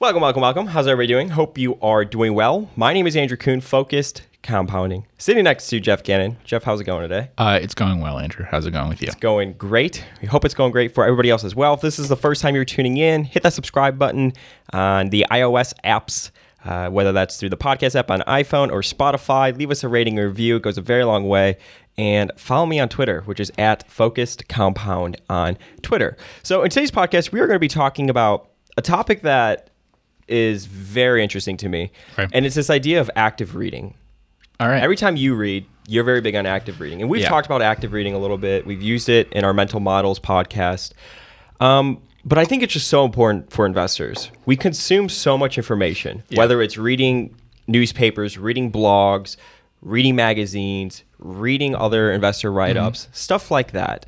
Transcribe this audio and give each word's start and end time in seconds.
Welcome, 0.00 0.22
welcome, 0.22 0.40
welcome. 0.40 0.66
How's 0.68 0.86
everybody 0.86 1.08
doing? 1.08 1.28
Hope 1.28 1.58
you 1.58 1.78
are 1.82 2.06
doing 2.06 2.32
well. 2.32 2.70
My 2.74 2.94
name 2.94 3.06
is 3.06 3.14
Andrew 3.14 3.36
Kuhn, 3.36 3.60
focused 3.60 4.22
compounding. 4.42 5.06
Sitting 5.18 5.44
next 5.44 5.68
to 5.68 5.78
Geoff 5.78 6.02
Gannon. 6.02 6.38
Geoff, 6.42 6.62
how's 6.62 6.80
it 6.80 6.84
going 6.84 7.02
today? 7.02 7.28
Uh, 7.36 7.58
it's 7.60 7.74
going 7.74 8.00
well, 8.00 8.18
Andrew. 8.18 8.46
How's 8.50 8.64
it 8.64 8.70
going 8.70 8.88
with 8.88 9.02
you? 9.02 9.08
It's 9.08 9.14
going 9.14 9.52
great. 9.58 10.02
We 10.22 10.26
hope 10.26 10.46
it's 10.46 10.54
going 10.54 10.72
great 10.72 10.94
for 10.94 11.04
everybody 11.04 11.28
else 11.28 11.44
as 11.44 11.54
well. 11.54 11.74
If 11.74 11.82
this 11.82 11.98
is 11.98 12.08
the 12.08 12.16
first 12.16 12.40
time 12.40 12.54
you're 12.54 12.64
tuning 12.64 12.96
in, 12.96 13.24
hit 13.24 13.42
that 13.42 13.52
subscribe 13.52 13.98
button 13.98 14.32
on 14.72 15.10
the 15.10 15.26
iOS 15.30 15.74
apps. 15.84 16.30
Uh, 16.64 16.88
whether 16.88 17.12
that's 17.12 17.36
through 17.36 17.50
the 17.50 17.58
podcast 17.58 17.94
app 17.94 18.10
on 18.10 18.20
iPhone 18.20 18.72
or 18.72 18.80
Spotify, 18.80 19.54
leave 19.54 19.70
us 19.70 19.84
a 19.84 19.88
rating 19.88 20.18
or 20.18 20.28
review. 20.28 20.56
It 20.56 20.62
goes 20.62 20.78
a 20.78 20.82
very 20.82 21.04
long 21.04 21.28
way. 21.28 21.58
And 21.98 22.32
follow 22.38 22.64
me 22.64 22.80
on 22.80 22.88
Twitter, 22.88 23.20
which 23.26 23.38
is 23.38 23.52
at 23.58 23.86
Focused 23.90 24.48
Compound 24.48 25.20
on 25.28 25.58
Twitter. 25.82 26.16
So, 26.42 26.62
in 26.62 26.70
today's 26.70 26.90
podcast, 26.90 27.32
we 27.32 27.40
are 27.40 27.46
going 27.46 27.56
to 27.56 27.60
be 27.60 27.68
talking 27.68 28.08
about 28.08 28.48
a 28.78 28.82
topic 28.82 29.20
that 29.22 29.70
is 30.30 30.66
very 30.66 31.22
interesting 31.22 31.56
to 31.58 31.68
me. 31.68 31.90
Okay. 32.18 32.28
And 32.32 32.46
it's 32.46 32.54
this 32.54 32.70
idea 32.70 33.00
of 33.00 33.10
active 33.16 33.54
reading. 33.56 33.94
All 34.58 34.68
right. 34.68 34.82
Every 34.82 34.96
time 34.96 35.16
you 35.16 35.34
read, 35.34 35.64
you're 35.88 36.04
very 36.04 36.20
big 36.20 36.34
on 36.36 36.46
active 36.46 36.80
reading. 36.80 37.00
And 37.00 37.10
we've 37.10 37.22
Yeah. 37.22 37.28
talked 37.28 37.46
about 37.46 37.62
active 37.62 37.92
reading 37.92 38.14
a 38.14 38.18
little 38.18 38.38
bit. 38.38 38.66
We've 38.66 38.82
used 38.82 39.08
it 39.08 39.32
in 39.32 39.44
our 39.44 39.52
mental 39.52 39.80
models 39.80 40.20
podcast. 40.20 40.92
Um, 41.60 42.00
but 42.24 42.38
I 42.38 42.44
think 42.44 42.62
it's 42.62 42.72
just 42.74 42.88
so 42.88 43.04
important 43.04 43.50
for 43.52 43.64
investors. 43.66 44.30
We 44.46 44.56
consume 44.56 45.08
so 45.08 45.36
much 45.38 45.56
information, 45.56 46.22
Yeah. 46.28 46.38
whether 46.38 46.60
it's 46.62 46.76
reading 46.76 47.34
newspapers, 47.66 48.36
reading 48.38 48.70
blogs, 48.70 49.36
reading 49.82 50.14
magazines, 50.14 51.04
reading 51.18 51.74
other 51.74 52.12
investor 52.12 52.52
write 52.52 52.76
ups, 52.76 53.04
Mm-hmm. 53.04 53.12
stuff 53.14 53.50
like 53.50 53.72
that. 53.72 54.04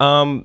Um, 0.00 0.44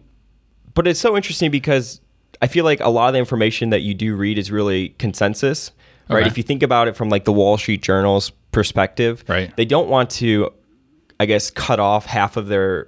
but 0.73 0.87
it's 0.87 0.99
so 0.99 1.15
interesting 1.15 1.51
because 1.51 2.01
I 2.41 2.47
feel 2.47 2.63
like 2.65 2.79
a 2.79 2.89
lot 2.89 3.07
of 3.07 3.13
the 3.13 3.19
information 3.19 3.69
that 3.71 3.81
you 3.81 3.93
do 3.93 4.15
read 4.15 4.37
is 4.37 4.49
really 4.51 4.89
consensus, 4.97 5.71
right? 6.09 6.19
Okay. 6.21 6.27
If 6.27 6.37
you 6.37 6.43
think 6.43 6.63
about 6.63 6.87
it 6.87 6.95
from 6.95 7.09
like 7.09 7.25
the 7.25 7.33
Wall 7.33 7.57
Street 7.57 7.81
Journal's 7.81 8.31
perspective, 8.51 9.23
Right. 9.27 9.55
They 9.57 9.65
don't 9.65 9.89
want 9.89 10.09
to, 10.11 10.51
I 11.19 11.25
guess, 11.25 11.51
cut 11.51 11.79
off 11.79 12.05
half 12.05 12.37
of 12.37 12.47
their 12.47 12.87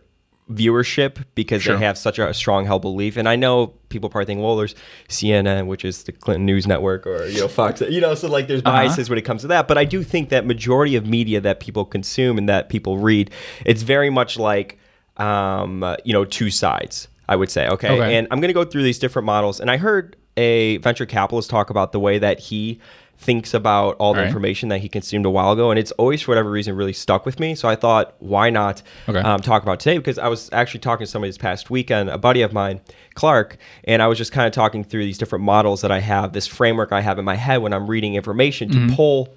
viewership 0.50 1.24
because 1.36 1.62
Sure. 1.64 1.78
they 1.78 1.86
have 1.86 1.98
such 1.98 2.20
a 2.20 2.34
strong 2.34 2.66
held 2.66 2.82
belief. 2.82 3.16
And 3.16 3.28
I 3.30 3.36
know 3.38 3.68
people 3.90 4.10
probably 4.10 4.26
think, 4.26 4.42
well, 4.42 4.58
there's 4.58 4.76
CNN, 5.08 5.68
which 5.68 5.86
is 5.86 6.04
the 6.04 6.12
Clinton 6.12 6.46
News 6.46 6.68
Network, 6.68 7.06
or 7.08 7.26
you 7.26 7.40
know 7.40 7.48
Fox, 7.48 7.82
you 7.82 8.02
know, 8.02 8.16
so 8.16 8.28
like 8.28 8.48
there's 8.48 8.62
Uh-huh. 8.66 8.72
biases 8.78 9.10
when 9.10 9.18
it 9.18 9.22
comes 9.24 9.42
to 9.42 9.48
that. 9.48 9.68
But 9.68 9.78
I 9.78 9.86
do 9.86 10.04
think 10.04 10.30
that 10.30 10.46
majority 10.46 10.96
of 10.96 11.06
media 11.06 11.40
that 11.42 11.60
people 11.62 11.86
consume 11.86 12.38
and 12.38 12.50
that 12.50 12.68
people 12.70 12.98
read, 12.98 13.32
it's 13.66 13.82
very 13.84 14.10
much 14.10 14.38
like, 14.38 14.78
um, 15.18 15.86
you 16.04 16.12
know, 16.14 16.26
two 16.26 16.50
sides. 16.50 17.08
I 17.32 17.36
would 17.38 17.50
say, 17.50 17.68
okay, 17.70 17.90
Okay. 17.90 18.16
and 18.18 18.28
I'm 18.30 18.42
going 18.42 18.50
to 18.50 18.54
go 18.54 18.66
through 18.66 18.84
these 18.84 19.00
different 19.00 19.26
models. 19.26 19.62
And 19.62 19.72
I 19.72 19.78
heard 19.78 20.18
a 20.36 20.78
venture 20.78 21.06
capitalist 21.06 21.50
talk 21.50 21.70
about 21.70 21.94
the 21.94 22.00
way 22.00 22.20
that 22.20 22.40
he 22.40 22.80
thinks 23.18 23.54
about 23.54 23.96
all 24.00 24.14
the 24.14 24.20
All 24.20 24.24
right. 24.24 24.28
information 24.28 24.68
that 24.70 24.80
he 24.80 24.90
consumed 24.90 25.26
a 25.26 25.30
while 25.30 25.52
ago, 25.52 25.70
and 25.70 25.78
it's 25.80 25.92
always 25.94 26.22
for 26.24 26.32
whatever 26.32 26.50
reason 26.50 26.76
really 26.76 26.92
stuck 26.92 27.26
with 27.26 27.40
me. 27.40 27.54
So 27.56 27.70
I 27.70 27.76
thought, 27.76 28.16
why 28.20 28.50
not 28.50 28.82
Okay. 29.08 29.20
um, 29.20 29.40
talk 29.42 29.62
about 29.64 29.80
today? 29.80 29.98
Because 29.98 30.18
I 30.18 30.28
was 30.28 30.50
actually 30.52 30.80
talking 30.82 31.06
to 31.06 31.12
somebody 31.12 31.30
this 31.30 31.38
past 31.38 31.70
weekend, 31.70 32.10
a 32.10 32.18
buddy 32.18 32.42
of 32.42 32.52
mine, 32.52 32.82
Clark, 33.14 33.58
and 33.86 34.02
I 34.02 34.08
was 34.08 34.18
just 34.18 34.32
kind 34.34 34.48
of 34.48 34.54
talking 34.54 34.84
through 34.84 35.06
these 35.06 35.20
different 35.20 35.46
models 35.46 35.82
that 35.82 35.92
I 35.92 36.00
have, 36.00 36.34
this 36.34 36.48
framework 36.48 36.92
I 36.92 37.02
have 37.02 37.18
in 37.20 37.24
my 37.26 37.36
head 37.36 37.58
when 37.62 37.72
I'm 37.74 37.88
reading 37.88 38.16
information 38.16 38.70
to 38.72 38.96
pull 38.96 39.34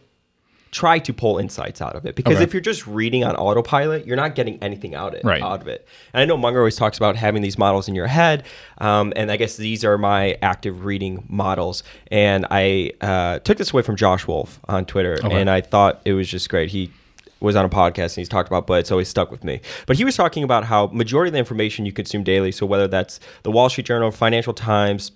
try 0.75 0.98
to 0.98 1.12
pull 1.12 1.39
insights 1.39 1.80
out 1.80 1.94
of 1.94 2.05
it 2.05 2.17
because 2.17 2.34
Okay. 2.34 2.42
if 2.42 2.53
you're 2.53 2.61
just 2.61 2.84
reading 2.84 3.22
on 3.22 3.36
autopilot 3.36 4.05
you're 4.08 4.17
not 4.17 4.34
getting 4.34 4.58
anything 4.61 4.92
out, 4.97 5.14
it, 5.14 5.22
Right. 5.22 5.41
out 5.41 5.61
of 5.61 5.69
it 5.69 5.86
and 6.12 6.20
i 6.20 6.25
know 6.25 6.36
munger 6.36 6.58
always 6.58 6.75
talks 6.75 6.97
about 6.97 7.14
having 7.14 7.42
these 7.42 7.56
models 7.56 7.86
in 7.89 7.94
your 7.94 8.08
head 8.08 8.42
um, 8.78 9.12
and 9.14 9.30
i 9.30 9.36
guess 9.36 9.56
these 9.56 9.84
are 9.84 9.97
my 9.97 10.36
active 10.42 10.84
reading 10.84 11.25
models 11.28 11.84
and 12.11 12.45
i 12.50 12.91
uh, 13.00 13.39
took 13.39 13.56
this 13.56 13.72
away 13.72 13.83
from 13.83 13.95
josh 13.95 14.27
wolfe 14.27 14.58
on 14.69 14.84
twitter 14.84 15.17
Okay. 15.25 15.41
and 15.41 15.48
i 15.48 15.61
thought 15.61 16.02
it 16.05 16.12
was 16.14 16.28
just 16.28 16.48
great 16.48 16.70
he 16.70 16.91
was 17.39 17.55
on 17.55 17.64
a 17.64 17.69
podcast 17.69 18.14
and 18.14 18.17
he's 18.17 18.28
talked 18.28 18.48
about 18.48 18.67
but 18.67 18.80
it's 18.80 18.91
always 18.91 19.06
stuck 19.08 19.30
with 19.30 19.45
me 19.45 19.61
but 19.86 19.97
he 19.97 20.05
was 20.05 20.17
talking 20.17 20.42
about 20.42 20.64
how 20.64 20.89
majority 20.89 21.29
of 21.29 21.34
the 21.34 21.39
information 21.39 21.86
you 21.86 21.92
consume 21.92 22.24
daily 22.24 22.51
so 22.51 22.67
whether 22.67 22.89
that's 22.89 23.20
the 23.45 23.51
wall 23.52 23.68
street 23.68 23.86
journal 23.86 24.11
financial 24.11 24.52
times 24.52 25.13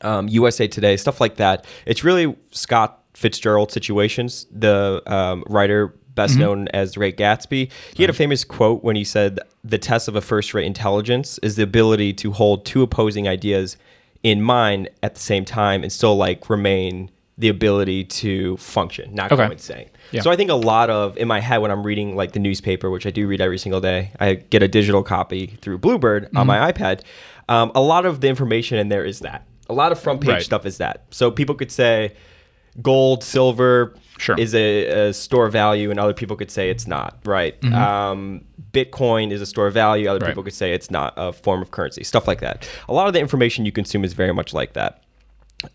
um, 0.00 0.26
USA 0.28 0.66
Today, 0.66 0.96
stuff 0.96 1.20
like 1.20 1.36
that. 1.36 1.66
It's 1.84 2.02
really 2.02 2.34
Scott 2.50 3.01
Fitzgerald 3.14 3.70
situations, 3.72 4.46
the 4.50 5.02
um, 5.06 5.44
writer 5.48 5.94
best 6.14 6.38
known 6.38 6.68
as 6.68 6.92
The 6.92 6.98
Great 6.98 7.16
Gatsby. 7.16 7.70
He 7.94 8.02
had 8.02 8.10
a 8.10 8.14
famous 8.14 8.44
quote 8.44 8.84
when 8.84 8.96
he 8.96 9.04
said, 9.04 9.38
The 9.64 9.78
test 9.78 10.08
of 10.08 10.16
a 10.16 10.20
first 10.20 10.52
rate 10.54 10.66
intelligence 10.66 11.38
is 11.42 11.56
the 11.56 11.62
ability 11.62 12.12
to 12.14 12.32
hold 12.32 12.66
two 12.66 12.82
opposing 12.82 13.26
ideas 13.28 13.76
in 14.22 14.42
mind 14.42 14.90
at 15.02 15.14
the 15.14 15.20
same 15.20 15.44
time 15.44 15.82
and 15.82 15.90
still 15.90 16.16
like 16.16 16.48
remain 16.50 17.10
the 17.38 17.48
ability 17.48 18.04
to 18.04 18.56
function, 18.58 19.12
not 19.14 19.30
go 19.30 19.36
Okay. 19.36 19.50
insane. 19.52 19.88
Yeah. 20.10 20.20
So 20.20 20.30
I 20.30 20.36
think 20.36 20.50
a 20.50 20.54
lot 20.54 20.90
of 20.90 21.16
in 21.16 21.26
my 21.26 21.40
head 21.40 21.58
when 21.58 21.70
I'm 21.70 21.82
reading 21.82 22.14
like 22.14 22.32
the 22.32 22.38
newspaper, 22.38 22.90
which 22.90 23.06
I 23.06 23.10
do 23.10 23.26
read 23.26 23.40
every 23.40 23.58
single 23.58 23.80
day, 23.80 24.12
I 24.20 24.34
get 24.34 24.62
a 24.62 24.68
digital 24.68 25.02
copy 25.02 25.46
through 25.62 25.78
Bluebird 25.78 26.28
on 26.36 26.46
my 26.46 26.70
iPad. 26.70 27.00
Um, 27.48 27.72
a 27.74 27.80
lot 27.80 28.04
of 28.04 28.20
the 28.20 28.28
information 28.28 28.78
in 28.78 28.90
there 28.90 29.04
is 29.04 29.20
that. 29.20 29.46
A 29.70 29.72
lot 29.72 29.92
of 29.92 29.98
front 29.98 30.20
page 30.20 30.28
Right. 30.30 30.42
stuff 30.42 30.66
is 30.66 30.76
that. 30.76 31.04
So 31.10 31.30
people 31.30 31.54
could 31.54 31.72
say 31.72 32.12
gold, 32.80 33.22
silver 33.22 33.94
Sure. 34.18 34.38
is 34.38 34.54
a, 34.54 35.08
a 35.08 35.12
store 35.12 35.46
of 35.46 35.52
value, 35.52 35.90
and 35.90 35.98
other 35.98 36.14
people 36.14 36.36
could 36.36 36.50
say 36.50 36.70
it's 36.70 36.86
not. 36.86 37.18
Right. 37.24 37.62
Um, 37.72 38.44
Bitcoin 38.72 39.32
is 39.32 39.40
a 39.40 39.46
store 39.46 39.66
of 39.66 39.74
value. 39.74 40.08
Other 40.08 40.20
Right. 40.20 40.28
people 40.28 40.44
could 40.44 40.54
say 40.54 40.72
it's 40.72 40.90
not 40.90 41.12
a 41.16 41.32
form 41.32 41.60
of 41.60 41.70
currency. 41.72 42.04
Stuff 42.04 42.28
like 42.28 42.40
that. 42.40 42.68
A 42.88 42.92
lot 42.92 43.08
of 43.08 43.12
the 43.14 43.20
information 43.20 43.66
you 43.66 43.72
consume 43.72 44.04
is 44.04 44.12
very 44.12 44.32
much 44.32 44.54
like 44.54 44.74
that. 44.74 45.02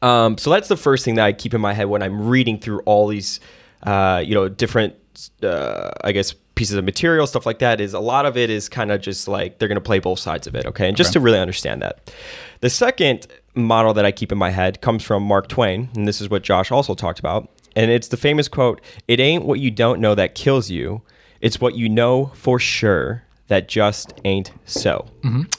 Um, 0.02 0.38
so 0.38 0.50
that's 0.50 0.68
the 0.70 0.78
first 0.78 1.04
thing 1.06 1.16
that 1.16 1.26
I 1.26 1.34
keep 1.34 1.54
in 1.54 1.62
my 1.62 1.74
head 1.74 1.86
when 1.88 2.02
I'm 2.02 2.28
reading 2.28 2.58
through 2.60 2.80
all 2.82 3.08
these, 3.08 3.40
uh, 3.84 4.24
you 4.26 4.34
know, 4.34 4.48
different, 4.50 4.96
uh, 5.44 5.92
I 6.04 6.12
guess, 6.14 6.34
pieces 6.58 6.76
of 6.76 6.84
material, 6.84 7.26
stuff 7.28 7.46
like 7.46 7.60
that. 7.60 7.80
Is 7.80 7.94
a 7.94 8.00
lot 8.00 8.26
of 8.26 8.36
it 8.36 8.50
is 8.50 8.68
kind 8.68 8.92
of 8.92 9.00
just 9.00 9.28
like 9.28 9.60
they're 9.60 9.70
going 9.70 9.76
to 9.78 9.82
play 9.82 10.00
both 10.00 10.20
sides 10.20 10.48
of 10.48 10.56
it, 10.56 10.66
okay? 10.66 10.88
And 10.88 10.98
just 10.98 11.14
to 11.14 11.20
really 11.22 11.40
understand 11.40 11.82
that. 11.82 12.12
The 12.60 12.70
second 12.70 13.28
model 13.56 13.94
that 13.94 14.06
I 14.06 14.12
keep 14.12 14.32
in 14.32 14.38
my 14.38 14.50
head 14.50 14.82
comes 14.82 15.04
from 15.04 15.24
Mark 15.24 15.48
Twain, 15.48 15.90
and 15.96 16.08
this 16.08 16.20
is 16.20 16.30
what 16.30 16.44
Josh 16.44 16.72
also 16.72 16.94
talked 16.96 17.20
about, 17.20 17.50
and 17.76 17.90
it's 17.92 18.10
the 18.10 18.18
famous 18.18 18.48
quote: 18.50 18.82
"It 19.08 19.20
ain't 19.20 19.46
what 19.46 19.60
you 19.60 19.72
don't 19.72 20.02
know 20.02 20.16
that 20.16 20.36
kills 20.36 20.70
you; 20.70 21.02
it's 21.40 21.62
what 21.62 21.76
you 21.76 21.88
know 21.88 22.32
for 22.34 22.60
sure 22.60 23.24
that 23.48 23.68
just 23.70 24.14
ain't 24.26 24.52
so." 24.66 25.08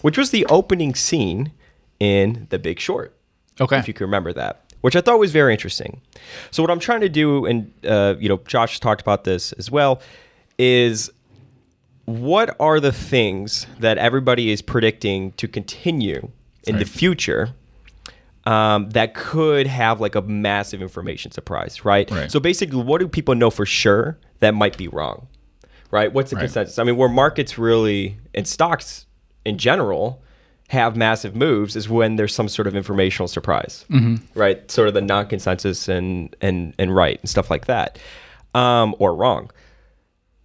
Which 0.03 0.19
was 0.19 0.31
the 0.31 0.45
opening 0.47 0.95
scene 0.95 1.53
in 2.01 2.47
The 2.51 2.59
Big 2.59 2.79
Short 2.81 3.15
Okay. 3.61 3.79
if 3.79 3.89
you 3.89 3.95
can 3.95 4.05
remember 4.05 4.33
that, 4.33 4.73
which 4.83 4.95
I 4.95 5.01
thought 5.01 5.19
was 5.19 5.33
very 5.33 5.53
interesting. 5.53 6.01
So 6.51 6.63
what 6.63 6.71
I'm 6.71 6.79
trying 6.81 7.01
to 7.01 7.09
do, 7.09 7.45
and 7.47 7.73
uh, 7.85 8.15
you 8.19 8.29
know, 8.29 8.41
Josh 8.47 8.79
talked 8.81 9.01
about 9.01 9.25
this 9.25 9.53
as 9.55 9.71
well, 9.71 10.01
is 10.59 11.11
what 12.05 12.57
are 12.59 12.81
the 12.81 12.93
things 12.93 13.67
that 13.81 13.99
everybody 13.99 14.51
is 14.51 14.63
predicting 14.63 15.33
to 15.33 15.47
continue 15.47 16.31
in 16.67 16.79
the 16.79 16.85
future 16.85 17.51
um, 18.45 18.89
that 18.91 19.15
could 19.15 19.67
have 19.67 20.01
like 20.01 20.15
a 20.15 20.23
massive 20.23 20.81
information 20.81 21.31
surprise, 21.31 21.85
right? 21.85 22.11
Right. 22.11 22.31
So 22.31 22.41
basically, 22.41 22.83
what 22.83 22.99
do 23.01 23.09
people 23.09 23.35
know 23.35 23.51
for 23.51 23.67
sure 23.67 24.19
that 24.41 24.55
might 24.55 24.79
be 24.79 24.89
wrong, 24.89 25.29
right? 25.91 26.11
What's 26.13 26.31
the 26.31 26.37
Right. 26.37 26.43
consensus? 26.45 26.79
I 26.79 26.85
mean, 26.85 26.97
where 26.97 27.11
markets 27.11 27.59
really 27.59 28.17
and 28.35 28.47
stocks 28.47 29.05
in 29.45 29.59
general 29.59 30.23
have 30.69 30.97
massive 30.97 31.35
moves 31.37 31.77
is 31.77 31.89
when 31.91 32.17
there's 32.17 32.35
some 32.35 32.49
sort 32.49 32.67
of 32.67 32.75
informational 32.75 33.29
surprise, 33.29 33.85
right? 34.35 34.71
Sort 34.71 34.89
of 34.89 34.95
the 34.95 35.03
non-consensus 35.03 35.89
and 35.89 36.35
and 36.41 36.75
and 36.79 36.95
right 36.95 37.19
and 37.21 37.29
stuff 37.29 37.51
like 37.51 37.67
that, 37.67 37.99
um, 38.55 38.95
or 38.99 39.15
wrong 39.15 39.51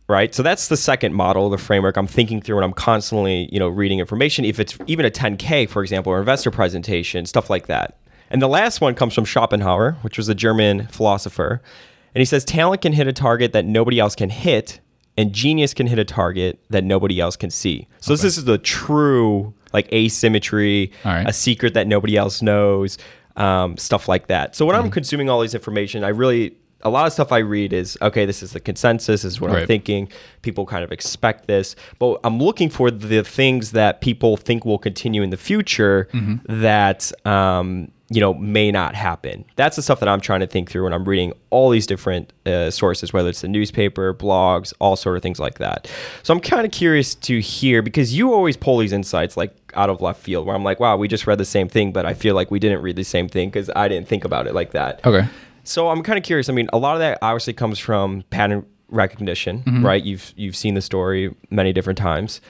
right? 0.07 0.33
So 0.35 0.43
that's 0.43 0.67
the 0.67 0.77
second 0.77 1.13
model 1.13 1.49
the 1.49 1.57
framework 1.57 1.97
i'm 1.97 2.07
thinking 2.07 2.41
through 2.41 2.57
and 2.57 2.65
i'm 2.65 2.73
constantly 2.73 3.49
you 3.51 3.59
know 3.59 3.69
reading 3.69 3.99
information. 3.99 4.45
If 4.45 4.59
it's 4.59 4.77
even 4.87 5.05
a 5.05 5.11
10k 5.11 5.69
for 5.69 5.81
example 5.81 6.11
or 6.11 6.19
investor 6.19 6.51
presentation 6.51 7.25
stuff 7.25 7.49
like 7.49 7.67
that. 7.67 7.97
And 8.29 8.41
the 8.41 8.47
last 8.47 8.81
one 8.81 8.95
comes 8.95 9.13
from 9.13 9.25
schopenhauer 9.25 9.93
which 10.01 10.17
was 10.17 10.27
a 10.29 10.35
german 10.35 10.87
philosopher. 10.87 11.61
And 12.15 12.21
he 12.21 12.25
says 12.25 12.43
talent 12.45 12.81
can 12.81 12.93
hit 12.93 13.07
a 13.07 13.13
target 13.13 13.53
that 13.53 13.65
nobody 13.65 13.99
else 13.99 14.15
can 14.15 14.29
hit 14.29 14.79
and 15.17 15.31
genius 15.31 15.73
can 15.73 15.87
hit 15.87 15.99
a 15.99 16.05
target 16.05 16.59
that 16.69 16.83
nobody 16.83 17.19
else 17.19 17.35
can 17.35 17.49
see. 17.51 17.87
So 17.99 18.15
this 18.15 18.23
is 18.37 18.45
the 18.45 18.57
true 18.57 19.53
like 19.73 19.91
asymmetry 19.93 20.91
right. 21.05 21.27
a 21.27 21.33
secret 21.33 21.73
that 21.75 21.87
nobody 21.87 22.17
else 22.17 22.41
knows 22.41 22.97
um, 23.35 23.77
stuff 23.77 24.07
like 24.07 24.27
that. 24.27 24.55
So 24.55 24.65
when 24.65 24.75
Mm-hmm. 24.75 24.85
i'm 24.85 24.91
consuming 24.91 25.29
all 25.29 25.41
these 25.41 25.55
information 25.55 26.03
i 26.03 26.09
really 26.09 26.55
a 26.83 26.89
lot 26.89 27.07
of 27.07 27.13
stuff 27.13 27.31
I 27.31 27.39
read 27.39 27.73
is 27.73 27.97
okay. 28.01 28.25
This 28.25 28.43
is 28.43 28.53
the 28.53 28.59
consensus. 28.59 29.23
This 29.23 29.33
is 29.33 29.41
what 29.41 29.51
I'm 29.51 29.67
thinking. 29.67 30.09
People 30.41 30.65
kind 30.65 30.83
of 30.83 30.91
expect 30.91 31.47
this, 31.47 31.75
but 31.99 32.19
I'm 32.23 32.39
looking 32.39 32.69
for 32.69 32.91
the 32.91 33.23
things 33.23 33.71
that 33.71 34.01
people 34.01 34.37
think 34.37 34.65
will 34.65 34.77
continue 34.77 35.23
in 35.23 35.29
the 35.29 35.37
future. 35.37 36.07
Mm-hmm. 36.13 36.61
That 36.61 37.11
um, 37.25 37.91
you 38.13 38.19
know, 38.19 38.33
may 38.35 38.71
not 38.71 38.93
happen. 38.93 39.43
That's 39.55 39.75
the 39.75 39.81
stuff 39.81 39.99
that 39.99 40.09
I'm 40.09 40.21
trying 40.21 40.41
to 40.41 40.47
think 40.47 40.69
through 40.69 40.83
when 40.83 40.93
I'm 40.93 41.03
reading 41.03 41.33
all 41.49 41.69
these 41.69 41.87
different 41.87 42.31
uh, 42.45 42.69
sources, 42.69 43.11
whether 43.11 43.29
it's 43.29 43.41
the 43.41 43.47
newspaper, 43.47 44.13
blogs, 44.13 44.71
all 44.79 44.95
sort 44.95 45.17
of 45.17 45.23
things 45.23 45.39
like 45.39 45.57
that. 45.57 45.89
So 46.21 46.33
I'm 46.33 46.39
kind 46.39 46.65
of 46.65 46.71
curious 46.71 47.15
to 47.15 47.39
hear 47.39 47.81
because 47.81 48.15
you 48.15 48.33
always 48.33 48.55
pull 48.55 48.77
these 48.77 48.91
insights 48.91 49.35
like 49.35 49.55
out 49.73 49.89
of 49.89 50.01
left 50.01 50.21
field, 50.21 50.45
where 50.45 50.55
I'm 50.55 50.63
like, 50.63 50.79
wow, 50.79 50.95
we 50.95 51.07
just 51.07 51.25
read 51.25 51.39
the 51.39 51.45
same 51.45 51.67
thing, 51.67 51.91
but 51.91 52.05
I 52.05 52.13
feel 52.13 52.35
like 52.35 52.51
we 52.51 52.59
didn't 52.59 52.83
read 52.83 52.95
the 52.95 53.03
same 53.03 53.27
thing 53.27 53.49
because 53.49 53.71
I 53.75 53.87
didn't 53.87 54.07
think 54.07 54.25
about 54.25 54.45
it 54.45 54.53
like 54.53 54.71
that. 54.71 55.03
Okay. 55.05 55.27
So 55.63 55.89
I'm 55.89 56.03
kind 56.03 56.17
of 56.17 56.23
curious. 56.23 56.49
I 56.49 56.53
mean, 56.53 56.69
a 56.73 56.77
lot 56.77 56.93
of 56.93 56.99
that 56.99 57.19
obviously 57.21 57.53
comes 57.53 57.79
from 57.79 58.23
pattern 58.29 58.65
recognition, 58.89 59.59
mm-hmm. 59.59 59.85
right? 59.85 60.03
You've 60.03 60.33
you've 60.35 60.55
seen 60.55 60.73
the 60.73 60.81
story 60.81 61.33
many 61.49 61.73
different 61.73 61.97
times. 61.97 62.41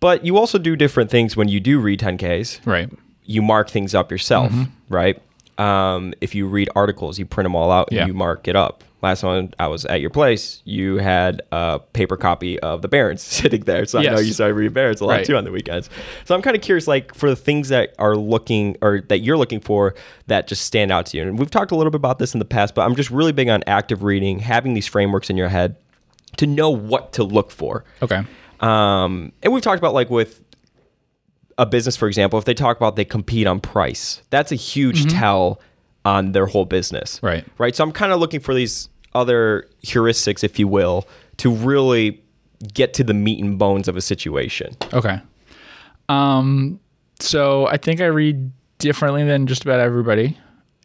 But 0.00 0.24
you 0.24 0.36
also 0.36 0.58
do 0.58 0.76
different 0.76 1.10
things 1.10 1.34
when 1.36 1.48
you 1.48 1.60
do 1.60 1.80
read 1.80 2.00
10Ks. 2.00 2.66
Right 2.66 2.90
you 3.24 3.42
mark 3.42 3.70
things 3.70 3.94
up 3.94 4.10
yourself, 4.10 4.52
mm-hmm. 4.52 4.94
right? 4.94 5.20
Um, 5.58 6.14
if 6.20 6.34
you 6.34 6.46
read 6.46 6.68
articles, 6.74 7.18
you 7.18 7.26
print 7.26 7.46
them 7.46 7.54
all 7.54 7.70
out 7.70 7.88
and 7.88 7.96
yeah. 7.96 8.06
you 8.06 8.14
mark 8.14 8.48
it 8.48 8.56
up. 8.56 8.84
Last 9.04 9.20
time 9.20 9.50
I 9.58 9.66
was 9.66 9.84
at 9.84 10.00
your 10.00 10.08
place, 10.08 10.62
you 10.64 10.96
had 10.96 11.42
a 11.52 11.78
paper 11.92 12.16
copy 12.16 12.58
of 12.60 12.80
the 12.80 12.88
Barrons 12.88 13.20
sitting 13.22 13.60
there. 13.60 13.84
So 13.84 14.00
yes. 14.00 14.10
I 14.10 14.14
know 14.14 14.20
you 14.22 14.32
started 14.32 14.54
reading 14.54 14.72
Barrons 14.72 15.02
a 15.02 15.04
lot 15.04 15.12
right. 15.12 15.26
too 15.26 15.36
on 15.36 15.44
the 15.44 15.50
weekends. 15.50 15.90
So 16.24 16.34
I'm 16.34 16.40
kind 16.40 16.56
of 16.56 16.62
curious, 16.62 16.88
like 16.88 17.14
for 17.14 17.28
the 17.28 17.36
things 17.36 17.68
that 17.68 17.94
are 17.98 18.16
looking 18.16 18.78
or 18.80 19.02
that 19.08 19.18
you're 19.18 19.36
looking 19.36 19.60
for 19.60 19.94
that 20.28 20.46
just 20.46 20.62
stand 20.62 20.90
out 20.90 21.04
to 21.04 21.18
you. 21.18 21.22
And 21.22 21.38
we've 21.38 21.50
talked 21.50 21.70
a 21.70 21.76
little 21.76 21.90
bit 21.90 21.96
about 21.96 22.18
this 22.18 22.32
in 22.32 22.38
the 22.38 22.46
past, 22.46 22.74
but 22.74 22.80
I'm 22.80 22.96
just 22.96 23.10
really 23.10 23.32
big 23.32 23.50
on 23.50 23.62
active 23.66 24.04
reading, 24.04 24.38
having 24.38 24.72
these 24.72 24.86
frameworks 24.86 25.28
in 25.28 25.36
your 25.36 25.48
head 25.48 25.76
to 26.38 26.46
know 26.46 26.70
what 26.70 27.12
to 27.12 27.24
look 27.24 27.50
for. 27.50 27.84
Okay. 28.00 28.22
Um, 28.60 29.32
and 29.42 29.52
we've 29.52 29.62
talked 29.62 29.80
about 29.80 29.92
like 29.92 30.08
with 30.08 30.42
a 31.58 31.66
business, 31.66 31.94
for 31.94 32.08
example, 32.08 32.38
if 32.38 32.46
they 32.46 32.54
talk 32.54 32.78
about 32.78 32.96
they 32.96 33.04
compete 33.04 33.46
on 33.46 33.60
price, 33.60 34.22
that's 34.30 34.50
a 34.50 34.56
huge 34.56 35.00
mm-hmm. 35.00 35.18
tell 35.18 35.60
on 36.06 36.32
their 36.32 36.46
whole 36.46 36.64
business. 36.64 37.22
Right. 37.22 37.44
Right. 37.58 37.76
So 37.76 37.84
I'm 37.84 37.92
kind 37.92 38.10
of 38.10 38.18
looking 38.18 38.40
for 38.40 38.54
these 38.54 38.88
other 39.14 39.68
heuristics, 39.84 40.42
if 40.42 40.58
you 40.58 40.68
will, 40.68 41.06
to 41.38 41.50
really 41.50 42.22
get 42.72 42.94
to 42.94 43.04
the 43.04 43.14
meat 43.14 43.42
and 43.42 43.58
bones 43.58 43.88
of 43.88 43.96
a 43.96 44.00
situation. 44.00 44.76
Okay. 44.92 45.20
Um, 46.08 46.80
so 47.20 47.66
I 47.66 47.76
think 47.76 48.00
I 48.00 48.06
read 48.06 48.50
differently 48.78 49.24
than 49.24 49.46
just 49.46 49.64
about 49.64 49.80
everybody 49.80 50.38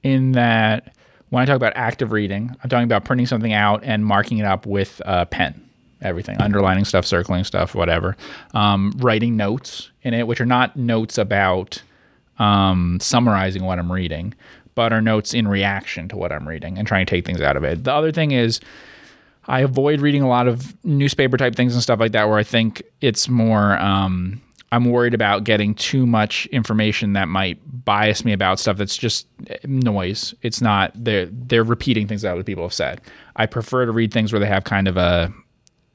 in 0.04 0.34
that 0.34 0.96
when 1.30 1.44
I 1.44 1.46
talk 1.46 1.56
about 1.56 1.74
active 1.76 2.12
reading, 2.12 2.56
I'm 2.64 2.70
talking 2.70 2.86
about 2.86 3.06
printing 3.06 3.28
something 3.28 3.54
out 3.54 3.84
and 3.84 4.06
marking 4.06 4.40
it 4.40 4.46
up 4.46 4.66
with 4.66 5.02
a 5.06 5.26
pen 5.26 5.70
everything 6.02 6.40
underlining 6.40 6.86
stuff 6.86 7.06
circling 7.06 7.44
stuff 7.44 7.76
whatever 7.76 8.16
um, 8.54 8.94
writing 8.98 9.36
notes 9.36 9.90
in 10.04 10.14
it 10.14 10.28
which 10.28 10.40
are 10.40 10.46
not 10.46 10.76
notes 10.76 11.18
about 11.18 11.82
um, 12.38 12.98
summarizing 13.02 13.64
what 13.64 13.80
i'm 13.80 13.92
reading 13.92 14.34
but 14.80 14.94
are 14.94 15.02
notes 15.02 15.34
in 15.34 15.46
reaction 15.46 16.08
to 16.08 16.16
what 16.16 16.32
i'm 16.32 16.48
reading 16.48 16.78
and 16.78 16.88
trying 16.88 17.06
to 17.06 17.10
take 17.10 17.26
things 17.26 17.42
out 17.42 17.58
of 17.58 17.66
it. 17.66 17.84
The 17.84 17.92
other 17.94 18.14
thing 18.14 18.32
is 18.32 18.62
i 19.48 19.60
avoid 19.60 20.00
reading 20.00 20.22
a 20.22 20.28
lot 20.30 20.48
of 20.48 20.74
newspaper 20.86 21.36
type 21.36 21.54
things 21.54 21.74
and 21.74 21.84
stuff 21.84 22.00
like 22.00 22.14
that 22.14 22.30
where 22.30 22.38
i 22.38 22.44
think 22.44 22.82
it's 23.02 23.28
more 23.28 23.78
um, 23.80 24.42
i'm 24.72 24.86
worried 24.86 25.14
about 25.14 25.44
getting 25.44 25.76
too 25.76 26.06
much 26.06 26.46
information 26.48 27.12
that 27.12 27.28
might 27.28 27.60
bias 27.84 28.24
me 28.24 28.32
about 28.32 28.60
stuff 28.60 28.78
that's 28.78 28.96
just 28.96 29.28
noise. 29.66 30.34
It's 30.44 30.62
not 30.62 30.92
they're 30.96 31.26
they're 31.26 31.64
repeating 31.64 32.08
things 32.08 32.22
that 32.22 32.32
other 32.32 32.44
people 32.44 32.64
have 32.64 32.74
said. 32.74 33.02
I 33.36 33.48
prefer 33.48 33.86
to 33.86 33.92
read 33.92 34.14
things 34.14 34.32
where 34.32 34.40
they 34.40 34.48
have 34.48 34.64
kind 34.64 34.88
of 34.88 34.96
a 34.96 35.34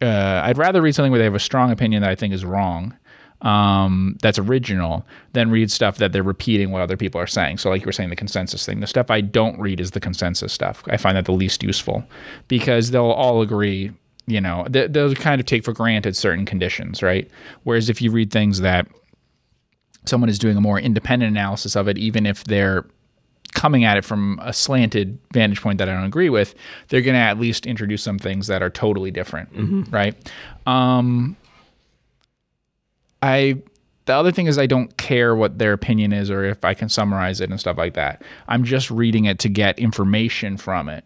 uh, 0.03 0.43
I'd 0.45 0.59
rather 0.59 0.83
read 0.83 0.95
something 0.95 1.13
where 1.13 1.19
they 1.19 1.25
have 1.25 1.35
a 1.35 1.41
strong 1.41 1.71
opinion 1.71 2.03
that 2.03 2.11
I 2.11 2.15
think 2.15 2.35
is 2.35 2.45
wrong, 2.45 2.95
um, 3.45 4.17
that's 4.23 4.39
original, 4.39 5.07
than 5.35 5.51
read 5.51 5.71
stuff 5.71 5.99
that 5.99 6.13
they're 6.13 6.23
repeating 6.23 6.71
what 6.71 6.83
other 6.83 6.97
people 6.97 7.21
are 7.21 7.27
saying. 7.27 7.59
So, 7.59 7.71
like 7.71 7.83
you 7.83 7.87
were 7.87 7.93
saying, 7.93 8.11
the 8.11 8.17
consensus 8.17 8.67
thing. 8.67 8.81
The 8.81 8.87
stuff 8.87 9.11
I 9.11 9.21
don't 9.21 9.59
read 9.61 9.81
is 9.81 9.93
the 9.93 10.01
consensus 10.01 10.53
stuff. 10.53 10.83
I 10.89 10.97
find 10.97 11.17
that 11.17 11.27
the 11.27 11.33
least 11.33 11.63
useful 11.63 12.05
because 12.49 12.91
they'll 12.91 13.05
all 13.05 13.43
agree. 13.43 13.93
You 14.27 14.41
know, 14.41 14.67
they, 14.71 14.87
they'll 14.87 15.15
kind 15.15 15.39
of 15.39 15.47
take 15.47 15.65
for 15.65 15.75
granted 15.75 16.17
certain 16.17 16.47
conditions, 16.47 17.03
right? 17.03 17.31
Whereas 17.65 17.91
if 17.91 18.01
you 18.01 18.11
read 18.11 18.31
things 18.31 18.61
that 18.61 18.89
someone 20.07 20.31
is 20.31 20.39
doing 20.39 20.57
a 20.57 20.63
more 20.63 20.81
independent 20.81 21.31
analysis 21.31 21.77
of 21.77 21.89
it, 21.89 21.99
even 21.99 22.25
if 22.25 22.45
they're 22.45 22.87
coming 23.53 23.85
at 23.85 23.99
it 23.99 24.05
from 24.05 24.41
a 24.43 24.53
slanted 24.53 25.19
vantage 25.33 25.61
point 25.61 25.79
that 25.79 25.89
I 25.89 25.93
don't 25.93 26.05
agree 26.05 26.31
with, 26.31 26.55
they're 26.89 27.03
going 27.03 27.15
to 27.15 27.21
at 27.21 27.39
least 27.39 27.67
introduce 27.67 28.03
some 28.03 28.19
things 28.19 28.47
that 28.47 28.63
are 28.63 28.71
totally 28.71 29.11
different, 29.11 29.53
mm-hmm. 29.55 29.83
right? 29.95 30.33
Um, 30.67 31.37
I 33.25 33.57
the 34.07 34.13
other 34.15 34.31
thing 34.31 34.47
is 34.47 34.59
I 34.59 34.67
don't 34.67 34.95
care 34.99 35.35
what 35.35 35.59
their 35.59 35.73
opinion 35.73 36.13
is 36.13 36.31
or 36.31 36.45
if 36.45 36.63
I 36.63 36.75
can 36.75 36.91
summarize 36.91 37.41
it 37.41 37.49
and 37.49 37.59
stuff 37.59 37.79
like 37.79 37.95
that. 37.95 38.23
I'm 38.49 38.63
just 38.63 38.91
reading 38.91 39.25
it 39.25 39.39
to 39.41 39.49
get 39.49 39.79
information 39.79 40.59
from 40.59 40.91
it, 40.91 41.05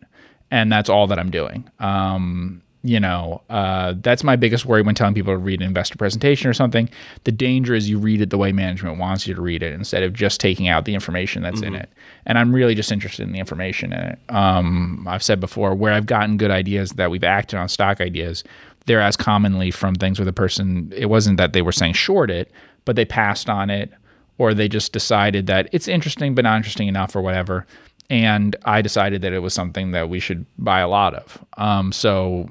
and 0.51 0.73
that's 0.73 0.89
all 0.89 1.07
that 1.07 1.19
I'm 1.19 1.31
doing. 1.31 1.71
Um, 1.79 2.61
you 2.83 3.01
know, 3.01 3.43
uh, 3.51 3.95
that's 4.01 4.23
my 4.23 4.37
biggest 4.37 4.65
worry 4.65 4.83
when 4.83 4.95
telling 4.95 5.15
people 5.15 5.33
to 5.33 5.39
read 5.39 5.61
an 5.61 5.67
investor 5.67 5.97
presentation 5.97 6.49
or 6.49 6.55
something. 6.55 6.89
The 7.25 7.33
danger 7.33 7.75
is 7.75 7.91
you 7.91 7.99
read 7.99 8.21
it 8.21 8.31
the 8.31 8.39
way 8.39 8.53
management 8.53 8.99
wants 8.99 9.27
you 9.27 9.35
to 9.35 9.43
read 9.43 9.63
it 9.63 9.73
instead 9.73 10.03
of 10.05 10.13
just 10.13 10.41
taking 10.41 10.69
out 10.69 10.85
the 10.85 10.95
information 10.95 11.43
that's 11.43 11.61
mm-hmm. 11.61 11.75
in 11.75 11.81
it. 11.83 11.91
And 12.27 12.39
I'm 12.39 12.55
really 12.55 12.75
just 12.75 12.93
interested 12.93 13.25
in 13.25 13.33
the 13.33 13.41
information 13.41 13.93
in 13.93 14.01
it. 14.01 14.19
Um, 14.29 15.07
I've 15.09 15.25
said 15.25 15.41
before, 15.41 15.75
where 15.75 15.93
I've 15.93 16.07
gotten 16.07 16.37
good 16.37 16.53
ideas 16.53 16.91
that 16.93 17.11
we've 17.11 17.25
acted 17.25 17.59
on 17.59 17.69
stock 17.69 18.01
ideas, 18.01 18.45
they're 18.89 19.01
as 19.01 19.17
commonly 19.17 19.71
from 19.71 19.95
things 19.95 20.19
where 20.19 20.27
the 20.27 20.33
person, 20.33 20.93
it 20.95 21.07
wasn't 21.07 21.37
that 21.37 21.53
they 21.53 21.63
were 21.63 21.73
saying 21.73 21.93
short 21.93 22.31
it, 22.31 22.51
but 22.85 22.97
they 22.97 23.05
passed 23.05 23.49
on 23.49 23.71
it 23.71 23.93
or 24.39 24.53
they 24.53 24.69
just 24.69 24.93
decided 24.93 25.47
that 25.47 25.69
it's 25.73 25.87
interesting 25.87 26.35
but 26.35 26.43
not 26.43 26.57
interesting 26.57 26.89
enough 26.89 27.15
or 27.15 27.23
whatever 27.23 27.67
and 28.11 28.57
I 28.65 28.83
decided 28.83 29.23
that 29.23 29.33
it 29.33 29.41
was 29.41 29.55
something 29.55 29.91
that 29.93 30.09
we 30.09 30.21
should 30.21 30.47
buy 30.59 30.81
a 30.81 30.89
lot 30.89 31.15
of. 31.15 31.45
Um, 31.57 31.93
so 31.93 32.49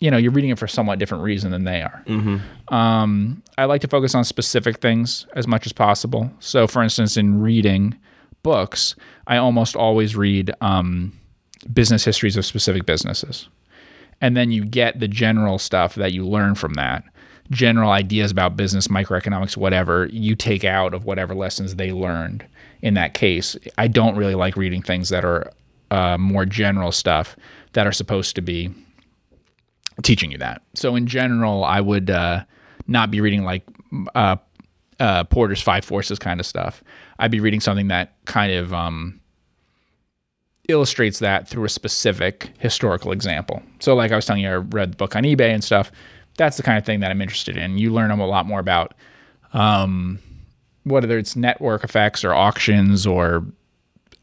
you 0.00 0.10
know 0.10 0.16
you're 0.16 0.32
reading 0.32 0.50
it 0.50 0.58
for 0.58 0.66
a 0.66 0.68
somewhat 0.68 0.98
different 0.98 1.24
reason 1.24 1.50
than 1.50 1.64
they 1.64 1.82
are. 1.82 2.02
Mm-hmm. 2.06 2.74
Um, 2.74 3.42
I 3.56 3.64
like 3.64 3.80
to 3.82 3.88
focus 3.88 4.14
on 4.14 4.24
specific 4.24 4.78
things 4.80 5.26
as 5.34 5.46
much 5.46 5.66
as 5.66 5.72
possible. 5.72 6.30
So, 6.40 6.66
for 6.66 6.82
instance, 6.82 7.16
in 7.16 7.40
reading 7.40 7.96
books, 8.42 8.94
I 9.26 9.36
almost 9.36 9.76
always 9.76 10.14
read 10.14 10.52
um, 10.60 11.12
business 11.72 12.04
histories 12.04 12.36
of 12.36 12.46
specific 12.46 12.86
businesses, 12.86 13.48
and 14.20 14.36
then 14.36 14.50
you 14.50 14.64
get 14.64 15.00
the 15.00 15.08
general 15.08 15.58
stuff 15.58 15.94
that 15.94 16.12
you 16.12 16.26
learn 16.26 16.54
from 16.54 16.74
that. 16.74 17.04
General 17.50 17.90
ideas 17.90 18.30
about 18.30 18.56
business, 18.56 18.88
microeconomics, 18.88 19.56
whatever 19.56 20.06
you 20.12 20.34
take 20.34 20.64
out 20.64 20.92
of 20.92 21.04
whatever 21.04 21.34
lessons 21.34 21.76
they 21.76 21.92
learned 21.92 22.44
in 22.82 22.94
that 22.94 23.14
case. 23.14 23.56
I 23.78 23.88
don't 23.88 24.16
really 24.16 24.34
like 24.34 24.56
reading 24.56 24.82
things 24.82 25.08
that 25.08 25.24
are 25.24 25.50
uh, 25.90 26.18
more 26.18 26.44
general 26.44 26.92
stuff 26.92 27.36
that 27.72 27.86
are 27.86 27.92
supposed 27.92 28.34
to 28.36 28.42
be 28.42 28.70
teaching 30.02 30.30
you 30.30 30.38
that. 30.38 30.62
So 30.74 30.94
in 30.94 31.06
general, 31.06 31.64
I 31.64 31.80
would 31.80 32.10
uh, 32.10 32.44
not 32.86 33.10
be 33.10 33.20
reading 33.20 33.44
like 33.44 33.62
uh, 34.14 34.36
uh, 35.00 35.24
Porter's 35.24 35.62
Five 35.62 35.84
Forces 35.84 36.18
kind 36.18 36.40
of 36.40 36.46
stuff. 36.46 36.82
I'd 37.18 37.30
be 37.30 37.40
reading 37.40 37.60
something 37.60 37.88
that 37.88 38.14
kind 38.26 38.52
of 38.52 38.74
um, 38.74 39.20
illustrates 40.68 41.18
that 41.18 41.48
through 41.48 41.64
a 41.64 41.68
specific 41.68 42.50
historical 42.58 43.10
example. 43.10 43.62
So, 43.80 43.94
like 43.94 44.12
I 44.12 44.16
was 44.16 44.26
telling 44.26 44.42
you, 44.42 44.50
I 44.50 44.54
read 44.56 44.92
the 44.92 44.96
book 44.96 45.16
on 45.16 45.24
eBay 45.24 45.52
and 45.52 45.64
stuff. 45.64 45.90
That's 46.36 46.56
the 46.56 46.62
kind 46.62 46.78
of 46.78 46.84
thing 46.84 47.00
that 47.00 47.10
I'm 47.10 47.20
interested 47.20 47.56
in. 47.56 47.78
You 47.78 47.92
learn 47.92 48.10
a 48.10 48.26
lot 48.26 48.46
more 48.46 48.60
about 48.60 48.94
um, 49.54 50.20
whether 50.84 51.18
it's 51.18 51.34
network 51.34 51.84
effects 51.84 52.22
or 52.24 52.34
auctions 52.34 53.06
or 53.06 53.44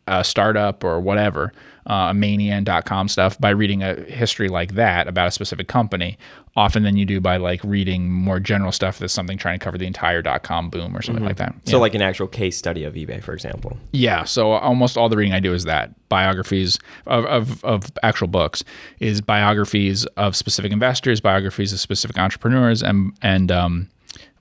a 0.07 0.23
startup 0.23 0.83
or 0.83 0.99
whatever 0.99 1.51
uh, 1.87 2.11
Manian.com 2.11 3.07
stuff 3.07 3.39
by 3.39 3.51
reading 3.51 3.83
a 3.83 3.95
history 3.95 4.49
like 4.49 4.73
that 4.73 5.07
about 5.07 5.27
a 5.27 5.31
specific 5.31 5.67
company 5.67 6.17
often 6.55 6.83
than 6.83 6.95
you 6.95 7.05
do 7.05 7.19
by 7.19 7.37
like 7.37 7.61
reading 7.63 8.09
more 8.09 8.39
general 8.39 8.71
stuff 8.71 8.97
that's 8.97 9.13
something 9.13 9.37
trying 9.37 9.59
to 9.59 9.63
cover 9.63 9.77
the 9.77 9.85
entire 9.85 10.21
dot 10.21 10.41
com 10.43 10.69
boom 10.69 10.95
or 10.95 11.01
something 11.01 11.21
mm-hmm. 11.21 11.27
like 11.27 11.37
that. 11.37 11.53
So, 11.65 11.77
yeah. 11.77 11.81
like 11.81 11.95
an 11.95 12.01
actual 12.01 12.27
case 12.27 12.57
study 12.57 12.83
of 12.83 12.93
eBay, 12.93 13.21
for 13.21 13.33
example. 13.33 13.77
Yeah. 13.91 14.23
So, 14.23 14.51
almost 14.51 14.97
all 14.97 15.09
the 15.09 15.17
reading 15.17 15.33
I 15.33 15.39
do 15.39 15.53
is 15.53 15.65
that 15.65 15.91
biographies 16.09 16.79
of, 17.05 17.25
of, 17.25 17.63
of 17.63 17.91
actual 18.03 18.27
books 18.27 18.63
is 18.99 19.21
biographies 19.21 20.05
of 20.17 20.35
specific 20.35 20.71
investors, 20.71 21.19
biographies 21.19 21.73
of 21.73 21.79
specific 21.79 22.17
entrepreneurs, 22.17 22.81
and, 22.81 23.13
and, 23.21 23.51
um, 23.51 23.89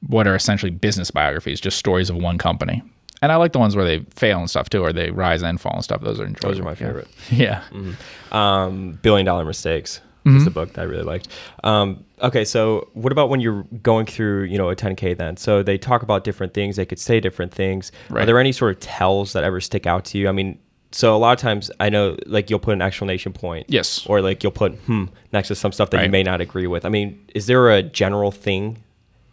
what 0.06 0.26
are 0.26 0.34
essentially 0.34 0.70
business 0.70 1.10
biographies, 1.10 1.60
just 1.60 1.78
stories 1.78 2.10
of 2.10 2.16
one 2.16 2.36
company. 2.38 2.82
And 3.24 3.32
I 3.32 3.36
like 3.36 3.54
the 3.54 3.58
ones 3.58 3.74
where 3.74 3.86
they 3.86 4.00
fail 4.10 4.38
and 4.38 4.50
stuff 4.50 4.68
too, 4.68 4.82
or 4.82 4.92
they 4.92 5.10
rise 5.10 5.42
and 5.42 5.58
fall 5.58 5.72
and 5.72 5.82
stuff. 5.82 6.02
Those 6.02 6.20
are 6.20 6.26
enjoyable. 6.26 6.50
Those 6.50 6.60
are 6.60 6.64
my 6.64 6.74
favorite. 6.74 7.08
Yeah. 7.30 7.62
Mm-hmm. 7.70 8.36
Um, 8.36 8.98
Billion 9.00 9.24
Dollar 9.24 9.46
Mistakes 9.46 10.02
mm-hmm. 10.26 10.36
is 10.36 10.44
the 10.44 10.50
book 10.50 10.74
that 10.74 10.82
I 10.82 10.84
really 10.84 11.04
liked. 11.04 11.28
Um, 11.62 12.04
okay, 12.20 12.44
so 12.44 12.90
what 12.92 13.12
about 13.12 13.30
when 13.30 13.40
you're 13.40 13.62
going 13.82 14.04
through, 14.04 14.42
you 14.42 14.58
know, 14.58 14.68
a 14.68 14.76
10K 14.76 15.16
then? 15.16 15.38
So 15.38 15.62
they 15.62 15.78
talk 15.78 16.02
about 16.02 16.22
different 16.24 16.52
things. 16.52 16.76
They 16.76 16.84
could 16.84 16.98
say 16.98 17.18
different 17.18 17.50
things. 17.50 17.92
Right. 18.10 18.24
Are 18.24 18.26
there 18.26 18.38
any 18.38 18.52
sort 18.52 18.76
of 18.76 18.80
tells 18.80 19.32
that 19.32 19.42
ever 19.42 19.58
stick 19.58 19.86
out 19.86 20.04
to 20.06 20.18
you? 20.18 20.28
I 20.28 20.32
mean, 20.32 20.58
so 20.92 21.16
a 21.16 21.18
lot 21.18 21.32
of 21.32 21.38
times 21.38 21.70
I 21.80 21.88
know 21.88 22.18
like 22.26 22.50
you'll 22.50 22.58
put 22.58 22.74
an 22.74 22.82
exclamation 22.82 23.32
point. 23.32 23.70
Yes. 23.70 24.04
Or 24.06 24.20
like 24.20 24.42
you'll 24.42 24.52
put 24.52 24.74
hmm 24.80 25.06
next 25.32 25.48
to 25.48 25.54
some 25.54 25.72
stuff 25.72 25.88
that 25.90 25.96
right. 25.96 26.04
you 26.04 26.10
may 26.10 26.22
not 26.22 26.42
agree 26.42 26.66
with. 26.66 26.84
I 26.84 26.90
mean, 26.90 27.24
is 27.34 27.46
there 27.46 27.70
a 27.70 27.82
general 27.82 28.30
thing 28.30 28.82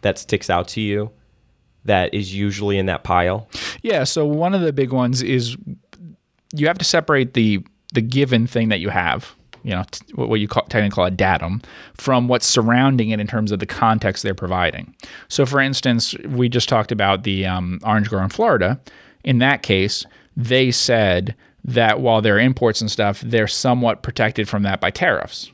that 0.00 0.16
sticks 0.18 0.48
out 0.48 0.66
to 0.68 0.80
you 0.80 1.10
that 1.84 2.12
is 2.14 2.34
usually 2.34 2.78
in 2.78 2.86
that 2.86 3.04
pile? 3.04 3.48
Yeah. 3.82 4.04
So 4.04 4.26
one 4.26 4.54
of 4.54 4.60
the 4.60 4.72
big 4.72 4.92
ones 4.92 5.22
is 5.22 5.56
you 6.54 6.66
have 6.66 6.78
to 6.78 6.84
separate 6.84 7.34
the 7.34 7.64
the 7.94 8.00
given 8.00 8.46
thing 8.46 8.68
that 8.70 8.80
you 8.80 8.88
have, 8.88 9.34
you 9.62 9.70
know, 9.70 9.84
t- 9.90 10.00
what 10.14 10.40
you 10.40 10.48
call, 10.48 10.62
technically 10.64 10.94
call 10.94 11.04
a 11.04 11.10
datum, 11.10 11.60
from 11.94 12.26
what's 12.26 12.46
surrounding 12.46 13.10
it 13.10 13.20
in 13.20 13.26
terms 13.26 13.52
of 13.52 13.58
the 13.58 13.66
context 13.66 14.22
they're 14.22 14.34
providing. 14.34 14.94
So, 15.28 15.44
for 15.44 15.60
instance, 15.60 16.14
we 16.26 16.48
just 16.48 16.68
talked 16.68 16.90
about 16.90 17.24
the 17.24 17.44
um, 17.46 17.80
orange 17.84 18.08
grower 18.08 18.22
in 18.22 18.30
Florida. 18.30 18.80
In 19.24 19.38
that 19.38 19.62
case, 19.62 20.06
they 20.36 20.70
said 20.70 21.36
that 21.64 22.00
while 22.00 22.22
there 22.22 22.36
are 22.36 22.40
imports 22.40 22.80
and 22.80 22.90
stuff, 22.90 23.20
they're 23.20 23.46
somewhat 23.46 24.02
protected 24.02 24.48
from 24.48 24.62
that 24.62 24.80
by 24.80 24.90
tariffs. 24.90 25.52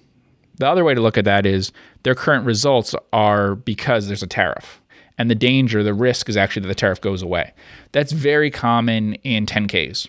The 0.56 0.66
other 0.66 0.84
way 0.84 0.94
to 0.94 1.00
look 1.00 1.18
at 1.18 1.24
that 1.24 1.46
is 1.46 1.72
their 2.02 2.14
current 2.14 2.44
results 2.46 2.94
are 3.12 3.56
because 3.56 4.06
there's 4.06 4.22
a 4.22 4.28
tariff. 4.28 4.80
And 5.18 5.30
the 5.30 5.34
danger, 5.34 5.82
the 5.82 5.94
risk 5.94 6.28
is 6.28 6.36
actually 6.36 6.62
that 6.62 6.68
the 6.68 6.74
tariff 6.74 7.00
goes 7.00 7.22
away. 7.22 7.52
That's 7.92 8.12
very 8.12 8.50
common 8.50 9.14
in 9.14 9.46
10Ks. 9.46 10.08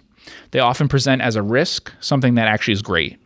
They 0.51 0.59
often 0.59 0.87
present 0.87 1.21
as 1.21 1.35
a 1.35 1.41
risk 1.41 1.91
something 1.99 2.35
that 2.35 2.47
actually 2.47 2.73
is 2.73 2.81
great. 2.81 3.17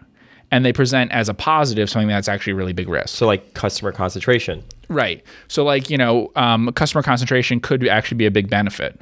And 0.52 0.64
they 0.64 0.72
present 0.72 1.12
as 1.12 1.30
a 1.30 1.34
positive 1.34 1.90
something 1.90 2.08
that's 2.08 2.28
actually 2.28 2.54
a 2.54 2.56
really 2.56 2.74
big 2.74 2.88
risk. 2.88 3.10
So, 3.10 3.26
like 3.26 3.56
customer 3.56 3.92
concentration. 3.92 4.64
Right. 4.88 5.24
So, 5.48 5.64
like, 5.64 5.90
you 5.90 5.98
know, 5.98 6.32
um, 6.36 6.72
customer 6.74 7.02
concentration 7.02 7.60
could 7.60 7.88
actually 7.88 8.18
be 8.18 8.28
a 8.28 8.32
big 8.32 8.50
benefit. 8.50 9.02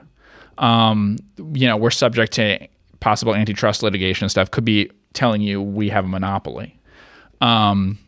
Um, 0.58 1.18
you 1.54 1.68
know, 1.68 1.76
we're 1.76 1.92
subject 1.92 2.32
to 2.34 2.68
possible 3.02 3.36
antitrust 3.36 3.84
litigation 3.84 4.24
and 4.26 4.32
stuff, 4.32 4.50
could 4.52 4.64
be 4.64 4.90
telling 5.14 5.42
you 5.42 5.62
we 5.62 5.90
have 5.90 6.06
a 6.06 6.08
monopoly. 6.08 6.80
Um, 7.42 8.00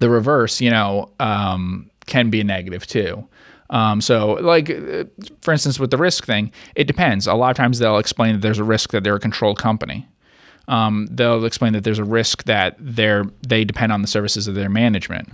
the 0.00 0.10
reverse, 0.10 0.60
you 0.60 0.70
know, 0.70 1.10
um, 1.20 1.88
can 2.06 2.30
be 2.30 2.40
a 2.40 2.44
negative 2.44 2.86
too. 2.86 3.28
Um, 3.70 4.00
so, 4.00 4.34
like, 4.34 4.70
uh, 4.70 5.04
for 5.40 5.52
instance, 5.52 5.78
with 5.80 5.90
the 5.90 5.96
risk 5.96 6.24
thing, 6.24 6.52
it 6.74 6.84
depends. 6.84 7.26
A 7.26 7.34
lot 7.34 7.50
of 7.50 7.56
times 7.56 7.78
they'll 7.78 7.98
explain 7.98 8.34
that 8.34 8.42
there's 8.42 8.58
a 8.58 8.64
risk 8.64 8.90
that 8.92 9.02
they're 9.04 9.16
a 9.16 9.20
controlled 9.20 9.58
company. 9.58 10.06
Um, 10.68 11.06
they'll 11.10 11.44
explain 11.44 11.72
that 11.74 11.84
there's 11.84 12.00
a 12.00 12.04
risk 12.04 12.44
that 12.44 12.76
they're 12.78 13.24
they 13.46 13.64
depend 13.64 13.92
on 13.92 14.02
the 14.02 14.08
services 14.08 14.48
of 14.48 14.54
their 14.56 14.68
management. 14.68 15.32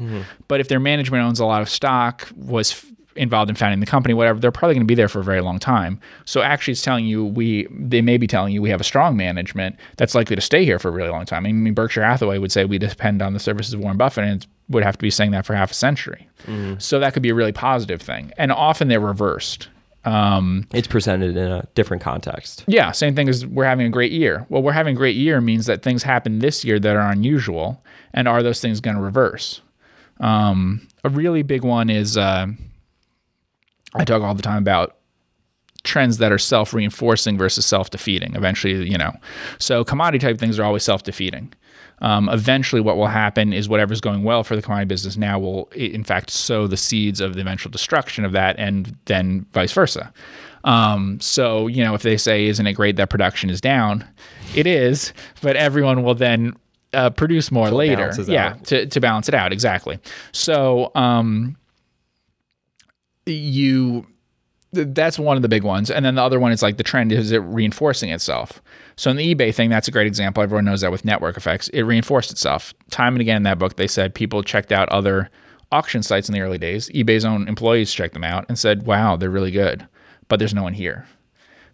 But 0.49 0.61
if 0.61 0.69
their 0.69 0.81
management 0.81 1.25
owns 1.25 1.41
a 1.41 1.47
lot 1.47 1.63
of 1.63 1.69
stock, 1.71 2.29
was 2.37 2.85
involved 3.17 3.51
in 3.51 3.57
founding 3.57 3.81
the 3.81 3.87
company, 3.87 4.15
whatever, 4.15 4.39
they're 4.41 4.51
probably 4.53 4.75
going 4.75 4.87
to 4.87 4.91
be 4.91 4.95
there 4.95 5.09
for 5.09 5.21
a 5.21 5.25
very 5.25 5.41
long 5.41 5.59
time. 5.59 6.01
So 6.25 6.43
actually, 6.43 6.73
it's 6.73 6.83
telling 6.83 7.05
you 7.07 7.25
we 7.25 7.67
they 7.71 8.01
may 8.03 8.17
be 8.17 8.27
telling 8.27 8.53
you 8.55 8.63
we 8.63 8.71
have 8.71 8.81
a 8.81 8.85
strong 8.85 9.17
management 9.17 9.77
that's 9.97 10.15
likely 10.15 10.37
to 10.37 10.43
stay 10.43 10.65
here 10.65 10.79
for 10.79 10.89
a 10.89 10.93
really 10.93 11.11
long 11.11 11.25
time. 11.27 11.47
I 11.47 11.53
mean, 11.53 11.75
Berkshire 11.75 12.03
Hathaway 12.05 12.39
would 12.39 12.53
say 12.53 12.65
we 12.65 12.79
depend 12.79 13.23
on 13.23 13.33
the 13.33 13.41
services 13.41 13.75
of 13.75 13.81
Warren 13.81 13.97
Buffett, 13.97 14.25
and 14.25 14.43
it 14.43 14.47
would 14.69 14.83
have 14.85 14.97
to 14.97 15.03
be 15.03 15.11
saying 15.11 15.31
that 15.33 15.45
for 15.47 15.55
half 15.55 15.71
a 15.71 15.75
century. 15.75 16.29
So 16.79 16.99
that 16.99 17.13
could 17.15 17.23
be 17.23 17.29
a 17.31 17.35
really 17.35 17.53
positive 17.53 18.01
thing. 18.03 18.33
And 18.37 18.51
often 18.51 18.89
they're 18.89 18.99
reversed. 19.01 19.69
Um, 20.05 20.67
It's 20.73 20.89
presented 20.89 21.37
in 21.37 21.49
a 21.49 21.65
different 21.77 22.03
context. 22.03 22.65
yeah, 22.67 22.91
same 22.91 23.15
thing 23.15 23.29
as 23.29 23.47
we're 23.47 23.65
having 23.67 23.87
a 23.87 23.91
great 23.91 24.11
year. 24.11 24.45
Well, 24.49 24.61
we're 24.61 24.73
having 24.73 24.97
a 24.97 24.99
great 24.99 25.15
year 25.15 25.41
means 25.41 25.67
that 25.67 25.83
things 25.83 26.03
happen 26.03 26.41
this 26.41 26.65
year 26.65 26.81
that 26.81 26.97
are 26.97 27.11
unusual, 27.13 27.85
and 28.13 28.27
are 28.27 28.43
those 28.43 28.61
things 28.61 28.81
going 28.81 28.97
to 28.97 29.03
reverse? 29.03 29.61
Um, 30.19 30.89
a 31.05 31.09
really 31.09 31.43
big 31.43 31.63
one 31.63 31.89
is 31.91 32.17
uh, 32.17 32.47
I 33.95 34.05
talk 34.05 34.23
all 34.23 34.35
the 34.35 34.43
time 34.43 34.59
about 34.59 34.97
trends 35.85 36.19
that 36.19 36.31
are 36.31 36.39
self-reinforcing 36.39 37.37
versus 37.37 37.67
self-defeating. 37.67 38.35
Eventually, 38.37 38.89
you 38.89 38.97
know, 38.97 39.13
so 39.59 39.85
commodity 39.85 40.25
type 40.25 40.39
things 40.39 40.59
are 40.59 40.65
always 40.65 40.85
self-defeating. 40.85 41.53
Um, 42.01 42.29
eventually, 42.29 42.81
what 42.81 42.97
will 42.97 43.07
happen 43.07 43.53
is 43.53 43.69
whatever's 43.69 44.01
going 44.01 44.25
well 44.25 44.43
for 44.43 44.57
the 44.57 44.63
commodity 44.63 44.89
business 44.89 45.17
now 45.17 45.39
will, 45.39 45.67
in 45.75 46.03
fact, 46.03 46.31
sow 46.31 46.67
the 46.67 46.77
seeds 46.77 47.21
of 47.21 47.35
the 47.35 47.41
eventual 47.41 47.71
destruction 47.71 48.25
of 48.25 48.33
that, 48.33 48.57
and 48.59 48.97
then 49.05 49.47
vice 49.53 49.73
versa. 49.73 50.13
Um, 50.65 51.21
so, 51.21 51.69
you 51.69 51.83
know, 51.85 51.95
if 51.95 52.03
they 52.03 52.17
say, 52.17 52.47
"Isn't 52.47 52.67
it 52.67 52.73
great 52.73 52.97
that 52.97 53.09
production 53.09 53.51
is 53.51 53.61
down?" 53.61 54.05
It 54.55 54.67
is, 54.67 55.13
but 55.43 55.55
everyone 55.57 56.03
will 56.03 56.15
then 56.15 56.55
uh, 56.93 57.11
produce 57.11 57.53
more 57.53 57.71
later. 57.71 58.13
Yeah, 58.27 58.49
out. 58.49 58.65
to 58.65 58.87
to 58.87 59.01
balance 59.01 59.29
it 59.29 59.35
out 59.35 59.53
exactly. 59.53 59.99
So, 60.33 60.91
um, 60.97 61.57
you 63.27 64.07
that's 64.73 65.19
one 65.19 65.37
of 65.37 65.43
the 65.43 65.49
big 65.49 65.65
ones. 65.65 65.91
And 65.91 66.05
then 66.05 66.15
the 66.15 66.23
other 66.23 66.41
one 66.41 66.51
is 66.51 66.63
like 66.63 66.79
the 66.79 66.83
trend 66.83 67.13
is 67.13 67.31
it 67.31 67.39
reinforcing 67.39 68.11
itself. 68.11 68.63
So 68.97 69.11
in 69.11 69.19
the 69.19 69.35
eBay 69.35 69.55
thing, 69.55 69.69
that's 69.69 69.89
a 69.89 69.91
great 69.91 70.07
example. 70.07 70.43
Everyone 70.43 70.65
knows 70.65 70.81
that 70.81 70.91
with 70.91 71.05
network 71.05 71.37
effects, 71.37 71.69
it 71.69 71.83
reinforced 71.83 72.31
itself. 72.31 72.73
Time 72.91 73.15
and 73.15 73.21
again 73.21 73.37
in 73.37 73.43
that 73.43 73.59
book, 73.59 73.77
they 73.77 73.87
said 73.87 74.15
people 74.15 74.43
checked 74.43 74.73
out 74.73 74.89
other 74.89 75.31
auction 75.71 76.03
sites 76.03 76.29
in 76.29 76.35
the 76.35 76.41
early 76.41 76.59
days. 76.59 76.89
eBay's 76.91 77.25
own 77.25 77.49
employees 77.49 77.93
checked 77.93 78.15
them 78.15 78.25
out 78.25 78.47
and 78.49 78.59
said, 78.59 78.87
wow, 78.87 79.17
they're 79.17 79.31
really 79.31 79.51
good, 79.51 79.87
but 80.29 80.39
there's 80.39 80.55
no 80.55 80.63
one 80.63 80.75
here 80.75 81.07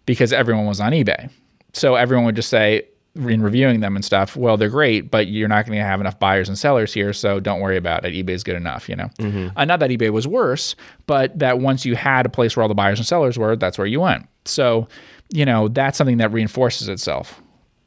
because 0.05 0.33
everyone 0.33 0.65
was 0.65 0.79
on 0.81 0.91
eBay. 0.91 1.29
So 1.73 1.95
everyone 1.95 2.25
would 2.25 2.35
just 2.35 2.49
say, 2.49 2.87
in 3.27 3.41
reviewing 3.41 3.79
them 3.81 3.95
and 3.95 4.05
stuff, 4.05 4.35
well, 4.35 4.55
they're 4.57 4.69
great, 4.69 5.11
but 5.11 5.27
you're 5.27 5.47
not 5.47 5.65
going 5.65 5.77
to 5.77 5.83
have 5.83 5.99
enough 5.99 6.17
buyers 6.19 6.47
and 6.47 6.57
sellers 6.57 6.93
here, 6.93 7.11
so 7.13 7.39
don't 7.39 7.59
worry 7.59 7.77
about 7.77 8.05
it. 8.05 8.13
eBay's 8.13 8.43
good 8.43 8.55
enough, 8.55 8.87
you 8.87 8.95
know. 8.95 9.09
Uh, 9.55 9.65
not 9.65 9.79
that 9.79 9.89
eBay 9.89 10.09
was 10.11 10.27
worse, 10.27 10.75
but 11.05 11.37
that 11.37 11.59
once 11.59 11.85
you 11.85 11.95
had 11.95 12.25
a 12.25 12.29
place 12.29 12.55
where 12.55 12.61
all 12.63 12.69
the 12.69 12.73
buyers 12.75 12.99
and 12.99 13.05
sellers 13.07 13.37
were, 13.37 13.55
that's 13.55 13.77
where 13.77 13.87
you 13.87 13.99
went. 13.99 14.27
So, 14.45 14.87
you 15.31 15.45
know, 15.45 15.67
that's 15.67 15.97
something 15.97 16.17
that 16.17 16.31
reinforces 16.31 16.87
itself, 16.87 17.41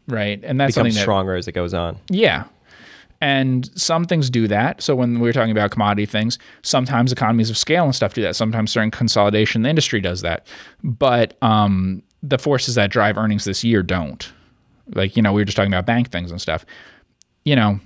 right? 0.08 0.40
And 0.44 0.60
that's 0.60 0.74
Becomes 0.74 0.74
something 0.74 0.94
that 0.94 1.00
stronger 1.02 1.34
as 1.34 1.48
it 1.48 1.52
goes 1.52 1.72
on. 1.74 1.98
yeah. 2.10 2.44
And 3.20 3.70
some 3.80 4.04
things 4.04 4.30
do 4.30 4.48
that. 4.48 4.82
So 4.82 4.96
when 4.96 5.20
we 5.20 5.28
were 5.28 5.32
talking 5.32 5.52
about 5.52 5.70
commodity 5.70 6.06
things, 6.06 6.40
sometimes 6.62 7.12
economies 7.12 7.50
of 7.50 7.56
scale 7.56 7.84
and 7.84 7.94
stuff 7.94 8.14
do 8.14 8.22
that. 8.22 8.34
Sometimes 8.34 8.72
certain 8.72 8.90
consolidation 8.90 9.60
in 9.60 9.62
the 9.62 9.68
industry 9.68 10.00
does 10.00 10.22
that. 10.22 10.44
But 10.82 11.38
um, 11.40 12.02
the 12.24 12.36
forces 12.36 12.74
that 12.74 12.90
drive 12.90 13.16
earnings 13.16 13.44
this 13.44 13.62
year 13.62 13.84
don't. 13.84 14.32
Like, 14.94 15.16
you 15.16 15.22
know, 15.22 15.32
we 15.32 15.40
were 15.40 15.44
just 15.44 15.56
talking 15.56 15.72
about 15.72 15.86
bank 15.86 16.10
things 16.10 16.30
and 16.30 16.40
stuff. 16.40 16.64
You 17.44 17.56
know, 17.56 17.80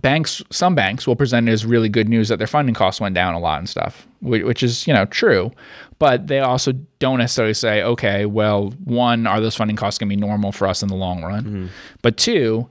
banks, 0.00 0.42
some 0.50 0.74
banks 0.74 1.06
will 1.06 1.16
present 1.16 1.48
it 1.48 1.52
as 1.52 1.66
really 1.66 1.88
good 1.88 2.08
news 2.08 2.28
that 2.28 2.38
their 2.38 2.46
funding 2.46 2.74
costs 2.74 3.00
went 3.00 3.14
down 3.14 3.34
a 3.34 3.38
lot 3.38 3.58
and 3.58 3.68
stuff, 3.68 4.06
which, 4.20 4.42
which 4.44 4.62
is, 4.62 4.86
you 4.86 4.94
know, 4.94 5.04
true. 5.06 5.50
But 5.98 6.26
they 6.26 6.40
also 6.40 6.72
don't 6.98 7.18
necessarily 7.18 7.54
say, 7.54 7.82
okay, 7.82 8.26
well, 8.26 8.70
one, 8.84 9.26
are 9.26 9.40
those 9.40 9.54
funding 9.54 9.76
costs 9.76 9.98
going 9.98 10.08
to 10.08 10.16
be 10.16 10.20
normal 10.20 10.52
for 10.52 10.66
us 10.66 10.82
in 10.82 10.88
the 10.88 10.96
long 10.96 11.22
run? 11.22 11.44
Mm-hmm. 11.44 11.66
But 12.00 12.16
two, 12.16 12.68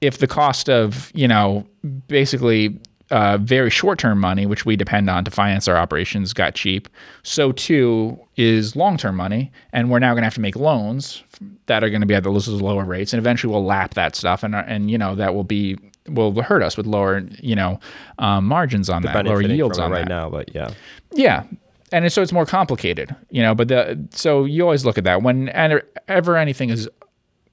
if 0.00 0.18
the 0.18 0.26
cost 0.26 0.70
of, 0.70 1.10
you 1.14 1.28
know, 1.28 1.66
basically 2.08 2.78
uh, 3.10 3.38
very 3.38 3.70
short 3.70 3.98
term 3.98 4.18
money, 4.20 4.46
which 4.46 4.64
we 4.64 4.76
depend 4.76 5.10
on 5.10 5.24
to 5.24 5.30
finance 5.30 5.66
our 5.68 5.76
operations, 5.76 6.32
got 6.32 6.54
cheap, 6.54 6.88
so 7.22 7.52
too 7.52 8.18
is 8.36 8.76
long 8.76 8.96
term 8.96 9.16
money. 9.16 9.50
And 9.72 9.90
we're 9.90 9.98
now 9.98 10.12
going 10.12 10.22
to 10.22 10.26
have 10.26 10.34
to 10.34 10.40
make 10.40 10.56
loans 10.56 11.22
that 11.66 11.82
are 11.82 11.90
going 11.90 12.00
to 12.00 12.06
be 12.06 12.14
at 12.14 12.24
those 12.24 12.48
lower 12.48 12.84
rates. 12.84 13.12
And 13.12 13.18
eventually 13.18 13.52
we'll 13.52 13.64
lap 13.64 13.94
that 13.94 14.16
stuff. 14.16 14.42
And, 14.42 14.54
and 14.54 14.90
you 14.90 14.98
know, 14.98 15.14
that 15.14 15.34
will 15.34 15.44
be, 15.44 15.76
will 16.08 16.40
hurt 16.42 16.62
us 16.62 16.76
with 16.76 16.86
lower, 16.86 17.26
you 17.40 17.54
know, 17.54 17.80
um, 18.18 18.46
margins 18.46 18.88
on 18.88 19.02
that, 19.02 19.26
lower 19.26 19.42
yields 19.42 19.78
on 19.78 19.90
right 19.90 20.00
that. 20.00 20.08
now, 20.08 20.30
but 20.30 20.54
yeah. 20.54 20.70
Yeah. 21.12 21.44
And 21.92 22.10
so 22.12 22.22
it's 22.22 22.32
more 22.32 22.46
complicated, 22.46 23.14
you 23.30 23.42
know, 23.42 23.54
but 23.54 23.68
the, 23.68 24.08
so 24.12 24.44
you 24.44 24.62
always 24.62 24.84
look 24.84 24.96
at 24.96 25.04
that 25.04 25.22
when 25.22 25.48
and 25.48 25.82
ever 26.06 26.36
anything 26.36 26.68
has 26.68 26.88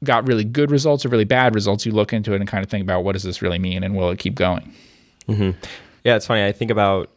got 0.03 0.27
really 0.27 0.43
good 0.43 0.69
results 0.69 1.05
or 1.05 1.09
really 1.09 1.25
bad 1.25 1.55
results, 1.55 1.85
you 1.85 1.91
look 1.91 2.13
into 2.13 2.33
it 2.33 2.39
and 2.39 2.47
kind 2.47 2.63
of 2.63 2.69
think 2.69 2.83
about 2.83 3.03
what 3.03 3.13
does 3.13 3.23
this 3.23 3.41
really 3.41 3.57
mean 3.57 3.83
and 3.83 3.95
will 3.95 4.11
it 4.11 4.19
keep 4.19 4.35
going? 4.35 4.71
Yeah, 5.27 6.15
it's 6.15 6.25
funny. 6.27 6.45
I 6.45 6.51
think 6.51 6.71
about 6.71 7.09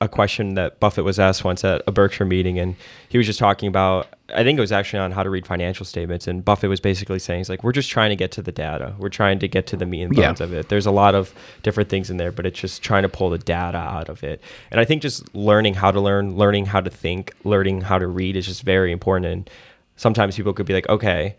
a 0.00 0.08
question 0.08 0.54
that 0.54 0.78
Buffett 0.78 1.04
was 1.04 1.18
asked 1.18 1.44
once 1.44 1.64
at 1.64 1.82
a 1.86 1.92
Berkshire 1.92 2.24
meeting, 2.24 2.58
and 2.58 2.76
he 3.08 3.18
was 3.18 3.26
just 3.26 3.38
talking 3.38 3.68
about. 3.68 4.06
I 4.34 4.44
think 4.44 4.58
it 4.58 4.60
was 4.60 4.72
actually 4.72 4.98
on 5.00 5.10
how 5.12 5.22
to 5.22 5.30
read 5.30 5.46
financial 5.46 5.86
statements, 5.86 6.26
and 6.26 6.44
Buffett 6.44 6.68
was 6.68 6.80
basically 6.80 7.18
saying, 7.18 7.40
"He's 7.40 7.48
like, 7.48 7.64
we're 7.64 7.72
just 7.72 7.88
trying 7.90 8.10
to 8.10 8.16
get 8.16 8.30
to 8.32 8.42
the 8.42 8.52
data. 8.52 8.94
We're 8.98 9.08
trying 9.08 9.38
to 9.38 9.48
get 9.48 9.66
to 9.68 9.76
the 9.76 9.86
meat 9.86 10.02
and 10.02 10.16
Yeah. 10.16 10.26
bones 10.28 10.40
of 10.40 10.52
it. 10.52 10.68
There's 10.68 10.84
a 10.86 10.90
lot 10.90 11.14
of 11.14 11.34
different 11.62 11.88
things 11.88 12.10
in 12.10 12.16
there, 12.18 12.30
but 12.30 12.44
it's 12.46 12.58
just 12.60 12.82
trying 12.82 13.02
to 13.04 13.08
pull 13.08 13.30
the 13.30 13.38
data 13.38 13.78
out 13.78 14.08
of 14.08 14.22
it. 14.22 14.40
And 14.70 14.78
I 14.80 14.84
think 14.84 15.00
just 15.02 15.34
learning 15.34 15.74
how 15.74 15.90
to 15.90 16.00
learn, 16.00 16.36
learning 16.36 16.66
how 16.66 16.80
to 16.80 16.90
think, 16.90 17.32
learning 17.44 17.80
how 17.82 17.98
to 17.98 18.06
read 18.06 18.36
is 18.36 18.46
just 18.46 18.62
very 18.62 18.92
important. 18.92 19.26
And 19.32 19.50
sometimes 19.96 20.36
people 20.36 20.52
could 20.52 20.66
be 20.66 20.74
like, 20.74 20.88
okay, 20.88 21.34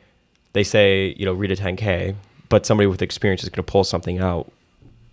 they 0.53 0.63
say, 0.63 1.13
you 1.17 1.25
know, 1.25 1.33
read 1.33 1.51
a 1.51 1.55
10k, 1.55 2.15
but 2.49 2.65
somebody 2.65 2.87
with 2.87 3.01
experience 3.03 3.43
is 3.43 3.49
going 3.49 3.63
to 3.63 3.71
pull 3.71 3.83
something 3.83 4.19
out." 4.19 4.51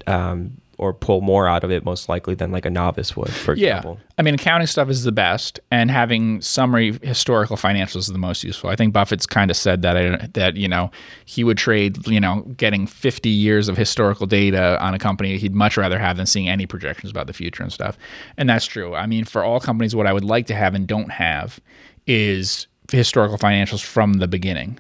Um, 0.09 0.59
or 0.79 0.93
pull 0.93 1.21
more 1.23 1.49
out 1.49 1.65
of 1.65 1.71
it 1.71 1.85
most 1.85 2.09
likely 2.09 2.35
than 2.35 2.53
like 2.53 2.67
a 2.67 2.71
novice 2.71 3.17
would, 3.17 3.31
for 3.33 3.55
Yeah. 3.55 3.69
example. 3.79 3.99
I 4.19 4.23
mean, 4.23 4.35
accounting 4.35 4.67
stuff 4.67 4.89
is 4.91 5.05
the 5.05 5.13
best, 5.13 5.59
and 5.71 5.91
having 5.91 6.41
summary 6.41 6.99
historical 7.03 7.57
financials 7.57 7.97
is 7.97 8.07
the 8.09 8.19
most 8.19 8.45
useful. 8.45 8.71
I 8.71 8.77
think 8.77 8.93
Buffett's 8.93 9.27
kind 9.27 9.51
of 9.51 9.57
said 9.57 9.83
that 9.83 9.97
uh, 9.97 10.27
that 10.35 10.57
you 10.57 10.69
know 10.69 10.91
he 11.25 11.45
would 11.45 11.59
trade 11.59 12.07
you 12.07 12.21
know 12.21 12.43
getting 12.57 12.87
50 12.87 13.29
years 13.29 13.69
of 13.69 13.77
historical 13.77 14.27
data 14.27 14.79
on 14.81 14.93
a 14.95 14.99
company 14.99 15.39
he'd 15.39 15.55
much 15.55 15.77
rather 15.77 15.99
have 15.99 16.17
than 16.17 16.27
seeing 16.27 16.49
any 16.49 16.67
projections 16.67 17.11
about 17.11 17.27
the 17.27 17.33
future 17.33 17.63
and 17.63 17.73
stuff. 17.73 17.97
And 18.37 18.49
that's 18.49 18.67
true. 18.67 18.95
I 18.95 19.07
mean, 19.07 19.25
for 19.25 19.43
all 19.45 19.61
companies, 19.61 19.95
what 19.97 20.07
I 20.07 20.13
would 20.13 20.25
like 20.25 20.47
to 20.49 20.55
have 20.55 20.75
and 20.75 20.87
don't 20.87 21.11
have 21.11 21.59
is 22.07 22.67
historical 22.93 23.37
financials 23.39 23.83
from 23.85 24.15
the 24.15 24.29
beginning 24.29 24.79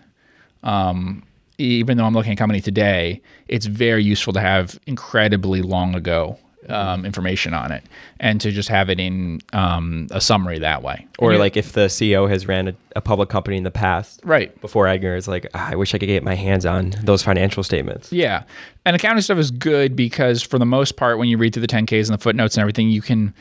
even 1.58 1.96
though 1.96 2.04
I'm 2.04 2.14
looking 2.14 2.32
at 2.32 2.38
a 2.38 2.38
company 2.38 2.60
today, 2.60 3.20
it's 3.48 3.66
very 3.66 4.02
useful 4.04 4.32
to 4.34 4.40
have 4.40 4.78
incredibly 4.86 5.62
long 5.62 5.94
ago 5.94 6.38
um, 6.68 7.04
information 7.04 7.54
on 7.54 7.70
it, 7.70 7.84
and 8.18 8.40
to 8.40 8.50
just 8.50 8.68
have 8.68 8.90
it 8.90 8.98
in 8.98 9.40
um, 9.52 10.08
a 10.10 10.20
summary 10.20 10.58
that 10.58 10.82
way. 10.82 11.06
Or 11.20 11.32
you- 11.32 11.38
like 11.38 11.56
if 11.56 11.72
the 11.74 11.86
CEO 11.86 12.28
has 12.28 12.48
ran 12.48 12.68
a, 12.68 12.74
a 12.96 13.00
public 13.00 13.28
company 13.28 13.56
in 13.56 13.62
the 13.62 13.70
past, 13.70 14.20
right, 14.24 14.58
before 14.60 14.86
Egner 14.86 15.16
is 15.16 15.28
like, 15.28 15.46
"Ah, 15.54 15.68
I 15.70 15.76
wish 15.76 15.94
I 15.94 15.98
could 15.98 16.06
get 16.06 16.24
my 16.24 16.34
hands 16.34 16.66
on 16.66 16.90
those 17.04 17.22
financial 17.22 17.62
statements. 17.62 18.12
Yeah. 18.12 18.42
And 18.84 18.96
accounting 18.96 19.22
stuff 19.22 19.38
is 19.38 19.52
good 19.52 19.94
because 19.94 20.42
for 20.42 20.58
the 20.58 20.66
most 20.66 20.96
part, 20.96 21.18
when 21.18 21.28
you 21.28 21.38
read 21.38 21.52
through 21.54 21.62
the 21.62 21.68
10Ks 21.68 22.06
and 22.10 22.14
the 22.18 22.22
footnotes 22.22 22.56
and 22.56 22.62
everything, 22.62 22.90
you 22.90 23.00
can 23.02 23.32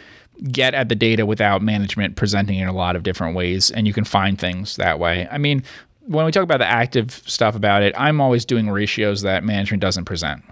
get 0.51 0.73
at 0.75 0.89
the 0.89 0.95
data 0.95 1.25
without 1.25 1.61
management 1.63 2.17
presenting 2.17 2.59
it 2.59 2.63
in 2.63 2.67
a 2.67 2.73
lot 2.73 2.95
of 2.95 3.03
different 3.03 3.35
ways 3.35 3.71
and 3.71 3.87
you 3.87 3.93
can 3.93 4.03
find 4.03 4.37
things 4.37 4.75
that 4.75 4.99
way. 4.99 5.27
I 5.31 5.37
mean, 5.37 5.63
when 6.07 6.25
we 6.25 6.31
talk 6.31 6.43
about 6.43 6.59
the 6.59 6.67
active 6.67 7.11
stuff 7.25 7.55
about 7.55 7.83
it, 7.83 7.93
I'm 7.97 8.21
always 8.21 8.45
doing 8.45 8.69
ratios 8.69 9.21
that 9.21 9.43
management 9.43 9.81
doesn't 9.81 10.05
present. 10.05 10.43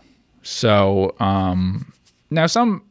So, 0.42 1.16
um, 1.20 1.92
now 2.30 2.48
some 2.48 2.84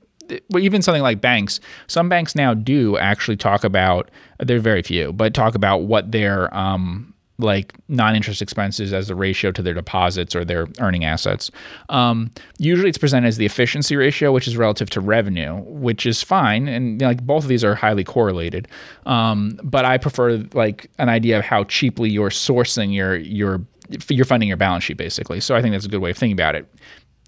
even 0.57 0.81
something 0.81 1.03
like 1.03 1.21
banks, 1.21 1.61
some 1.89 2.09
banks 2.09 2.35
now 2.35 2.55
do 2.55 2.97
actually 2.97 3.37
talk 3.37 3.65
about. 3.65 4.11
They're 4.39 4.61
very 4.61 4.83
few, 4.83 5.13
but 5.13 5.35
talk 5.35 5.55
about 5.55 5.83
what 5.83 6.13
their 6.13 6.55
um, 6.57 7.12
like 7.39 7.75
non-interest 7.89 8.41
expenses 8.41 8.93
as 8.93 9.11
a 9.11 9.15
ratio 9.15 9.51
to 9.53 9.63
their 9.63 9.75
deposits 9.75 10.35
or 10.35 10.45
their 10.45 10.67
earning 10.81 11.05
assets. 11.05 11.51
Um, 11.89 12.31
usually, 12.59 12.89
it's 12.89 12.99
presented 12.99 13.27
as 13.27 13.37
the 13.37 13.47
efficiency 13.47 13.97
ratio, 13.97 14.33
which 14.33 14.47
is 14.47 14.57
relative 14.57 14.91
to 14.91 15.01
revenue, 15.01 15.57
which 15.63 16.07
is 16.07 16.23
fine, 16.23 16.69
and 16.69 16.93
you 16.93 16.99
know, 16.99 17.09
like 17.09 17.23
both 17.25 17.45
of 17.45 17.49
these 17.49 17.65
are 17.65 17.75
highly 17.75 18.05
correlated. 18.05 18.69
Um, 19.07 19.59
but 19.63 19.85
I 19.85 19.99
prefer 19.99 20.45
like 20.55 20.91
an 20.99 21.09
idea 21.09 21.39
of 21.39 21.45
how 21.45 21.65
cheaply 21.65 22.11
you're 22.11 22.31
sourcing 22.31 22.95
your 22.95 23.17
your 23.17 23.61
you're 24.09 24.25
funding 24.25 24.49
your 24.49 24.57
balance 24.57 24.85
sheet 24.85 24.97
basically. 24.97 25.41
So 25.41 25.55
I 25.55 25.63
think 25.63 25.73
that's 25.73 25.85
a 25.85 25.89
good 25.89 26.01
way 26.01 26.11
of 26.11 26.17
thinking 26.17 26.37
about 26.37 26.55
it. 26.55 26.67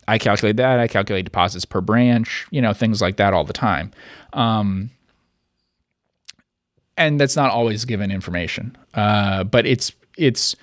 I 0.07 0.19
calculate 0.19 0.57
that. 0.57 0.81
I 0.81 0.87
calculate 0.87 1.25
deposits 1.25 1.65
per 1.65 1.81
branch, 1.81 2.47
you 2.51 2.61
know, 2.61 2.73
things 2.73 3.01
like 3.01 3.17
that 3.17 3.33
all 3.33 3.45
the 3.45 3.55
time. 3.55 3.91
Um, 4.35 4.91
and 6.97 7.21
that's 7.21 7.37
not 7.37 7.51
always 7.51 7.85
given 7.85 8.11
information, 8.11 8.77
uh, 8.95 9.45
but 9.45 9.67
it's 9.67 9.93
it's 10.17 10.55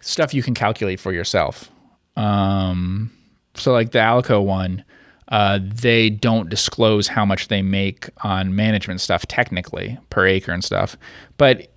stuff 0.00 0.34
you 0.34 0.42
can 0.42 0.54
calculate 0.54 1.00
for 1.00 1.12
yourself. 1.12 1.70
Um, 2.16 3.10
so 3.54 3.72
like 3.72 3.92
the 3.92 3.98
Alico 3.98 4.44
one, 4.44 4.84
uh, 5.28 5.58
they 5.62 6.10
don't 6.10 6.48
disclose 6.48 7.08
how 7.08 7.24
much 7.24 7.48
they 7.48 7.62
make 7.62 8.08
on 8.22 8.54
management 8.54 9.00
stuff 9.00 9.26
technically 9.26 9.98
per 10.10 10.26
acre 10.26 10.52
and 10.52 10.64
stuff, 10.64 10.96
but 11.36 11.68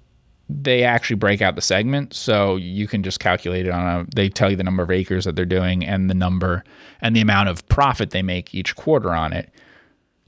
they 0.49 0.83
actually 0.83 1.15
break 1.15 1.41
out 1.41 1.55
the 1.55 1.61
segment. 1.61 2.13
So 2.13 2.55
you 2.55 2.87
can 2.87 3.03
just 3.03 3.19
calculate 3.19 3.67
it 3.67 3.71
on 3.71 4.01
a 4.01 4.05
they 4.15 4.29
tell 4.29 4.49
you 4.49 4.55
the 4.55 4.63
number 4.63 4.81
of 4.81 4.89
acres 4.89 5.25
that 5.25 5.35
they're 5.35 5.45
doing 5.45 5.85
and 5.85 6.09
the 6.09 6.15
number 6.15 6.63
and 7.01 7.15
the 7.15 7.21
amount 7.21 7.49
of 7.49 7.67
profit 7.69 8.09
they 8.09 8.23
make 8.23 8.55
each 8.55 8.75
quarter 8.75 9.13
on 9.13 9.33
it 9.33 9.51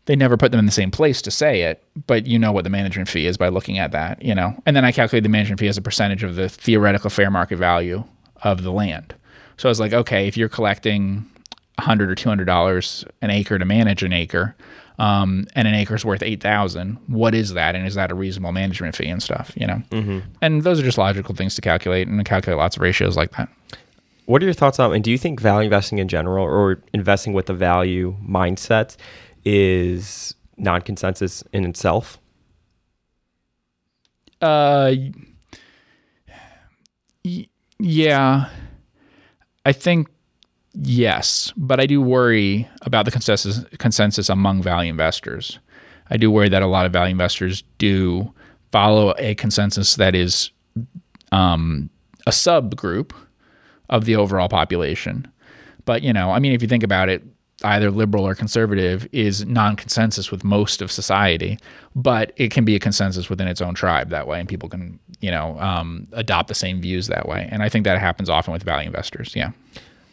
they 0.05 0.15
never 0.15 0.36
put 0.38 0.51
them 0.51 0.60
in 0.60 0.65
the 0.65 0.72
same 0.72 0.91
place 0.91 1.22
to 1.22 1.31
say 1.31 1.62
it 1.62 1.84
but 2.08 2.25
you 2.25 2.39
know 2.39 2.51
what 2.51 2.63
the 2.63 2.70
management 2.70 3.08
fee 3.10 3.25
is 3.25 3.38
by 3.38 3.50
looking 3.50 3.77
at 3.77 3.91
that 3.91 4.22
you 4.22 4.34
know? 4.36 4.53
And 4.65 4.75
then 4.75 4.86
i 4.86 4.91
calculate 4.91 5.24
the 5.24 5.29
management 5.29 5.60
fee 5.60 5.67
as 5.67 5.77
a 5.77 5.81
percentage 5.81 6.24
of 6.24 6.36
the 6.36 6.50
theoretical 6.50 7.10
fair 7.10 7.31
market 7.31 7.58
value 7.58 8.03
of 8.43 8.63
the 8.63 8.72
land. 8.72 9.13
So 9.58 9.70
i 9.70 9.72
was 9.72 9.79
like 9.79 9.93
okay 9.93 10.27
if 10.27 10.36
you're 10.38 10.50
collecting 10.50 11.25
100 11.75 12.10
or 12.10 12.15
200 12.15 12.46
dollars 12.46 13.05
an 13.22 13.29
acre 13.29 13.58
to 13.58 13.65
manage 13.65 14.03
an 14.03 14.13
acre 14.13 14.55
um, 15.00 15.48
and 15.55 15.67
an 15.67 15.74
acre's 15.74 16.05
worth 16.05 16.22
8000 16.22 16.98
what 17.08 17.34
is 17.34 17.53
that? 17.53 17.75
And 17.75 17.88
is 17.88 17.96
that 17.96 18.12
a 18.12 18.15
reasonable 18.15 18.51
management 18.51 18.96
fee 18.96 19.08
and 19.08 19.24
stuff 19.24 19.51
you 19.55 19.65
know? 19.65 19.81
Mm-hmm. 19.91 20.20
and 20.41 20.63
those 20.63 20.79
are 20.79 20.84
just 20.84 20.98
logical 20.98 21.34
things 21.36 21.55
to 21.55 21.62
calculate 21.62 22.08
and 22.08 22.24
calculate 22.25 22.58
lots 22.58 22.75
of 22.75 22.81
ratios 22.81 23.15
like 23.17 23.31
that. 23.31 23.50
What 24.25 24.41
are 24.41 24.46
your 24.46 24.53
thoughts 24.53 24.79
on, 24.79 24.93
and 24.93 25.03
do 25.03 25.12
you 25.12 25.17
think 25.17 25.41
value 25.41 25.65
investing 25.65 25.98
in 25.98 26.08
general 26.08 26.46
or 26.46 26.81
investing 26.93 27.34
with 27.34 27.48
the 27.48 27.53
value 27.53 28.15
mindset 28.25 28.96
is 29.45 30.36
non 30.57 30.81
consensus 30.81 31.43
in 31.53 31.65
itself? 31.65 32.17
uh 34.41 34.91
y- 37.24 37.48
yeah. 37.79 38.50
I 39.65 39.71
think 39.71 40.07
yes 40.74 41.51
but 41.57 41.81
i 41.81 41.86
do 41.86 42.01
worry 42.01 42.65
about 42.83 43.03
the 43.03 43.12
consensus 43.12 43.65
consensus 43.77 44.29
among 44.29 44.62
value 44.63 44.89
investors. 44.89 45.60
I 46.10 46.17
do 46.17 46.31
worry 46.31 46.50
that 46.50 46.62
a 46.63 46.67
lot 46.67 46.86
of 46.86 46.93
value 46.93 47.12
investors 47.12 47.63
do 47.77 48.33
follow 48.71 49.13
a 49.17 49.36
consensus 49.36 49.95
that 49.95 50.15
is 50.15 50.50
um, 51.33 51.89
a 52.25 52.31
subgroup 52.31 53.12
of 53.89 54.05
the 54.05 54.15
overall 54.15 54.48
population. 54.50 55.29
But 55.86 56.03
you 56.03 56.13
know 56.13 56.31
i 56.31 56.39
mean 56.39 56.53
if 56.53 56.62
you 56.62 56.67
think 56.67 56.83
about 56.83 57.10
it 57.10 57.21
either 57.63 57.91
liberal 57.91 58.25
or 58.27 58.36
conservative 58.36 59.08
is 59.12 59.45
non-consensus 59.45 60.32
with 60.32 60.43
most 60.43 60.82
of 60.82 60.91
society 60.91 61.58
but 61.95 62.32
it 62.38 62.52
can 62.52 62.65
be 62.65 62.76
a 62.76 62.80
consensus 62.80 63.30
within 63.30 63.47
its 63.47 63.62
own 63.62 63.74
tribe 63.74 64.10
that 64.10 64.28
way 64.28 64.39
and 64.39 64.50
people 64.50 64.69
can 64.69 65.00
you 65.19 65.32
know 65.32 65.60
um, 65.60 66.08
adopt 66.13 66.47
the 66.47 66.56
same 66.56 66.82
views 66.82 67.08
that 67.08 67.28
way. 67.28 67.47
And 67.52 67.63
i 67.63 67.69
think 67.69 67.86
that 67.86 68.00
happens 68.00 68.30
often 68.30 68.54
with 68.54 68.63
value 68.63 68.88
investors 68.88 69.36
yeah 69.36 69.52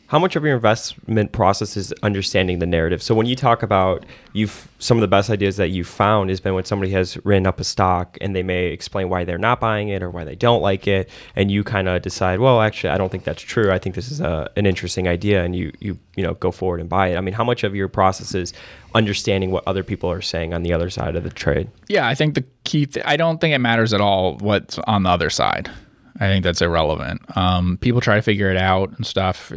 How 0.09 0.19
much 0.19 0.37
of 0.37 0.43
your 0.43 0.55
investment 0.55 1.33
process 1.33 1.77
is 1.77 1.93
understanding 2.03 2.61
the 2.61 2.67
narrative? 2.67 3.03
So 3.03 3.15
when 3.15 3.27
you 3.27 3.37
talk 3.37 3.63
about 3.63 4.07
you've 4.33 4.67
some 4.79 4.97
of 4.97 5.03
the 5.03 5.09
best 5.09 5.29
ideas 5.29 5.59
that 5.59 5.69
you've 5.69 5.87
found 5.87 6.31
has 6.31 6.41
been 6.41 6.55
when 6.55 6.65
somebody 6.65 6.91
has 6.93 7.23
written 7.27 7.47
up 7.47 7.61
a 7.61 7.65
stock 7.65 8.17
and 8.23 8.35
they 8.35 8.43
may 8.43 8.69
explain 8.69 9.11
why 9.11 9.25
they're 9.25 9.37
not 9.37 9.61
buying 9.61 9.91
it 9.91 10.03
or 10.03 10.09
why 10.09 10.25
they 10.25 10.35
don't 10.35 10.63
like 10.63 10.89
it, 10.89 11.11
and 11.37 11.51
you 11.51 11.63
kind 11.63 11.91
of 11.91 12.01
decide, 12.01 12.41
well, 12.41 12.63
actually, 12.63 12.89
I 12.89 12.97
don't 12.97 13.11
think 13.13 13.25
that's 13.25 13.43
true. 13.43 13.71
I 13.71 13.79
think 13.79 13.95
this 13.95 14.11
is 14.11 14.23
a, 14.23 14.51
an 14.57 14.65
interesting 14.65 15.07
idea, 15.07 15.45
and 15.45 15.55
you 15.55 15.73
you 15.79 15.99
you 16.17 16.25
know 16.25 16.33
go 16.33 16.53
forward 16.53 16.81
and 16.81 16.89
buy 16.89 17.09
it. 17.09 17.17
I 17.17 17.21
mean, 17.21 17.35
how 17.35 17.45
much 17.45 17.63
of 17.63 17.75
your 17.75 17.89
process 17.89 18.35
is 18.35 18.55
understanding 18.95 19.51
what 19.51 19.63
other 19.67 19.83
people 19.83 20.11
are 20.11 20.23
saying 20.23 20.55
on 20.55 20.63
the 20.63 20.73
other 20.73 20.89
side 20.89 21.17
of 21.17 21.23
the 21.23 21.31
trade? 21.31 21.69
Yeah, 21.89 22.09
I 22.09 22.15
think 22.15 22.35
the 22.35 22.45
key. 22.65 22.87
Th- 22.87 23.05
I 23.07 23.19
don't 23.19 23.43
think 23.43 23.55
it 23.55 23.59
matters 23.59 23.93
at 23.93 24.01
all 24.01 24.39
what's 24.39 24.79
on 24.79 25.03
the 25.03 25.11
other 25.11 25.29
side. 25.29 25.71
I 26.17 26.29
think 26.29 26.45
that's 26.45 26.63
irrelevant. 26.63 27.21
Um, 27.37 27.77
people 27.83 28.01
try 28.01 28.17
to 28.17 28.23
figure 28.23 28.51
it 28.51 28.57
out 28.57 28.97
and 28.97 29.07
stuff. 29.07 29.53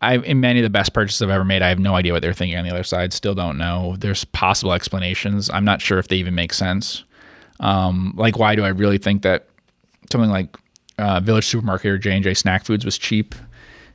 I, 0.00 0.18
in 0.18 0.40
many 0.40 0.60
of 0.60 0.64
the 0.64 0.70
best 0.70 0.92
purchases 0.92 1.22
I've 1.22 1.30
ever 1.30 1.44
made, 1.44 1.62
I 1.62 1.68
have 1.68 1.78
no 1.78 1.94
idea 1.94 2.12
what 2.12 2.20
they're 2.22 2.34
thinking 2.34 2.58
on 2.58 2.64
the 2.64 2.70
other 2.70 2.82
side. 2.82 3.12
Still 3.12 3.34
don't 3.34 3.56
know. 3.56 3.96
There's 3.98 4.24
possible 4.24 4.72
explanations. 4.72 5.48
I'm 5.50 5.64
not 5.64 5.80
sure 5.80 5.98
if 5.98 6.08
they 6.08 6.16
even 6.16 6.34
make 6.34 6.52
sense. 6.52 7.04
Um, 7.60 8.12
like, 8.16 8.38
why 8.38 8.54
do 8.54 8.64
I 8.64 8.68
really 8.68 8.98
think 8.98 9.22
that 9.22 9.48
something 10.12 10.30
like 10.30 10.56
uh, 10.98 11.20
Village 11.20 11.46
Supermarket 11.46 11.86
or 11.90 11.98
J 11.98 12.12
and 12.12 12.24
J 12.24 12.34
Snack 12.34 12.64
Foods 12.64 12.84
was 12.84 12.98
cheap? 12.98 13.34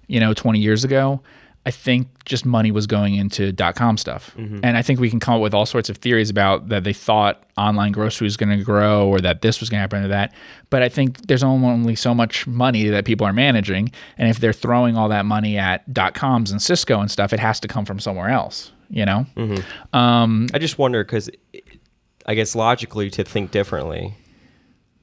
You 0.08 0.20
know, 0.20 0.34
20 0.34 0.60
years 0.60 0.84
ago. 0.84 1.22
I 1.66 1.72
think 1.72 2.08
just 2.26 2.46
money 2.46 2.72
was 2.72 2.88
going 2.88 3.16
into 3.16 3.52
dot 3.52 3.76
com 3.76 3.98
stuff. 3.98 4.34
Mm-hmm. 4.38 4.60
And 4.64 4.78
I 4.78 4.82
think 4.82 5.00
we 5.00 5.10
can 5.10 5.20
come 5.20 5.36
up 5.36 5.42
with 5.42 5.54
all 5.54 5.66
sorts 5.66 5.90
of 5.90 5.98
theories 5.98 6.30
about 6.30 6.70
that 6.70 6.84
they 6.84 6.94
thought 6.94 7.44
online 7.58 7.92
grocery 7.92 8.26
was 8.26 8.38
going 8.38 8.58
to 8.58 8.64
grow 8.64 9.08
or 9.08 9.20
that 9.20 9.42
this 9.42 9.60
was 9.60 9.70
going 9.70 9.78
to 9.78 9.82
happen 9.82 10.04
or 10.04 10.08
that. 10.08 10.34
But 10.70 10.84
I 10.84 10.90
think 10.90 11.28
there's 11.28 11.44
only 11.44 11.96
so 11.96 12.16
much 12.16 12.48
money 12.48 12.88
that 12.88 13.06
people 13.06 13.28
are 13.28 13.34
managing. 13.34 13.92
And 14.18 14.30
if 14.30 14.40
they're 14.40 14.54
throwing 14.54 14.96
all 14.96 15.10
that 15.10 15.26
money 15.26 15.58
at 15.58 15.94
dot 15.94 16.14
coms 16.14 16.50
and 16.50 16.62
Cisco 16.62 17.02
and 17.02 17.12
stuff, 17.12 17.34
it 17.34 17.40
has 17.40 17.60
to 17.60 17.68
come 17.68 17.86
from 17.86 18.00
somewhere 18.00 18.30
else, 18.30 18.72
you 18.90 19.06
know? 19.06 19.26
Mm-hmm. 19.36 19.96
Um, 19.96 20.48
I 20.54 20.60
just 20.60 20.78
wonder 20.78 21.04
because 21.04 21.30
I 22.26 22.36
guess 22.36 22.56
logically 22.56 23.10
to 23.12 23.24
think 23.24 23.52
differently, 23.52 24.14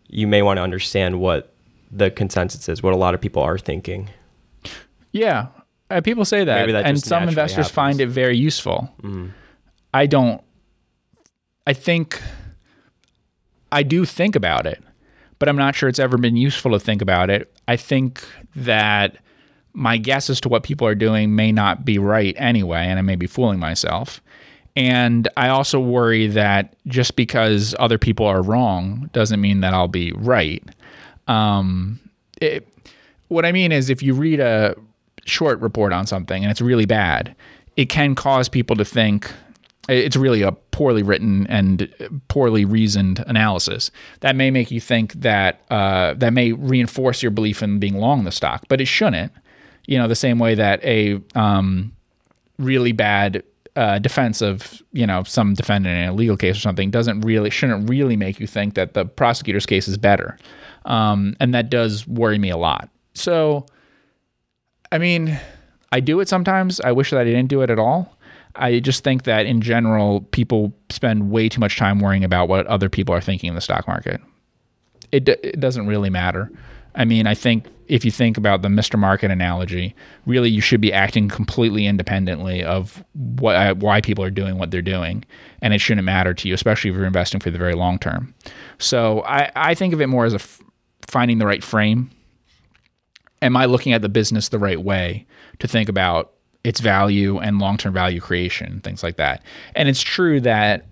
you 0.08 0.26
may 0.26 0.40
want 0.40 0.56
to 0.56 0.62
understand 0.62 1.20
what 1.20 1.52
the 1.90 2.10
consensus 2.10 2.68
is, 2.68 2.82
what 2.82 2.94
a 2.94 2.96
lot 2.96 3.14
of 3.14 3.20
people 3.20 3.42
are 3.42 3.58
thinking. 3.58 4.08
Yeah, 5.12 5.48
uh, 5.90 6.00
people 6.00 6.24
say 6.24 6.44
that, 6.44 6.66
that 6.72 6.84
and 6.86 6.96
some 7.02 7.22
investors 7.28 7.66
find 7.74 8.00
it 8.00 8.08
very 8.08 8.36
useful. 8.36 8.90
I 9.94 10.06
don't. 10.06 10.42
I 11.66 11.72
think 11.72 12.20
I 13.72 13.82
do 13.82 14.04
think 14.04 14.36
about 14.36 14.66
it, 14.66 14.82
but 15.38 15.48
I'm 15.48 15.56
not 15.56 15.74
sure 15.74 15.88
it's 15.88 15.98
ever 15.98 16.18
been 16.18 16.36
useful 16.36 16.72
to 16.72 16.78
think 16.78 17.02
about 17.02 17.30
it. 17.30 17.52
I 17.68 17.76
think 17.76 18.24
that 18.54 19.18
my 19.72 19.98
guess 19.98 20.30
as 20.30 20.40
to 20.40 20.48
what 20.48 20.62
people 20.62 20.86
are 20.86 20.94
doing 20.94 21.34
may 21.34 21.52
not 21.52 21.84
be 21.84 21.98
right 21.98 22.34
anyway, 22.38 22.86
and 22.86 22.98
I 22.98 23.02
may 23.02 23.16
be 23.16 23.26
fooling 23.26 23.58
myself. 23.58 24.22
And 24.74 25.28
I 25.36 25.48
also 25.48 25.80
worry 25.80 26.26
that 26.28 26.76
just 26.86 27.16
because 27.16 27.74
other 27.78 27.98
people 27.98 28.26
are 28.26 28.42
wrong 28.42 29.08
doesn't 29.12 29.40
mean 29.40 29.60
that 29.60 29.72
I'll 29.72 29.88
be 29.88 30.12
right. 30.12 30.62
Um, 31.28 31.98
it, 32.40 32.68
what 33.28 33.46
I 33.46 33.52
mean 33.52 33.72
is, 33.72 33.90
if 33.90 34.02
you 34.02 34.14
read 34.14 34.38
a 34.40 34.76
short 35.26 35.60
report 35.60 35.92
on 35.92 36.06
something 36.06 36.42
and 36.42 36.50
it's 36.50 36.60
really 36.60 36.86
bad, 36.86 37.34
it 37.76 37.86
can 37.86 38.14
cause 38.14 38.48
people 38.48 38.76
to 38.76 38.84
think 38.84 39.30
it's 39.88 40.16
really 40.16 40.42
a 40.42 40.52
poorly 40.52 41.02
written 41.02 41.46
and 41.46 41.92
poorly 42.28 42.64
reasoned 42.64 43.24
analysis. 43.26 43.90
That 44.20 44.36
may 44.36 44.50
make 44.50 44.70
you 44.70 44.80
think 44.80 45.12
that 45.14 45.60
uh, 45.70 46.14
that 46.14 46.32
may 46.32 46.52
reinforce 46.52 47.22
your 47.22 47.30
belief 47.30 47.62
in 47.62 47.78
being 47.78 47.96
long 47.96 48.24
the 48.24 48.32
stock, 48.32 48.64
but 48.68 48.80
it 48.80 48.86
shouldn't. 48.86 49.32
You 49.86 49.98
know, 49.98 50.08
the 50.08 50.16
same 50.16 50.38
way 50.38 50.56
that 50.56 50.82
a 50.84 51.20
um, 51.36 51.92
really 52.58 52.92
bad 52.92 53.44
uh, 53.76 53.98
defense 53.98 54.40
of 54.40 54.82
you 54.92 55.06
know 55.06 55.22
some 55.22 55.54
defendant 55.54 55.96
in 55.96 56.08
a 56.08 56.12
legal 56.12 56.36
case 56.36 56.56
or 56.56 56.60
something 56.60 56.90
doesn't 56.90 57.20
really 57.20 57.50
shouldn't 57.50 57.88
really 57.88 58.16
make 58.16 58.40
you 58.40 58.46
think 58.46 58.74
that 58.74 58.94
the 58.94 59.04
prosecutor's 59.04 59.66
case 59.66 59.86
is 59.86 59.98
better, 59.98 60.38
um, 60.86 61.36
and 61.40 61.54
that 61.54 61.70
does 61.70 62.06
worry 62.08 62.38
me 62.38 62.50
a 62.50 62.56
lot. 62.56 62.88
So, 63.14 63.66
I 64.96 64.98
mean, 64.98 65.38
I 65.92 66.00
do 66.00 66.20
it 66.20 66.28
sometimes. 66.28 66.80
I 66.80 66.90
wish 66.90 67.10
that 67.10 67.20
I 67.20 67.24
didn't 67.24 67.48
do 67.48 67.60
it 67.60 67.68
at 67.68 67.78
all. 67.78 68.16
I 68.54 68.80
just 68.80 69.04
think 69.04 69.24
that 69.24 69.44
in 69.44 69.60
general, 69.60 70.22
people 70.30 70.72
spend 70.88 71.30
way 71.30 71.50
too 71.50 71.60
much 71.60 71.76
time 71.76 72.00
worrying 72.00 72.24
about 72.24 72.48
what 72.48 72.66
other 72.66 72.88
people 72.88 73.14
are 73.14 73.20
thinking 73.20 73.48
in 73.48 73.54
the 73.54 73.60
stock 73.60 73.86
market. 73.86 74.22
It, 75.12 75.24
d- 75.24 75.36
it 75.42 75.60
doesn't 75.60 75.86
really 75.86 76.08
matter. 76.08 76.50
I 76.94 77.04
mean, 77.04 77.26
I 77.26 77.34
think 77.34 77.66
if 77.88 78.06
you 78.06 78.10
think 78.10 78.38
about 78.38 78.62
the 78.62 78.68
Mr. 78.68 78.98
Market 78.98 79.30
analogy, 79.30 79.94
really 80.24 80.48
you 80.48 80.62
should 80.62 80.80
be 80.80 80.94
acting 80.94 81.28
completely 81.28 81.84
independently 81.84 82.64
of 82.64 83.04
what 83.12 83.76
why 83.76 84.00
people 84.00 84.24
are 84.24 84.30
doing 84.30 84.56
what 84.56 84.70
they're 84.70 84.80
doing, 84.80 85.26
and 85.60 85.74
it 85.74 85.82
shouldn't 85.82 86.06
matter 86.06 86.32
to 86.32 86.48
you, 86.48 86.54
especially 86.54 86.88
if 86.88 86.96
you're 86.96 87.04
investing 87.04 87.38
for 87.38 87.50
the 87.50 87.58
very 87.58 87.74
long 87.74 87.98
term. 87.98 88.34
So 88.78 89.22
I, 89.24 89.52
I 89.54 89.74
think 89.74 89.92
of 89.92 90.00
it 90.00 90.06
more 90.06 90.24
as 90.24 90.32
a 90.32 90.36
f- 90.36 90.62
finding 91.06 91.36
the 91.36 91.46
right 91.46 91.62
frame. 91.62 92.10
Am 93.42 93.56
I 93.56 93.66
looking 93.66 93.92
at 93.92 94.02
the 94.02 94.08
business 94.08 94.48
the 94.48 94.58
right 94.58 94.80
way 94.80 95.26
to 95.58 95.68
think 95.68 95.88
about 95.88 96.32
its 96.64 96.80
value 96.80 97.38
and 97.38 97.58
long 97.58 97.76
term 97.76 97.92
value 97.94 98.20
creation, 98.20 98.80
things 98.80 99.02
like 99.02 99.16
that? 99.16 99.42
And 99.74 99.88
it's 99.88 100.02
true 100.02 100.40
that 100.40 100.86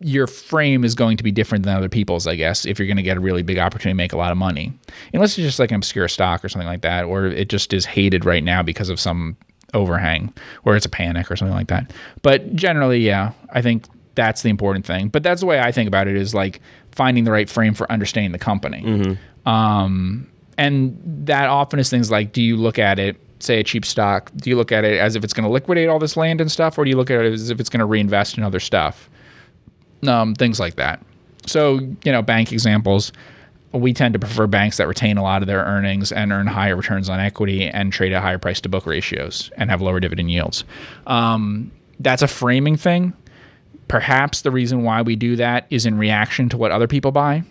your 0.00 0.26
frame 0.26 0.84
is 0.84 0.94
going 0.94 1.18
to 1.18 1.24
be 1.24 1.30
different 1.30 1.64
than 1.64 1.76
other 1.76 1.88
people's, 1.88 2.26
I 2.26 2.34
guess, 2.34 2.64
if 2.64 2.78
you're 2.78 2.86
going 2.86 2.96
to 2.96 3.02
get 3.02 3.18
a 3.18 3.20
really 3.20 3.42
big 3.42 3.58
opportunity 3.58 3.92
to 3.92 3.96
make 3.96 4.12
a 4.14 4.16
lot 4.16 4.32
of 4.32 4.38
money. 4.38 4.72
Unless 5.12 5.36
it's 5.36 5.46
just 5.46 5.58
like 5.58 5.70
an 5.70 5.76
obscure 5.76 6.08
stock 6.08 6.42
or 6.42 6.48
something 6.48 6.66
like 6.66 6.80
that, 6.80 7.04
or 7.04 7.26
it 7.26 7.50
just 7.50 7.74
is 7.74 7.84
hated 7.84 8.24
right 8.24 8.42
now 8.42 8.62
because 8.62 8.88
of 8.88 8.98
some 8.98 9.36
overhang, 9.74 10.32
or 10.64 10.76
it's 10.76 10.86
a 10.86 10.90
panic 10.90 11.30
or 11.30 11.36
something 11.36 11.54
like 11.54 11.68
that. 11.68 11.92
But 12.22 12.54
generally, 12.56 13.00
yeah, 13.00 13.32
I 13.50 13.60
think 13.60 13.84
that's 14.14 14.42
the 14.42 14.48
important 14.48 14.86
thing. 14.86 15.08
But 15.08 15.22
that's 15.22 15.40
the 15.40 15.46
way 15.46 15.60
I 15.60 15.72
think 15.72 15.88
about 15.88 16.08
it 16.08 16.16
is 16.16 16.34
like 16.34 16.60
finding 16.92 17.24
the 17.24 17.30
right 17.30 17.48
frame 17.48 17.74
for 17.74 17.90
understanding 17.92 18.32
the 18.32 18.38
company. 18.38 18.82
Mm-hmm. 18.82 19.48
Um, 19.48 20.26
and 20.60 21.26
that 21.26 21.48
often 21.48 21.78
is 21.78 21.90
things 21.90 22.10
like 22.10 22.32
do 22.32 22.42
you 22.42 22.56
look 22.56 22.78
at 22.78 22.98
it 22.98 23.16
say 23.40 23.60
a 23.60 23.64
cheap 23.64 23.84
stock 23.84 24.30
do 24.36 24.50
you 24.50 24.56
look 24.56 24.70
at 24.70 24.84
it 24.84 25.00
as 25.00 25.16
if 25.16 25.24
it's 25.24 25.32
going 25.32 25.44
to 25.44 25.50
liquidate 25.50 25.88
all 25.88 25.98
this 25.98 26.16
land 26.16 26.40
and 26.40 26.52
stuff 26.52 26.78
or 26.78 26.84
do 26.84 26.90
you 26.90 26.96
look 26.96 27.10
at 27.10 27.24
it 27.24 27.32
as 27.32 27.50
if 27.50 27.58
it's 27.58 27.70
going 27.70 27.80
to 27.80 27.86
reinvest 27.86 28.36
in 28.36 28.44
other 28.44 28.60
stuff 28.60 29.08
um, 30.06 30.34
things 30.34 30.60
like 30.60 30.76
that. 30.76 31.02
So, 31.46 31.78
you 32.04 32.12
know, 32.12 32.22
bank 32.22 32.52
examples, 32.52 33.12
we 33.72 33.92
tend 33.92 34.14
to 34.14 34.18
prefer 34.18 34.46
banks 34.46 34.76
that 34.78 34.88
retain 34.88 35.16
a 35.16 35.22
lot 35.22 35.42
of 35.42 35.46
their 35.46 35.60
earnings 35.60 36.12
and 36.12 36.32
earn 36.32 36.46
higher 36.46 36.76
returns 36.76 37.08
on 37.08 37.20
equity 37.20 37.66
and 37.66 37.92
trade 37.92 38.12
at 38.12 38.22
higher 38.22 38.38
price 38.38 38.60
to 38.62 38.68
book 38.68 38.86
ratios 38.86 39.50
and 39.56 39.70
have 39.70 39.80
lower 39.80 40.00
dividend 40.00 40.30
yields. 40.30 40.64
Um, 41.06 41.70
that's 41.98 42.22
a 42.22 42.28
framing 42.28 42.76
thing. 42.76 43.12
Perhaps 43.88 44.42
the 44.42 44.50
reason 44.50 44.82
why 44.82 45.02
we 45.02 45.16
do 45.16 45.36
that 45.36 45.66
is 45.70 45.86
in 45.86 45.98
reaction 45.98 46.48
to 46.50 46.56
what 46.56 46.70
other 46.70 46.86
people 46.86 47.10
buy. 47.10 47.42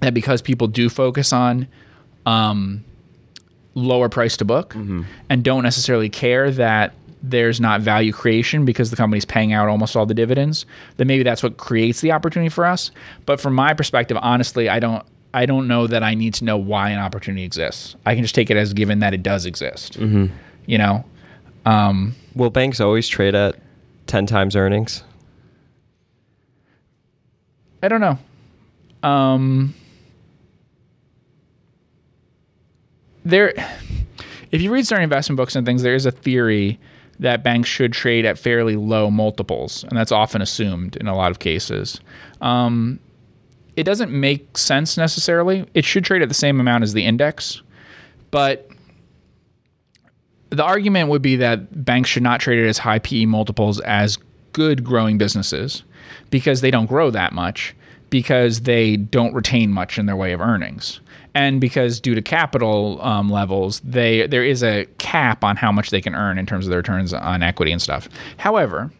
That 0.00 0.14
because 0.14 0.40
people 0.40 0.66
do 0.66 0.88
focus 0.88 1.32
on 1.32 1.68
um, 2.26 2.84
lower 3.74 4.08
price 4.08 4.36
to 4.38 4.44
book 4.44 4.74
mm-hmm. 4.74 5.02
and 5.28 5.44
don't 5.44 5.62
necessarily 5.62 6.08
care 6.08 6.50
that 6.50 6.92
there's 7.22 7.60
not 7.60 7.80
value 7.80 8.12
creation 8.12 8.64
because 8.64 8.90
the 8.90 8.96
company's 8.96 9.24
paying 9.24 9.52
out 9.52 9.68
almost 9.68 9.94
all 9.94 10.06
the 10.06 10.14
dividends, 10.14 10.64
then 10.96 11.06
maybe 11.06 11.22
that's 11.22 11.42
what 11.42 11.56
creates 11.58 12.00
the 12.00 12.12
opportunity 12.12 12.48
for 12.48 12.64
us. 12.64 12.90
But 13.26 13.40
from 13.40 13.54
my 13.54 13.74
perspective, 13.74 14.16
honestly, 14.20 14.68
I 14.68 14.78
don't 14.78 15.04
I 15.32 15.46
don't 15.46 15.68
know 15.68 15.86
that 15.86 16.02
I 16.02 16.14
need 16.14 16.34
to 16.34 16.44
know 16.44 16.56
why 16.56 16.90
an 16.90 16.98
opportunity 16.98 17.44
exists. 17.44 17.94
I 18.04 18.14
can 18.14 18.24
just 18.24 18.34
take 18.34 18.50
it 18.50 18.56
as 18.56 18.72
given 18.72 18.98
that 18.98 19.14
it 19.14 19.22
does 19.22 19.46
exist. 19.46 19.98
Mm-hmm. 19.98 20.34
You 20.66 20.78
know, 20.78 21.04
um, 21.66 22.16
will 22.34 22.50
banks 22.50 22.80
always 22.80 23.06
trade 23.06 23.34
at 23.34 23.56
ten 24.06 24.26
times 24.26 24.56
earnings? 24.56 25.04
I 27.82 27.88
don't 27.88 28.00
know. 28.00 28.18
Um, 29.08 29.74
there, 33.24 33.52
if 34.50 34.60
you 34.60 34.72
read 34.72 34.86
certain 34.86 35.04
investment 35.04 35.36
books 35.36 35.56
and 35.56 35.66
things, 35.66 35.82
there 35.82 35.94
is 35.94 36.06
a 36.06 36.10
theory 36.10 36.78
that 37.18 37.42
banks 37.44 37.68
should 37.68 37.92
trade 37.92 38.24
at 38.24 38.38
fairly 38.38 38.76
low 38.76 39.10
multiples, 39.10 39.84
and 39.84 39.92
that's 39.98 40.12
often 40.12 40.40
assumed 40.40 40.96
in 40.96 41.06
a 41.06 41.14
lot 41.14 41.30
of 41.30 41.38
cases. 41.38 42.00
Um, 42.40 42.98
it 43.76 43.84
doesn't 43.84 44.10
make 44.10 44.56
sense 44.56 44.96
necessarily. 44.96 45.66
It 45.74 45.84
should 45.84 46.04
trade 46.04 46.22
at 46.22 46.28
the 46.28 46.34
same 46.34 46.60
amount 46.60 46.82
as 46.82 46.94
the 46.94 47.04
index, 47.04 47.62
but 48.30 48.68
the 50.48 50.64
argument 50.64 51.08
would 51.10 51.22
be 51.22 51.36
that 51.36 51.84
banks 51.84 52.08
should 52.08 52.22
not 52.22 52.40
trade 52.40 52.58
at 52.58 52.66
as 52.66 52.78
high 52.78 52.98
PE 52.98 53.26
multiples 53.26 53.80
as 53.80 54.18
good 54.52 54.82
growing 54.82 55.16
businesses 55.16 55.84
because 56.30 56.60
they 56.60 56.70
don't 56.70 56.86
grow 56.86 57.10
that 57.10 57.32
much 57.32 57.74
because 58.08 58.62
they 58.62 58.96
don't 58.96 59.32
retain 59.32 59.70
much 59.70 59.98
in 59.98 60.06
their 60.06 60.16
way 60.16 60.32
of 60.32 60.40
earnings 60.40 61.00
and 61.34 61.60
because 61.60 62.00
due 62.00 62.14
to 62.14 62.22
capital 62.22 63.00
um, 63.02 63.30
levels, 63.30 63.80
they 63.80 64.26
there 64.26 64.44
is 64.44 64.62
a 64.62 64.86
cap 64.98 65.44
on 65.44 65.56
how 65.56 65.70
much 65.70 65.90
they 65.90 66.00
can 66.00 66.14
earn 66.14 66.38
in 66.38 66.46
terms 66.46 66.66
of 66.66 66.70
their 66.70 66.78
returns 66.78 67.12
on 67.12 67.42
equity 67.42 67.72
and 67.72 67.80
stuff. 67.80 68.08
However, 68.38 68.90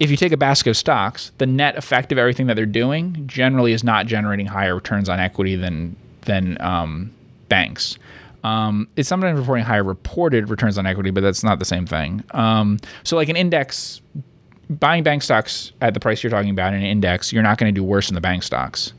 if 0.00 0.10
you 0.10 0.16
take 0.16 0.32
a 0.32 0.36
basket 0.36 0.70
of 0.70 0.76
stocks, 0.76 1.30
the 1.38 1.46
net 1.46 1.76
effect 1.76 2.10
of 2.10 2.18
everything 2.18 2.48
that 2.48 2.54
they're 2.54 2.66
doing 2.66 3.22
generally 3.26 3.72
is 3.72 3.84
not 3.84 4.06
generating 4.06 4.46
higher 4.46 4.74
returns 4.74 5.08
on 5.08 5.20
equity 5.20 5.54
than 5.56 5.96
than 6.22 6.60
um, 6.60 7.12
banks. 7.48 7.98
Um, 8.44 8.88
it's 8.96 9.08
sometimes 9.08 9.38
reporting 9.38 9.64
higher 9.64 9.84
reported 9.84 10.50
returns 10.50 10.76
on 10.76 10.86
equity, 10.86 11.10
but 11.10 11.20
that's 11.20 11.44
not 11.44 11.58
the 11.58 11.64
same 11.64 11.86
thing. 11.86 12.24
Um, 12.32 12.78
so, 13.04 13.16
like 13.16 13.28
an 13.28 13.36
index, 13.36 14.00
buying 14.68 15.04
bank 15.04 15.22
stocks 15.22 15.72
at 15.80 15.94
the 15.94 16.00
price 16.00 16.22
you're 16.22 16.30
talking 16.30 16.50
about 16.50 16.74
in 16.74 16.80
an 16.80 16.86
index, 16.86 17.32
you're 17.32 17.42
not 17.42 17.58
going 17.58 17.72
to 17.72 17.78
do 17.78 17.84
worse 17.84 18.08
than 18.08 18.16
the 18.16 18.20
bank 18.20 18.42
stocks. 18.42 18.92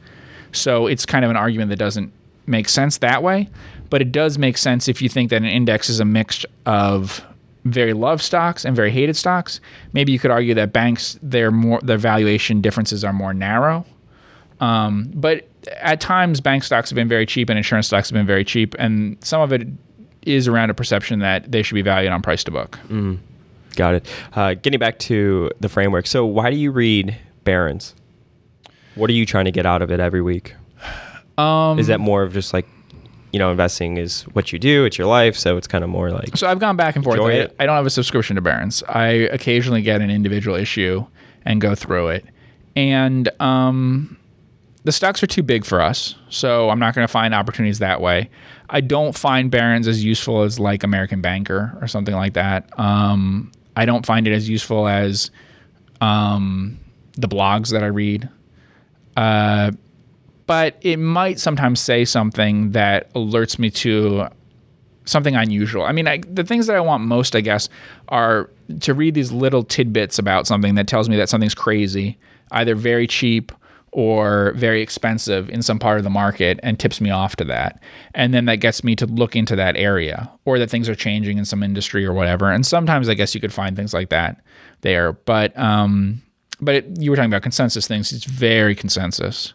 So, 0.54 0.88
it's 0.88 1.06
kind 1.06 1.26
of 1.26 1.32
an 1.32 1.38
argument 1.38 1.70
that 1.70 1.80
doesn't 1.80 2.14
make 2.46 2.70
sense 2.70 2.98
that 3.00 3.24
way, 3.24 3.50
but 3.90 4.02
it 4.02 4.12
does 4.12 4.38
make 4.38 4.58
sense 4.58 4.88
if 4.88 5.02
you 5.02 5.10
think 5.10 5.30
that 5.30 5.38
an 5.38 5.46
index 5.46 5.90
is 5.90 6.00
a 6.00 6.06
mix 6.06 6.46
of 6.66 7.24
very 7.66 7.94
loved 7.94 8.22
stocks 8.22 8.66
and 8.66 8.76
very 8.76 8.92
hated 8.92 9.16
stocks. 9.16 9.60
Maybe 9.94 10.12
you 10.12 10.20
could 10.20 10.32
argue 10.32 10.54
that 10.56 10.74
banks 10.74 11.18
their 11.22 11.52
more 11.52 11.80
their 11.82 11.98
valuation 11.98 12.62
differences 12.62 13.04
are 13.04 13.14
more 13.14 13.34
narrow. 13.34 13.86
Um, 14.60 15.12
but 15.14 15.48
at 15.82 16.02
times, 16.02 16.42
bank 16.42 16.64
stocks 16.64 16.90
have 16.90 16.96
been 16.96 17.08
very 17.08 17.26
cheap 17.26 17.50
and 17.50 17.58
insurance 17.58 17.88
stocks 17.88 18.10
have 18.10 18.14
been 18.14 18.28
very 18.28 18.44
cheap, 18.44 18.76
and 18.80 19.18
some 19.24 19.42
of 19.42 19.54
it 19.54 19.68
is 20.24 20.48
around 20.48 20.70
a 20.70 20.74
perception 20.74 21.20
that 21.20 21.52
they 21.52 21.64
should 21.64 21.76
be 21.76 21.82
valued 21.82 22.12
on 22.12 22.22
price 22.22 22.44
to 22.46 22.52
book. 22.52 22.80
Mm, 22.88 23.20
got 23.76 23.96
it. 23.96 24.08
Uh, 24.34 24.54
getting 24.56 24.80
back 24.80 25.00
to 25.00 25.50
the 25.60 25.70
framework. 25.70 26.08
So, 26.08 26.26
why 26.26 26.50
do 26.50 26.58
you 26.58 26.72
read 26.72 27.18
Barron's? 27.44 27.94
What 28.96 29.10
are 29.10 29.14
you 29.14 29.26
trying 29.26 29.46
to 29.46 29.52
get 29.52 29.66
out 29.66 29.82
of 29.82 29.92
it 29.92 30.00
every 30.00 30.22
week? 30.22 30.56
Um, 31.38 31.80
is 31.80 31.88
that 31.88 32.00
more 32.00 32.24
of 32.24 32.34
just 32.34 32.54
like, 32.54 32.68
you 33.32 33.40
know, 33.40 33.50
investing 33.52 33.98
is 33.98 34.24
what 34.34 34.54
you 34.54 34.60
do, 34.60 34.86
it's 34.86 34.98
your 34.98 35.08
life, 35.08 35.36
so 35.36 35.58
it's 35.58 35.68
kind 35.68 35.84
of 35.84 35.90
more 35.90 36.12
like. 36.12 36.38
So 36.38 36.48
I've 36.48 36.60
gone 36.60 36.78
back 36.78 36.96
and 36.96 37.04
forth. 37.04 37.20
I. 37.20 37.50
I 37.60 37.66
don't 37.66 37.76
have 37.76 37.86
a 37.86 37.90
subscription 37.90 38.36
to 38.36 38.42
Barron's. 38.42 38.84
I 38.84 39.08
occasionally 39.08 39.82
get 39.82 40.02
an 40.02 40.10
individual 40.10 40.56
issue 40.56 41.06
and 41.46 41.60
go 41.60 41.74
through 41.76 42.10
it, 42.10 42.26
and 42.76 43.30
um, 43.42 44.18
the 44.84 44.92
stocks 44.92 45.24
are 45.24 45.28
too 45.28 45.44
big 45.44 45.66
for 45.66 45.82
us, 45.82 46.16
so 46.30 46.70
I'm 46.70 46.80
not 46.80 46.94
going 46.94 47.08
to 47.08 47.12
find 47.12 47.34
opportunities 47.34 47.80
that 47.80 48.02
way. 48.02 48.30
I 48.70 48.82
don't 48.82 49.18
find 49.18 49.50
Barron's 49.50 49.88
as 49.88 50.04
useful 50.04 50.44
as 50.44 50.60
like 50.60 50.84
American 50.84 51.22
Banker 51.22 51.78
or 51.82 51.88
something 51.88 52.16
like 52.16 52.34
that. 52.34 52.78
Um, 52.80 53.52
I 53.76 53.86
don't 53.86 54.06
find 54.06 54.28
it 54.28 54.34
as 54.34 54.48
useful 54.50 54.88
as 54.88 55.32
um, 56.02 56.80
the 57.18 57.28
blogs 57.28 57.72
that 57.72 57.84
I 57.84 57.88
read. 57.88 58.30
Uh, 59.16 59.72
but 60.46 60.78
it 60.82 60.98
might 60.98 61.40
sometimes 61.40 61.80
say 61.80 62.06
something 62.06 62.72
that 62.72 63.14
alerts 63.14 63.60
me 63.60 63.70
to 63.70 64.28
something 65.06 65.36
unusual. 65.36 65.84
I 65.84 65.92
mean, 65.92 66.08
I, 66.08 66.22
the 66.28 66.44
things 66.44 66.68
that 66.68 66.76
I 66.76 66.80
want 66.80 67.04
most, 67.04 67.36
I 67.36 67.42
guess, 67.42 67.70
are 68.10 68.50
to 68.82 68.94
read 68.94 69.14
these 69.14 69.32
little 69.32 69.64
tidbits 69.64 70.18
about 70.18 70.48
something 70.48 70.76
that 70.76 70.88
tells 70.88 71.10
me 71.10 71.18
that 71.18 71.30
something's 71.30 71.56
crazy, 71.56 72.18
either 72.52 72.76
very 72.76 73.08
cheap 73.08 73.52
or 73.92 74.54
very 74.56 74.82
expensive 74.82 75.50
in 75.50 75.62
some 75.62 75.78
part 75.78 75.98
of 75.98 76.04
the 76.04 76.10
market 76.10 76.60
and 76.64 76.80
tips 76.80 77.00
me 77.00 77.12
off 77.12 77.36
to 77.36 77.44
that. 77.44 77.82
And 78.16 78.34
then 78.34 78.46
that 78.46 78.56
gets 78.56 78.84
me 78.84 78.96
to 78.96 79.06
look 79.06 79.36
into 79.36 79.56
that 79.56 79.76
area 79.76 80.32
or 80.46 80.58
that 80.58 80.70
things 80.70 80.90
are 80.90 80.96
changing 80.96 81.38
in 81.38 81.46
some 81.46 81.62
industry 81.62 82.06
or 82.06 82.14
whatever. 82.14 82.52
And 82.52 82.66
sometimes 82.66 83.08
I 83.08 83.14
guess 83.14 83.36
you 83.36 83.42
could 83.42 83.54
find 83.54 83.76
things 83.76 83.94
like 83.94 84.10
that 84.10 84.42
there. 84.82 85.14
But 85.14 85.58
um 85.58 86.22
but 86.60 86.76
it, 86.76 86.86
you 86.98 87.12
were 87.12 87.16
talking 87.16 87.30
about 87.30 87.44
consensus 87.44 87.88
things. 87.88 88.12
It's 88.12 88.26
very 88.26 88.74
consensus. 88.74 89.54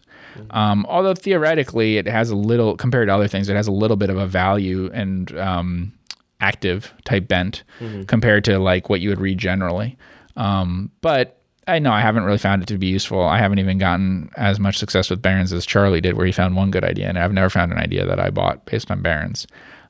Um, 0.51 0.85
although 0.87 1.13
theoretically, 1.13 1.97
it 1.97 2.07
has 2.07 2.29
a 2.29 2.35
little 2.35 2.75
compared 2.77 3.07
to 3.07 3.13
other 3.13 3.27
things, 3.27 3.49
it 3.49 3.55
has 3.55 3.67
a 3.67 3.71
little 3.71 3.97
bit 3.97 4.09
of 4.09 4.17
a 4.17 4.27
value 4.27 4.89
and 4.93 5.37
um, 5.37 5.93
active 6.41 6.93
type 7.05 7.27
bent 7.27 7.63
mm-hmm. 7.79 8.03
compared 8.03 8.43
to 8.45 8.59
like 8.59 8.89
what 8.89 9.01
you 9.01 9.09
would 9.09 9.19
read 9.19 9.37
generally. 9.37 9.97
Um, 10.35 10.91
but 11.01 11.41
I 11.67 11.79
know 11.79 11.91
I 11.91 12.01
haven't 12.01 12.23
really 12.23 12.37
found 12.37 12.63
it 12.63 12.67
to 12.67 12.77
be 12.77 12.87
useful. 12.87 13.21
I 13.21 13.37
haven't 13.37 13.59
even 13.59 13.77
gotten 13.77 14.31
as 14.37 14.59
much 14.59 14.77
success 14.77 15.09
with 15.09 15.21
Barron's 15.21 15.53
as 15.53 15.65
Charlie 15.65 16.01
did, 16.01 16.17
where 16.17 16.25
he 16.25 16.31
found 16.31 16.55
one 16.55 16.71
good 16.71 16.83
idea, 16.83 17.07
and 17.07 17.19
I've 17.19 17.33
never 17.33 17.49
found 17.49 17.71
an 17.71 17.77
idea 17.77 18.05
that 18.05 18.19
I 18.19 18.29
bought 18.29 18.65
based 18.65 18.89
on 18.89 19.01
Barron's. 19.01 19.45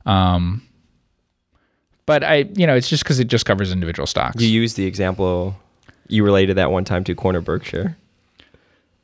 Um, 0.06 0.66
but 2.06 2.24
I, 2.24 2.48
you 2.54 2.66
know, 2.66 2.74
it's 2.74 2.88
just 2.88 3.04
because 3.04 3.20
it 3.20 3.28
just 3.28 3.46
covers 3.46 3.72
individual 3.72 4.06
stocks. 4.06 4.42
You 4.42 4.48
used 4.48 4.76
the 4.76 4.86
example 4.86 5.56
you 6.08 6.24
related 6.24 6.56
that 6.56 6.70
one 6.70 6.84
time 6.84 7.04
to 7.04 7.14
Corner 7.14 7.40
Berkshire. 7.40 7.96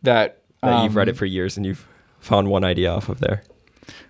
That 0.03 0.43
that 0.63 0.73
um, 0.73 0.85
you've 0.85 0.97
read 0.97 1.09
it 1.09 1.13
um, 1.13 1.17
for 1.17 1.27
years 1.27 1.57
and 1.57 1.65
you've 1.67 1.87
found 2.21 2.49
one 2.49 2.65
idea 2.65 2.91
off 2.91 3.09
of 3.09 3.21
there. 3.21 3.43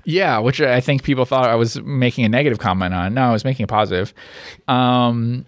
Yeah, 0.05 0.39
which 0.39 0.61
I 0.61 0.81
think 0.81 1.03
people 1.03 1.25
thought 1.25 1.49
I 1.49 1.57
was 1.57 1.81
making 1.83 2.25
a 2.25 2.29
negative 2.29 2.59
comment 2.59 2.95
on. 2.95 3.15
No, 3.15 3.23
I 3.23 3.33
was 3.33 3.45
making 3.45 3.65
a 3.65 3.67
positive. 3.67 4.15
Um, 4.69 5.47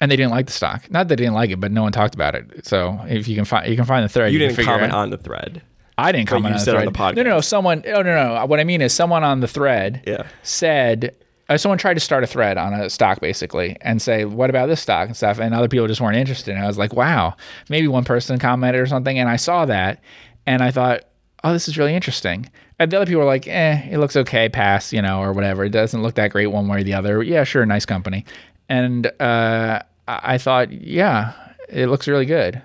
and 0.00 0.10
they 0.10 0.16
didn't 0.16 0.30
like 0.32 0.46
the 0.46 0.52
stock. 0.52 0.90
Not 0.90 1.08
that 1.08 1.16
they 1.16 1.24
didn't 1.24 1.34
like 1.34 1.50
it, 1.50 1.60
but 1.60 1.70
no 1.70 1.82
one 1.82 1.92
talked 1.92 2.14
about 2.14 2.34
it. 2.34 2.66
So 2.66 2.98
if 3.06 3.28
you 3.28 3.36
can 3.36 3.44
find 3.44 3.68
you 3.68 3.76
can 3.76 3.84
find 3.84 4.02
the 4.04 4.08
thread. 4.08 4.32
You 4.32 4.38
can 4.38 4.48
didn't 4.48 4.64
comment 4.64 4.92
on 4.92 5.10
the 5.10 5.18
thread. 5.18 5.62
I 5.98 6.12
didn't 6.12 6.28
comment 6.28 6.54
you 6.54 6.58
on 6.58 6.64
the 6.64 6.70
on 6.70 6.76
thread. 6.76 6.88
the 6.88 6.98
podcast. 6.98 7.16
No, 7.16 7.22
no, 7.24 7.30
no. 7.36 7.40
Someone. 7.42 7.82
Oh 7.86 8.02
no, 8.02 8.34
no. 8.34 8.46
What 8.46 8.60
I 8.60 8.64
mean 8.64 8.80
is 8.80 8.94
someone 8.94 9.22
on 9.22 9.40
the 9.40 9.48
thread 9.48 10.02
Yeah. 10.06 10.26
said. 10.42 11.14
Uh, 11.50 11.58
someone 11.58 11.78
tried 11.78 11.94
to 11.94 12.00
start 12.00 12.22
a 12.22 12.28
thread 12.28 12.56
on 12.56 12.72
a 12.72 12.88
stock 12.88 13.20
basically 13.20 13.76
and 13.80 14.00
say, 14.00 14.24
"What 14.24 14.50
about 14.50 14.68
this 14.68 14.80
stock 14.80 15.08
and 15.08 15.16
stuff?" 15.16 15.40
And 15.40 15.52
other 15.52 15.66
people 15.66 15.88
just 15.88 16.00
weren't 16.00 16.16
interested. 16.16 16.54
And 16.54 16.62
I 16.62 16.68
was 16.68 16.78
like, 16.78 16.94
"Wow, 16.94 17.34
maybe 17.68 17.88
one 17.88 18.04
person 18.04 18.38
commented 18.38 18.80
or 18.80 18.86
something." 18.86 19.18
And 19.18 19.28
I 19.28 19.34
saw 19.34 19.66
that, 19.66 20.00
and 20.46 20.62
I 20.62 20.70
thought, 20.70 21.02
"Oh, 21.42 21.52
this 21.52 21.66
is 21.66 21.76
really 21.76 21.94
interesting." 21.94 22.48
And 22.78 22.90
the 22.90 22.96
other 22.96 23.06
people 23.06 23.18
were 23.20 23.26
like, 23.26 23.48
"Eh, 23.48 23.88
it 23.90 23.98
looks 23.98 24.14
okay, 24.14 24.48
pass, 24.48 24.92
you 24.92 25.02
know, 25.02 25.20
or 25.20 25.32
whatever. 25.32 25.64
It 25.64 25.70
doesn't 25.70 26.00
look 26.00 26.14
that 26.14 26.30
great 26.30 26.46
one 26.46 26.68
way 26.68 26.78
or 26.78 26.82
the 26.84 26.94
other. 26.94 27.20
Yeah, 27.20 27.42
sure, 27.42 27.66
nice 27.66 27.84
company." 27.84 28.24
And 28.68 29.08
uh, 29.20 29.82
I 30.06 30.38
thought, 30.38 30.70
"Yeah, 30.70 31.32
it 31.68 31.88
looks 31.88 32.06
really 32.06 32.26
good." 32.26 32.62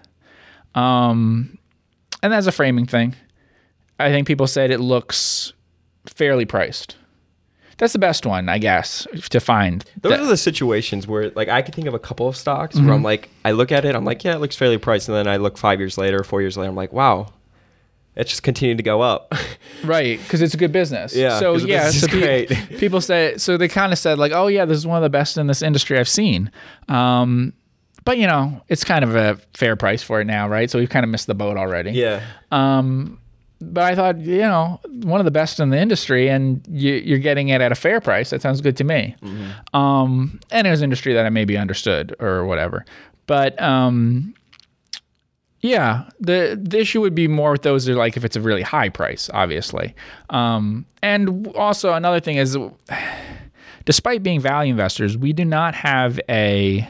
Um, 0.76 1.58
and 2.21 2.32
that's 2.32 2.45
a 2.45 2.52
framing 2.52 2.86
thing. 2.86 3.15
I 4.00 4.12
think 4.12 4.28
people 4.28 4.45
said 4.45 4.69
it 4.69 4.80
looks 4.80 5.54
fairly 6.06 6.45
priced. 6.45 6.98
That's 7.77 7.93
the 7.93 7.99
best 7.99 8.25
one, 8.25 8.47
I 8.47 8.57
guess, 8.57 9.05
to 9.29 9.39
find. 9.39 9.83
Those 10.01 10.11
That- 10.11 10.19
are 10.21 10.25
the 10.27 10.38
situations 10.38 11.07
where, 11.07 11.29
like, 11.31 11.49
I 11.49 11.61
could 11.61 11.75
think 11.75 11.88
of 11.88 11.93
a 11.93 11.99
couple 11.99 12.27
of 12.27 12.35
stocks 12.38 12.75
Mm-hmm. 12.75 12.85
where 12.85 12.95
I'm 12.95 13.03
like, 13.03 13.29
I 13.43 13.51
look 13.51 13.71
at 13.71 13.83
it, 13.85 13.95
I'm 13.95 14.05
like, 14.05 14.23
yeah, 14.23 14.35
it 14.35 14.39
looks 14.39 14.55
fairly 14.55 14.77
priced, 14.77 15.09
and 15.09 15.17
then 15.17 15.27
I 15.27 15.38
look 15.38 15.57
five 15.57 15.79
years 15.79 15.97
later, 15.97 16.23
four 16.23 16.41
years 16.41 16.55
later, 16.57 16.69
I'm 16.69 16.75
like, 16.75 16.93
wow, 16.93 17.33
it 18.15 18.27
just 18.27 18.43
continued 18.43 18.77
to 18.77 18.83
go 18.83 19.01
up. 19.01 19.33
right, 19.83 20.17
because 20.19 20.41
it's 20.41 20.53
a 20.53 20.57
good 20.57 20.71
business. 20.71 21.13
Yeah, 21.13 21.38
So 21.38 21.55
yeah, 21.57 21.89
so 21.91 22.07
pe- 22.07 22.19
great. 22.21 22.49
people 22.79 23.01
say 23.01 23.35
so 23.38 23.57
they 23.57 23.67
kind 23.67 23.91
of 23.91 23.99
said 23.99 24.17
like, 24.19 24.31
oh 24.31 24.47
yeah, 24.47 24.63
this 24.63 24.77
is 24.77 24.88
one 24.88 24.95
of 24.95 25.03
the 25.03 25.09
best 25.09 25.38
in 25.38 25.47
this 25.47 25.61
industry 25.61 25.99
I've 25.99 26.07
seen. 26.07 26.49
Um, 26.88 27.51
but 28.05 28.17
you 28.17 28.25
know, 28.27 28.61
it's 28.69 28.85
kind 28.85 29.03
of 29.03 29.15
a 29.17 29.38
fair 29.53 29.75
price 29.75 30.01
for 30.01 30.21
it 30.21 30.25
now, 30.25 30.47
right? 30.47 30.71
So 30.71 30.79
we've 30.79 30.89
kind 30.89 31.03
of 31.03 31.09
missed 31.09 31.27
the 31.27 31.35
boat 31.35 31.57
already. 31.57 31.91
yeah, 31.91 32.21
but 33.61 33.83
I 33.83 33.95
thought, 33.95 34.19
you 34.19 34.39
know, 34.39 34.79
one 35.03 35.21
of 35.21 35.25
the 35.25 35.31
best 35.31 35.59
in 35.59 35.69
the 35.69 35.79
industry, 35.79 36.29
and 36.29 36.65
you, 36.69 36.95
you're 36.95 37.19
getting 37.19 37.49
it 37.49 37.61
at 37.61 37.71
a 37.71 37.75
fair 37.75 38.01
price. 38.01 38.29
That 38.29 38.41
sounds 38.41 38.61
good 38.61 38.77
to 38.77 38.83
me. 38.83 39.15
Um, 39.73 40.39
and 40.51 40.67
it 40.67 40.69
was 40.69 40.81
industry 40.81 41.13
that 41.13 41.25
I 41.25 41.29
maybe 41.29 41.57
understood 41.57 42.15
or 42.19 42.45
whatever. 42.45 42.85
But 43.27 43.59
um, 43.61 44.35
yeah, 45.61 46.09
the 46.19 46.59
the 46.61 46.79
issue 46.79 47.01
would 47.01 47.15
be 47.15 47.27
more 47.27 47.51
with 47.51 47.63
those 47.63 47.87
are 47.89 47.95
like 47.95 48.17
if 48.17 48.25
it's 48.25 48.35
a 48.35 48.41
really 48.41 48.61
high 48.61 48.89
price, 48.89 49.29
obviously. 49.33 49.95
Um, 50.29 50.85
and 51.01 51.47
also 51.55 51.93
another 51.93 52.19
thing 52.19 52.37
is, 52.37 52.57
despite 53.85 54.21
being 54.21 54.41
value 54.41 54.71
investors, 54.71 55.17
we 55.17 55.33
do 55.33 55.45
not 55.45 55.75
have 55.75 56.19
a 56.29 56.87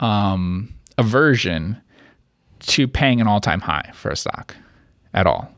um, 0.00 0.74
aversion 0.98 1.80
to 2.60 2.88
paying 2.88 3.20
an 3.20 3.26
all 3.26 3.40
time 3.40 3.60
high 3.60 3.90
for 3.94 4.10
a 4.10 4.16
stock 4.16 4.56
at 5.16 5.26
all. 5.26 5.50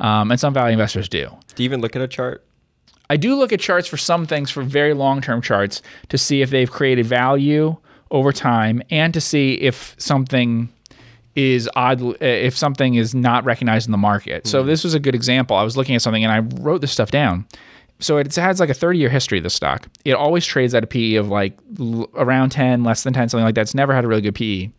Um, 0.00 0.32
and 0.32 0.40
some 0.40 0.52
value 0.52 0.72
investors 0.72 1.08
do. 1.08 1.28
do 1.54 1.62
you 1.62 1.68
even 1.68 1.80
look 1.80 1.94
at 1.94 2.02
a 2.02 2.08
chart? 2.08 2.44
I 3.10 3.16
do 3.16 3.36
look 3.36 3.52
at 3.52 3.60
charts 3.60 3.86
for 3.86 3.96
some 3.96 4.26
things 4.26 4.50
for 4.50 4.62
very 4.62 4.94
long 4.94 5.20
term 5.20 5.40
charts 5.40 5.82
to 6.08 6.18
see 6.18 6.42
if 6.42 6.50
they've 6.50 6.70
created 6.70 7.06
value 7.06 7.76
over 8.10 8.32
time 8.32 8.82
and 8.90 9.14
to 9.14 9.20
see 9.20 9.54
if 9.54 9.94
something 9.98 10.68
is 11.36 11.68
odd 11.74 12.00
if 12.22 12.56
something 12.56 12.94
is 12.94 13.14
not 13.14 13.44
recognized 13.44 13.86
in 13.86 13.92
the 13.92 13.98
market. 13.98 14.46
So 14.46 14.62
this 14.62 14.84
was 14.84 14.94
a 14.94 15.00
good 15.00 15.14
example. 15.14 15.56
I 15.56 15.64
was 15.64 15.76
looking 15.76 15.94
at 15.94 16.02
something 16.02 16.24
and 16.24 16.32
I 16.32 16.38
wrote 16.62 16.80
this 16.80 16.92
stuff 16.92 17.10
down. 17.10 17.46
So 18.00 18.18
it 18.18 18.34
has 18.34 18.60
like 18.60 18.70
a 18.70 18.74
30 18.74 18.98
year 18.98 19.08
history 19.08 19.38
of 19.38 19.44
the 19.44 19.50
stock. 19.50 19.88
It 20.04 20.14
always 20.14 20.46
trades 20.46 20.74
at 20.74 20.84
a 20.84 20.86
PE 20.86 21.14
of 21.14 21.28
like 21.28 21.56
around 22.14 22.50
10, 22.50 22.84
less 22.84 23.02
than 23.02 23.12
10, 23.12 23.28
something 23.28 23.44
like 23.44 23.54
that. 23.56 23.62
It's 23.62 23.74
never 23.74 23.94
had 23.94 24.04
a 24.04 24.08
really 24.08 24.20
good 24.20 24.34
PE. 24.34 24.70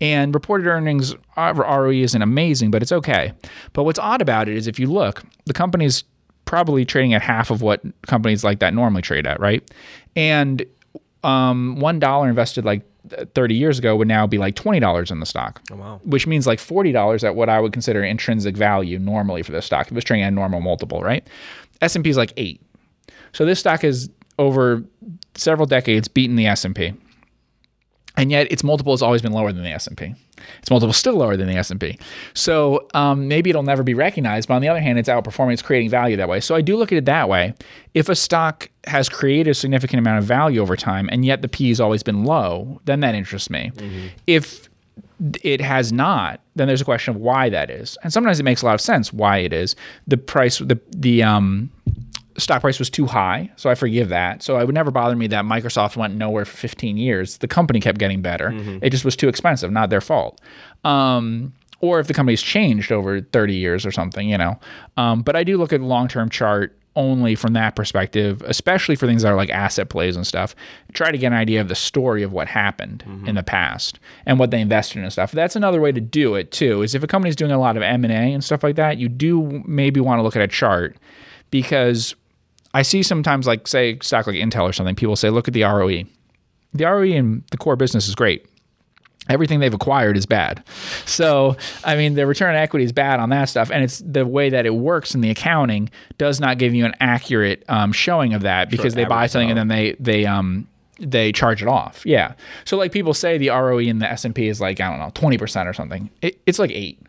And 0.00 0.34
reported 0.34 0.66
earnings 0.66 1.14
ROE 1.36 1.90
isn't 1.90 2.20
amazing, 2.20 2.70
but 2.70 2.82
it's 2.82 2.92
okay. 2.92 3.32
But 3.72 3.84
what's 3.84 3.98
odd 3.98 4.20
about 4.20 4.48
it 4.48 4.56
is 4.56 4.66
if 4.66 4.78
you 4.78 4.88
look, 4.92 5.22
the 5.46 5.54
company's 5.54 6.04
probably 6.44 6.84
trading 6.84 7.14
at 7.14 7.22
half 7.22 7.50
of 7.50 7.62
what 7.62 7.82
companies 8.06 8.44
like 8.44 8.58
that 8.60 8.74
normally 8.74 9.02
trade 9.02 9.26
at, 9.26 9.40
right? 9.40 9.68
And 10.14 10.64
um, 11.24 11.80
one 11.80 11.98
dollar 11.98 12.28
invested 12.28 12.64
like 12.64 12.82
30 13.34 13.54
years 13.54 13.78
ago 13.78 13.96
would 13.96 14.08
now 14.08 14.26
be 14.26 14.38
like 14.38 14.54
$20 14.56 15.10
in 15.10 15.20
the 15.20 15.26
stock. 15.26 15.60
wow. 15.70 16.00
Which 16.04 16.26
means 16.26 16.46
like 16.46 16.58
$40 16.58 17.24
at 17.24 17.34
what 17.34 17.48
I 17.48 17.60
would 17.60 17.72
consider 17.72 18.02
intrinsic 18.02 18.56
value 18.56 18.98
normally 18.98 19.42
for 19.42 19.52
this 19.52 19.66
stock. 19.66 19.86
If 19.86 19.92
it 19.92 19.94
was 19.94 20.04
trading 20.04 20.24
at 20.24 20.28
a 20.28 20.34
normal 20.34 20.60
multiple, 20.60 21.02
right? 21.02 21.26
S&P 21.80 22.08
is 22.08 22.16
like 22.16 22.32
8. 22.36 22.60
So 23.32 23.44
this 23.44 23.60
stock 23.60 23.82
has 23.82 24.10
over 24.38 24.82
several 25.34 25.66
decades 25.66 26.08
beaten 26.08 26.36
the 26.36 26.46
S&P. 26.46 26.94
And 28.16 28.30
yet 28.30 28.50
its 28.50 28.64
multiple 28.64 28.92
has 28.92 29.02
always 29.02 29.20
been 29.22 29.32
lower 29.32 29.52
than 29.52 29.62
the 29.62 29.70
S&P. 29.70 30.14
Its 30.60 30.70
multiple 30.70 30.90
is 30.90 30.96
still 30.96 31.14
lower 31.16 31.36
than 31.36 31.48
the 31.48 31.56
S&P. 31.56 31.98
So 32.34 32.86
um, 32.94 33.28
maybe 33.28 33.50
it'll 33.50 33.62
never 33.62 33.82
be 33.82 33.94
recognized, 33.94 34.48
but 34.48 34.54
on 34.54 34.62
the 34.62 34.68
other 34.68 34.80
hand, 34.80 34.98
it's 34.98 35.08
outperforming, 35.08 35.52
it's 35.52 35.62
creating 35.62 35.90
value 35.90 36.16
that 36.16 36.28
way. 36.28 36.40
So 36.40 36.54
I 36.54 36.60
do 36.62 36.76
look 36.76 36.92
at 36.92 36.98
it 36.98 37.04
that 37.06 37.28
way. 37.28 37.54
If 37.94 38.08
a 38.08 38.14
stock 38.14 38.70
has 38.86 39.08
created 39.08 39.50
a 39.50 39.54
significant 39.54 39.98
amount 39.98 40.18
of 40.18 40.24
value 40.24 40.60
over 40.60 40.76
time, 40.76 41.08
and 41.12 41.24
yet 41.24 41.42
the 41.42 41.48
P 41.48 41.68
has 41.68 41.80
always 41.80 42.02
been 42.02 42.24
low, 42.24 42.80
then 42.84 43.00
that 43.00 43.14
interests 43.14 43.50
me. 43.50 43.70
If 44.26 44.68
it 45.42 45.60
has 45.60 45.92
not, 45.92 46.40
then 46.56 46.66
there's 46.68 46.80
a 46.82 46.84
question 46.84 47.14
of 47.14 47.20
why 47.20 47.48
that 47.48 47.70
is. 47.70 47.96
And 48.02 48.12
sometimes 48.12 48.38
it 48.38 48.42
makes 48.42 48.62
a 48.62 48.66
lot 48.66 48.74
of 48.74 48.80
sense 48.80 49.12
why 49.12 49.38
it 49.38 49.52
is. 49.52 49.74
The 50.06 50.16
price, 50.18 50.58
the 50.58 50.78
the 50.90 51.22
um, 51.22 51.70
stock 52.38 52.60
price 52.60 52.78
was 52.78 52.90
too 52.90 53.06
high, 53.06 53.50
so 53.56 53.70
I 53.70 53.74
forgive 53.74 54.08
that. 54.10 54.42
So 54.42 54.58
it 54.58 54.64
would 54.66 54.74
never 54.74 54.90
bother 54.90 55.16
me 55.16 55.26
that 55.28 55.44
Microsoft 55.44 55.96
went 55.96 56.14
nowhere 56.14 56.44
for 56.44 56.56
15 56.56 56.96
years. 56.96 57.38
The 57.38 57.48
company 57.48 57.80
kept 57.80 57.98
getting 57.98 58.22
better. 58.22 58.50
It 58.82 58.90
just 58.90 59.04
was 59.04 59.16
too 59.16 59.28
expensive, 59.28 59.70
not 59.70 59.90
their 59.90 60.00
fault. 60.00 60.40
Um, 60.84 61.52
or 61.80 62.00
if 62.00 62.06
the 62.06 62.14
company's 62.14 62.42
changed 62.42 62.90
over 62.90 63.20
30 63.20 63.54
years 63.54 63.84
or 63.84 63.92
something, 63.92 64.28
you 64.28 64.38
know. 64.38 64.58
Um, 64.96 65.22
but 65.22 65.36
I 65.36 65.44
do 65.44 65.56
look 65.58 65.72
at 65.72 65.80
long-term 65.80 66.30
chart 66.30 66.76
only 66.94 67.34
from 67.34 67.52
that 67.52 67.76
perspective, 67.76 68.42
especially 68.46 68.96
for 68.96 69.06
things 69.06 69.20
that 69.20 69.30
are 69.30 69.36
like 69.36 69.50
asset 69.50 69.90
plays 69.90 70.16
and 70.16 70.26
stuff. 70.26 70.56
Try 70.94 71.10
to 71.12 71.18
get 71.18 71.26
an 71.26 71.34
idea 71.34 71.60
of 71.60 71.68
the 71.68 71.74
story 71.74 72.22
of 72.22 72.32
what 72.32 72.48
happened 72.48 73.04
in 73.26 73.34
the 73.34 73.42
past 73.42 74.00
and 74.24 74.38
what 74.38 74.50
they 74.50 74.60
invested 74.62 74.98
in 74.98 75.04
and 75.04 75.12
stuff. 75.12 75.30
That's 75.32 75.54
another 75.56 75.80
way 75.82 75.92
to 75.92 76.00
do 76.00 76.34
it 76.34 76.50
too. 76.52 76.80
Is 76.80 76.94
if 76.94 77.02
a 77.02 77.06
company's 77.06 77.36
doing 77.36 77.50
a 77.52 77.58
lot 77.60 77.76
of 77.76 77.82
M 77.82 78.02
and 78.04 78.12
A 78.12 78.32
and 78.32 78.42
stuff 78.42 78.62
like 78.64 78.76
that, 78.76 78.96
you 78.96 79.10
do 79.10 79.62
maybe 79.66 80.00
want 80.00 80.18
to 80.18 80.22
look 80.22 80.36
at 80.36 80.42
a 80.42 80.48
chart 80.48 80.96
because 81.50 82.14
I 82.76 82.82
see 82.82 83.02
sometimes 83.02 83.46
like 83.46 83.66
say 83.66 83.98
stock 84.02 84.26
like 84.26 84.36
Intel 84.36 84.62
or 84.62 84.72
something. 84.72 84.94
People 84.94 85.16
say, 85.16 85.30
look 85.30 85.48
at 85.48 85.54
the 85.54 85.62
ROE. 85.62 86.02
The 86.74 86.84
ROE 86.84 87.02
in 87.04 87.42
the 87.50 87.56
core 87.56 87.76
business 87.76 88.06
is 88.06 88.14
great 88.14 88.46
everything 89.28 89.60
they've 89.60 89.74
acquired 89.74 90.16
is 90.16 90.26
bad. 90.26 90.62
So, 91.04 91.56
I 91.84 91.96
mean, 91.96 92.14
the 92.14 92.26
return 92.26 92.50
on 92.50 92.56
equity 92.56 92.84
is 92.84 92.92
bad 92.92 93.20
on 93.20 93.30
that 93.30 93.48
stuff, 93.48 93.70
and 93.70 93.82
it's 93.82 93.98
the 93.98 94.26
way 94.26 94.50
that 94.50 94.66
it 94.66 94.74
works 94.74 95.14
in 95.14 95.20
the 95.20 95.30
accounting 95.30 95.90
does 96.18 96.40
not 96.40 96.58
give 96.58 96.74
you 96.74 96.84
an 96.84 96.94
accurate 97.00 97.64
um, 97.68 97.92
showing 97.92 98.34
of 98.34 98.42
that 98.42 98.70
because 98.70 98.94
they 98.94 99.04
buy 99.04 99.26
something 99.26 99.50
and 99.50 99.58
then 99.58 99.68
they 99.68 99.96
they 99.98 100.26
um 100.26 100.66
they 100.98 101.32
charge 101.32 101.62
it 101.62 101.68
off. 101.68 102.04
Yeah. 102.06 102.34
So 102.64 102.76
like 102.76 102.92
people 102.92 103.14
say 103.14 103.36
the 103.38 103.50
ROE 103.50 103.78
in 103.78 103.98
the 103.98 104.10
S 104.10 104.24
and 104.24 104.34
P 104.34 104.48
is 104.48 104.60
like 104.60 104.80
I 104.80 104.88
don't 104.88 104.98
know 104.98 105.10
twenty 105.14 105.38
percent 105.38 105.68
or 105.68 105.72
something. 105.72 106.10
It, 106.22 106.40
it's 106.46 106.58
like 106.58 106.70
eight. 106.70 107.00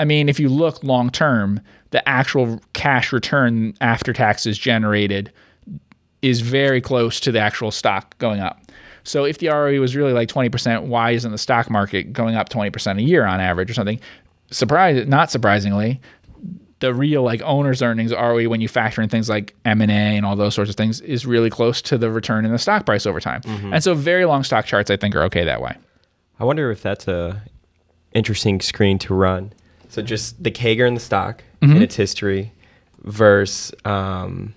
I 0.00 0.06
mean, 0.06 0.30
if 0.30 0.40
you 0.40 0.48
look 0.48 0.82
long 0.82 1.10
term, 1.10 1.60
the 1.90 2.06
actual 2.08 2.58
cash 2.72 3.12
return 3.12 3.74
after 3.82 4.14
taxes 4.14 4.56
generated 4.56 5.30
is 6.22 6.40
very 6.40 6.80
close 6.80 7.20
to 7.20 7.30
the 7.30 7.38
actual 7.38 7.70
stock 7.70 8.16
going 8.16 8.40
up. 8.40 8.62
So 9.04 9.24
if 9.24 9.38
the 9.38 9.48
ROE 9.48 9.78
was 9.78 9.94
really 9.94 10.14
like 10.14 10.30
20%, 10.30 10.84
why 10.84 11.10
isn't 11.10 11.30
the 11.30 11.36
stock 11.36 11.68
market 11.68 12.14
going 12.14 12.34
up 12.34 12.48
20% 12.48 12.98
a 12.98 13.02
year 13.02 13.26
on 13.26 13.40
average 13.40 13.70
or 13.70 13.74
something? 13.74 14.00
Surprise, 14.50 15.06
not 15.06 15.30
surprisingly, 15.30 16.00
the 16.78 16.94
real 16.94 17.22
like 17.22 17.42
owner's 17.42 17.82
earnings 17.82 18.10
ROE 18.12 18.48
when 18.48 18.62
you 18.62 18.68
factor 18.68 19.02
in 19.02 19.10
things 19.10 19.28
like 19.28 19.54
M&A 19.66 19.84
and 19.90 20.24
all 20.24 20.34
those 20.34 20.54
sorts 20.54 20.70
of 20.70 20.76
things 20.76 21.02
is 21.02 21.26
really 21.26 21.50
close 21.50 21.82
to 21.82 21.98
the 21.98 22.10
return 22.10 22.46
in 22.46 22.52
the 22.52 22.58
stock 22.58 22.86
price 22.86 23.04
over 23.04 23.20
time. 23.20 23.42
Mm-hmm. 23.42 23.74
And 23.74 23.84
so 23.84 23.94
very 23.94 24.24
long 24.24 24.44
stock 24.44 24.64
charts 24.64 24.90
I 24.90 24.96
think 24.96 25.14
are 25.14 25.22
okay 25.24 25.44
that 25.44 25.60
way. 25.60 25.76
I 26.38 26.44
wonder 26.44 26.70
if 26.70 26.80
that's 26.80 27.06
a 27.06 27.42
interesting 28.14 28.62
screen 28.62 28.98
to 29.00 29.12
run. 29.12 29.52
So 29.90 30.00
just 30.02 30.42
the 30.42 30.50
CAGR 30.50 30.86
in 30.86 30.94
the 30.94 31.00
stock 31.00 31.42
Mm-hmm. 31.60 31.72
and 31.74 31.82
its 31.82 31.94
history 31.94 32.52
versus, 33.04 33.70
um, 33.84 34.54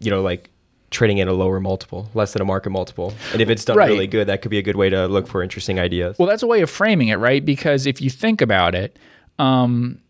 you 0.00 0.10
know, 0.10 0.20
like 0.20 0.50
trading 0.90 1.20
at 1.20 1.28
a 1.28 1.32
lower 1.32 1.60
multiple, 1.60 2.08
less 2.14 2.32
than 2.32 2.42
a 2.42 2.44
market 2.44 2.70
multiple. 2.70 3.14
And 3.32 3.40
if 3.40 3.48
it's 3.48 3.64
done 3.64 3.76
Right. 3.76 3.88
really 3.88 4.08
good, 4.08 4.26
that 4.26 4.42
could 4.42 4.50
be 4.50 4.58
a 4.58 4.62
good 4.62 4.74
way 4.74 4.90
to 4.90 5.06
look 5.06 5.28
for 5.28 5.42
interesting 5.44 5.78
ideas. 5.78 6.16
Well, 6.18 6.26
that's 6.28 6.42
a 6.42 6.48
way 6.48 6.60
of 6.60 6.68
framing 6.70 7.06
it, 7.08 7.16
right? 7.16 7.44
Because 7.44 7.86
if 7.86 8.00
you 8.00 8.10
think 8.10 8.40
about 8.40 8.74
it, 8.74 8.98
um, 9.38 10.00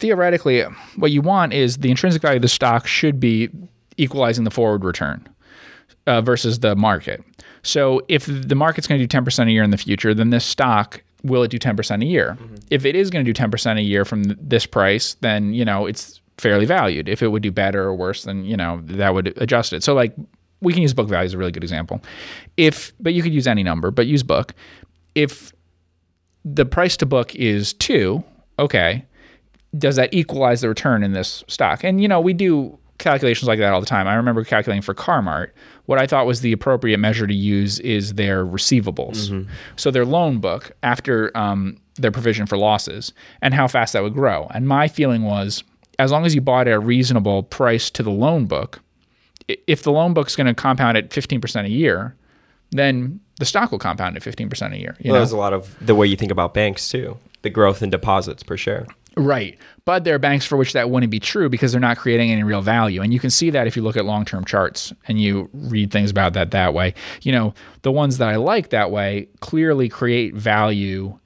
theoretically, 0.00 0.62
what 0.96 1.10
you 1.12 1.22
want 1.22 1.52
is 1.52 1.78
the 1.78 1.90
intrinsic 1.90 2.22
value 2.22 2.36
of 2.36 2.42
the 2.42 2.48
stock 2.48 2.86
should 2.86 3.20
be 3.20 3.48
equalizing 3.96 4.44
the 4.44 4.50
forward 4.50 4.84
return 4.84 5.26
uh, 6.06 6.20
versus 6.20 6.58
the 6.60 6.74
market. 6.76 7.22
So 7.62 8.00
if 8.08 8.26
the 8.26 8.54
market's 8.56 8.86
going 8.88 9.00
to 9.00 9.06
do 9.06 9.18
10% 9.20 9.46
a 9.46 9.50
year 9.52 9.62
in 9.62 9.70
the 9.70 9.78
future, 9.78 10.12
then 10.14 10.30
this 10.30 10.44
stock 10.44 11.02
will 11.22 11.42
it 11.42 11.50
do 11.50 11.58
10% 11.58 12.02
a 12.02 12.06
year? 12.06 12.36
Mm-hmm. 12.40 12.54
If 12.70 12.84
it 12.84 12.96
is 12.96 13.10
going 13.10 13.24
to 13.24 13.32
do 13.32 13.42
10% 13.42 13.78
a 13.78 13.82
year 13.82 14.04
from 14.04 14.24
this 14.24 14.66
price, 14.66 15.14
then, 15.20 15.54
you 15.54 15.64
know, 15.64 15.86
it's 15.86 16.20
fairly 16.38 16.64
valued. 16.64 17.08
If 17.08 17.22
it 17.22 17.28
would 17.28 17.42
do 17.42 17.52
better 17.52 17.82
or 17.82 17.94
worse, 17.94 18.24
then, 18.24 18.44
you 18.44 18.56
know, 18.56 18.80
that 18.84 19.14
would 19.14 19.34
adjust 19.36 19.72
it. 19.72 19.82
So 19.82 19.94
like 19.94 20.14
we 20.60 20.72
can 20.72 20.82
use 20.82 20.94
book 20.94 21.08
value 21.08 21.26
as 21.26 21.34
a 21.34 21.38
really 21.38 21.52
good 21.52 21.64
example. 21.64 22.00
If 22.56 22.92
but 23.00 23.12
you 23.14 23.22
could 23.22 23.34
use 23.34 23.46
any 23.46 23.62
number, 23.62 23.90
but 23.90 24.06
use 24.06 24.22
book. 24.22 24.54
If 25.14 25.52
the 26.44 26.64
price 26.64 26.96
to 26.98 27.06
book 27.06 27.34
is 27.34 27.72
two, 27.74 28.24
okay, 28.58 29.04
does 29.76 29.96
that 29.96 30.12
equalize 30.14 30.60
the 30.60 30.68
return 30.68 31.02
in 31.02 31.12
this 31.12 31.44
stock? 31.48 31.84
And 31.84 32.00
you 32.00 32.08
know, 32.08 32.20
we 32.20 32.32
do 32.32 32.78
calculations 33.02 33.46
like 33.48 33.58
that 33.58 33.72
all 33.72 33.80
the 33.80 33.86
time. 33.86 34.06
I 34.08 34.14
remember 34.14 34.44
calculating 34.44 34.80
for 34.82 34.94
Car-Mart. 34.94 35.54
What 35.86 36.00
I 36.00 36.06
thought 36.06 36.24
was 36.26 36.40
the 36.40 36.52
appropriate 36.52 36.98
measure 36.98 37.26
to 37.26 37.34
use 37.34 37.78
is 37.80 38.14
their 38.14 38.46
receivables. 38.46 39.28
Mm-hmm. 39.28 39.50
So 39.76 39.90
their 39.90 40.06
loan 40.06 40.38
book 40.38 40.72
after 40.82 41.36
um, 41.36 41.76
their 41.96 42.10
provision 42.10 42.46
for 42.46 42.56
losses 42.56 43.12
and 43.42 43.52
how 43.52 43.68
fast 43.68 43.92
that 43.92 44.02
would 44.02 44.14
grow. 44.14 44.46
And 44.54 44.66
my 44.66 44.88
feeling 44.88 45.22
was 45.24 45.62
as 45.98 46.10
long 46.10 46.24
as 46.24 46.34
you 46.34 46.40
bought 46.40 46.66
at 46.68 46.74
a 46.74 46.78
reasonable 46.80 47.42
price 47.42 47.90
to 47.90 48.02
the 48.02 48.10
loan 48.10 48.46
book, 48.46 48.80
if 49.66 49.82
the 49.82 49.92
loan 49.92 50.14
book's 50.14 50.36
going 50.36 50.46
to 50.46 50.54
compound 50.54 50.96
at 50.96 51.10
15% 51.10 51.64
a 51.64 51.68
year, 51.68 52.16
then 52.70 53.20
the 53.38 53.44
stock 53.44 53.70
will 53.72 53.78
compound 53.78 54.16
at 54.16 54.22
15% 54.22 54.72
a 54.72 54.78
year. 54.78 54.96
You 55.00 55.10
Well, 55.10 55.14
know? 55.14 55.20
there's 55.20 55.32
a 55.32 55.36
lot 55.36 55.52
of 55.52 55.76
the 55.84 55.94
way 55.94 56.06
you 56.06 56.16
think 56.16 56.32
about 56.32 56.54
banks 56.54 56.88
too. 56.88 57.18
The 57.42 57.50
growth 57.50 57.82
in 57.82 57.90
deposits 57.90 58.42
per 58.42 58.56
share. 58.56 58.86
Right. 59.16 59.58
But 59.84 60.04
there 60.04 60.14
are 60.14 60.18
banks 60.18 60.46
for 60.46 60.56
which 60.56 60.72
that 60.72 60.90
wouldn't 60.90 61.10
be 61.10 61.20
true 61.20 61.48
because 61.48 61.72
they're 61.72 61.80
not 61.80 61.98
creating 61.98 62.30
any 62.30 62.42
real 62.42 62.62
value. 62.62 63.02
And 63.02 63.12
you 63.12 63.18
can 63.18 63.30
see 63.30 63.50
that 63.50 63.66
if 63.66 63.76
you 63.76 63.82
look 63.82 63.96
at 63.96 64.04
long 64.04 64.24
term 64.24 64.44
charts 64.44 64.92
and 65.08 65.20
you 65.20 65.50
read 65.52 65.90
things 65.90 66.10
about 66.10 66.32
that 66.34 66.50
that 66.52 66.72
way. 66.72 66.94
You 67.22 67.32
know, 67.32 67.54
the 67.82 67.92
ones 67.92 68.18
that 68.18 68.28
I 68.28 68.36
like 68.36 68.70
that 68.70 68.90
way 68.90 69.28
clearly 69.40 69.88
create 69.88 70.34
value 70.34 71.18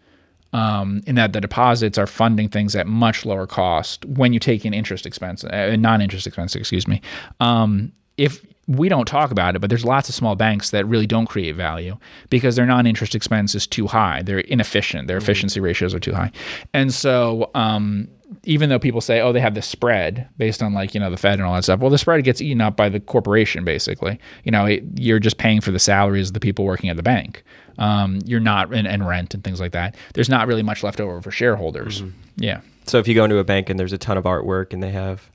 um, 0.52 1.02
in 1.06 1.16
that 1.16 1.32
the 1.32 1.40
deposits 1.40 1.98
are 1.98 2.06
funding 2.06 2.48
things 2.48 2.74
at 2.74 2.86
much 2.86 3.26
lower 3.26 3.46
cost 3.46 4.04
when 4.06 4.32
you 4.32 4.40
take 4.40 4.64
in 4.64 4.72
interest 4.72 5.04
expense, 5.04 5.44
uh, 5.44 5.76
non 5.78 6.00
interest 6.00 6.26
expense, 6.26 6.56
excuse 6.56 6.88
me. 6.88 7.02
Um, 7.40 7.92
if 8.16 8.44
we 8.68 8.88
don't 8.88 9.06
talk 9.06 9.30
about 9.30 9.54
it, 9.54 9.60
but 9.60 9.70
there's 9.70 9.84
lots 9.84 10.08
of 10.08 10.14
small 10.14 10.34
banks 10.34 10.70
that 10.70 10.86
really 10.86 11.06
don't 11.06 11.26
create 11.26 11.54
value 11.54 11.96
because 12.30 12.56
their 12.56 12.66
non-interest 12.66 13.14
expense 13.14 13.54
is 13.54 13.66
too 13.66 13.86
high. 13.86 14.22
They're 14.22 14.40
inefficient. 14.40 15.06
Their 15.06 15.18
efficiency 15.18 15.60
ratios 15.60 15.94
are 15.94 16.00
too 16.00 16.14
high, 16.14 16.32
and 16.74 16.92
so 16.92 17.50
um, 17.54 18.08
even 18.44 18.68
though 18.68 18.78
people 18.78 19.00
say, 19.00 19.20
"Oh, 19.20 19.32
they 19.32 19.40
have 19.40 19.54
the 19.54 19.62
spread 19.62 20.28
based 20.36 20.62
on 20.62 20.74
like 20.74 20.94
you 20.94 21.00
know 21.00 21.10
the 21.10 21.16
Fed 21.16 21.34
and 21.34 21.42
all 21.42 21.54
that 21.54 21.64
stuff," 21.64 21.80
well, 21.80 21.90
the 21.90 21.98
spread 21.98 22.24
gets 22.24 22.40
eaten 22.40 22.60
up 22.60 22.76
by 22.76 22.88
the 22.88 22.98
corporation 22.98 23.64
basically. 23.64 24.18
You 24.44 24.50
know, 24.50 24.66
it, 24.66 24.82
you're 24.96 25.20
just 25.20 25.38
paying 25.38 25.60
for 25.60 25.70
the 25.70 25.78
salaries 25.78 26.28
of 26.28 26.34
the 26.34 26.40
people 26.40 26.64
working 26.64 26.90
at 26.90 26.96
the 26.96 27.02
bank. 27.02 27.44
Um, 27.78 28.20
you're 28.24 28.40
not 28.40 28.72
and, 28.74 28.88
and 28.88 29.06
rent 29.06 29.34
and 29.34 29.44
things 29.44 29.60
like 29.60 29.72
that. 29.72 29.94
There's 30.14 30.28
not 30.28 30.48
really 30.48 30.62
much 30.62 30.82
left 30.82 31.00
over 31.00 31.20
for 31.22 31.30
shareholders. 31.30 32.02
Yeah. 32.36 32.60
So 32.86 32.98
if 32.98 33.06
you 33.06 33.14
go 33.14 33.24
into 33.24 33.38
a 33.38 33.44
bank 33.44 33.68
and 33.68 33.78
there's 33.78 33.92
a 33.92 33.98
ton 33.98 34.16
of 34.16 34.24
artwork 34.24 34.72
and 34.72 34.82
they 34.82 34.90
have 34.90 35.30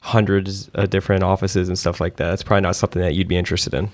hundreds 0.00 0.68
of 0.74 0.90
different 0.90 1.22
offices 1.22 1.68
and 1.68 1.78
stuff 1.78 2.00
like 2.00 2.16
that, 2.16 2.30
that's 2.30 2.42
probably 2.42 2.62
not 2.62 2.76
something 2.76 3.00
that 3.02 3.14
you'd 3.14 3.28
be 3.28 3.36
interested 3.36 3.74
in. 3.74 3.90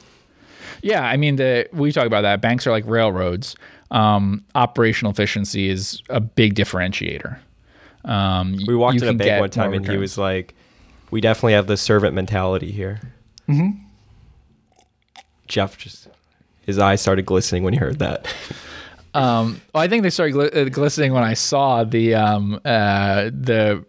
Yeah, 0.83 1.05
I 1.05 1.17
mean, 1.17 1.37
the 1.37 1.69
we 1.73 1.93
talk 1.93 2.07
about 2.07 2.23
that. 2.23 2.41
Banks 2.41 2.67
are 2.67 2.71
like 2.71 2.85
railroads. 2.87 3.57
Um, 3.91 4.45
operational 4.55 5.11
efficiency 5.13 5.69
is 5.69 6.03
a 6.09 6.21
big 6.21 6.55
differentiator. 6.55 7.39
Um, 8.05 8.59
We 8.67 8.75
walked 8.77 9.03
in 9.03 9.09
a 9.09 9.15
bank 9.15 9.41
one 9.41 9.51
time 9.51 9.73
and 9.73 9.87
he 9.87 9.97
was 9.97 10.17
like, 10.19 10.55
"We 11.11 11.21
definitely 11.21 11.55
have 11.55 11.67
the 11.67 11.77
servant 11.77 12.15
mentality 12.15 12.71
here." 12.71 13.01
Mm-hmm. 13.49 13.83
Geoff 15.49 15.79
just 15.79 16.09
his 16.67 16.79
eyes 16.79 17.01
started 17.01 17.27
glistening 17.27 17.63
when 17.63 17.73
he 17.73 17.79
heard 17.79 17.99
that. 18.01 18.27
Um, 19.15 19.61
well, 19.73 19.83
I 19.83 19.89
think 19.89 20.03
they 20.03 20.11
started 20.11 20.35
gl- 20.35 20.57
uh, 20.57 20.69
glistening 20.69 21.13
when 21.15 21.23
I 21.23 21.35
saw 21.35 21.85
the 21.85 22.15
um, 22.15 22.61
uh, 22.65 23.31
the 23.33 23.85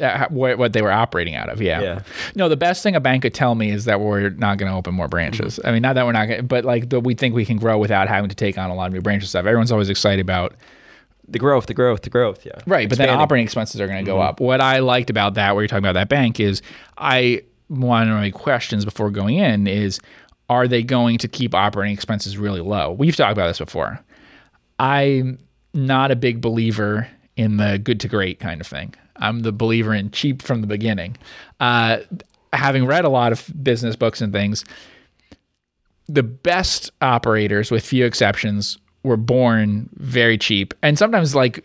uh, 0.00 0.28
what, 0.28 0.58
what 0.58 0.72
they 0.72 0.82
were 0.82 0.92
operating 0.92 1.34
out 1.34 1.48
of. 1.48 1.60
Yeah. 1.60 1.80
Yeah. 1.80 2.02
No, 2.34 2.48
the 2.48 2.56
best 2.56 2.82
thing 2.82 2.94
a 2.94 3.00
bank 3.00 3.22
could 3.22 3.34
tell 3.34 3.54
me 3.54 3.70
is 3.70 3.86
that 3.86 4.00
we're 4.00 4.30
not 4.30 4.58
going 4.58 4.70
to 4.70 4.76
open 4.76 4.94
more 4.94 5.08
branches. 5.08 5.56
Mm-hmm. 5.58 5.68
I 5.68 5.72
mean, 5.72 5.82
not 5.82 5.94
that 5.94 6.06
we're 6.06 6.12
not 6.12 6.26
going, 6.26 6.38
to 6.38 6.42
but 6.42 6.64
like 6.64 6.90
the, 6.90 7.00
we 7.00 7.14
think 7.14 7.34
we 7.34 7.44
can 7.44 7.56
grow 7.56 7.78
without 7.78 8.08
having 8.08 8.28
to 8.28 8.36
take 8.36 8.58
on 8.58 8.70
a 8.70 8.74
lot 8.74 8.86
of 8.86 8.92
new 8.92 9.00
branches 9.00 9.30
stuff. 9.30 9.46
Everyone's 9.46 9.72
always 9.72 9.88
excited 9.88 10.20
about 10.20 10.54
the 11.26 11.38
growth, 11.38 11.66
the 11.66 11.74
growth, 11.74 12.02
the 12.02 12.10
growth. 12.10 12.44
Yeah. 12.44 12.58
Right, 12.66 12.88
but 12.88 12.98
then 12.98 13.08
operating 13.08 13.44
expenses 13.44 13.80
are 13.80 13.86
going 13.86 14.04
to 14.04 14.08
go 14.08 14.20
up. 14.20 14.40
What 14.40 14.60
I 14.60 14.80
liked 14.80 15.10
about 15.10 15.34
that, 15.34 15.54
where 15.54 15.62
you're 15.62 15.68
talking 15.68 15.84
about 15.84 15.94
that 15.94 16.08
bank, 16.08 16.40
is 16.40 16.60
I 16.98 17.42
one 17.68 18.08
of 18.10 18.16
my 18.16 18.30
questions 18.30 18.84
before 18.84 19.10
going 19.10 19.36
in 19.36 19.68
is, 19.68 20.00
are 20.48 20.66
they 20.66 20.82
going 20.82 21.18
to 21.18 21.28
keep 21.28 21.54
operating 21.54 21.94
expenses 21.94 22.36
really 22.36 22.60
low? 22.60 22.90
We've 22.90 23.14
talked 23.14 23.30
about 23.30 23.46
this 23.46 23.60
before. 23.60 24.00
I'm 24.80 25.38
not 25.72 26.10
a 26.10 26.16
big 26.16 26.40
believer 26.40 27.06
in 27.36 27.58
the 27.58 27.78
good 27.78 28.00
to 28.00 28.08
great 28.08 28.40
kind 28.40 28.60
of 28.60 28.66
thing. 28.66 28.92
I'm 29.20 29.40
the 29.40 29.52
believer 29.52 29.94
in 29.94 30.10
cheap 30.10 30.42
from 30.42 30.60
the 30.60 30.66
beginning. 30.66 31.16
Uh, 31.60 31.98
having 32.52 32.86
read 32.86 33.04
a 33.04 33.08
lot 33.08 33.32
of 33.32 33.48
business 33.62 33.94
books 33.96 34.20
and 34.20 34.32
things, 34.32 34.64
the 36.08 36.22
best 36.22 36.90
operators, 37.00 37.70
with 37.70 37.84
few 37.84 38.04
exceptions, 38.04 38.78
were 39.02 39.16
born 39.16 39.88
very 39.94 40.36
cheap 40.36 40.74
and 40.82 40.98
sometimes 40.98 41.34
like 41.34 41.64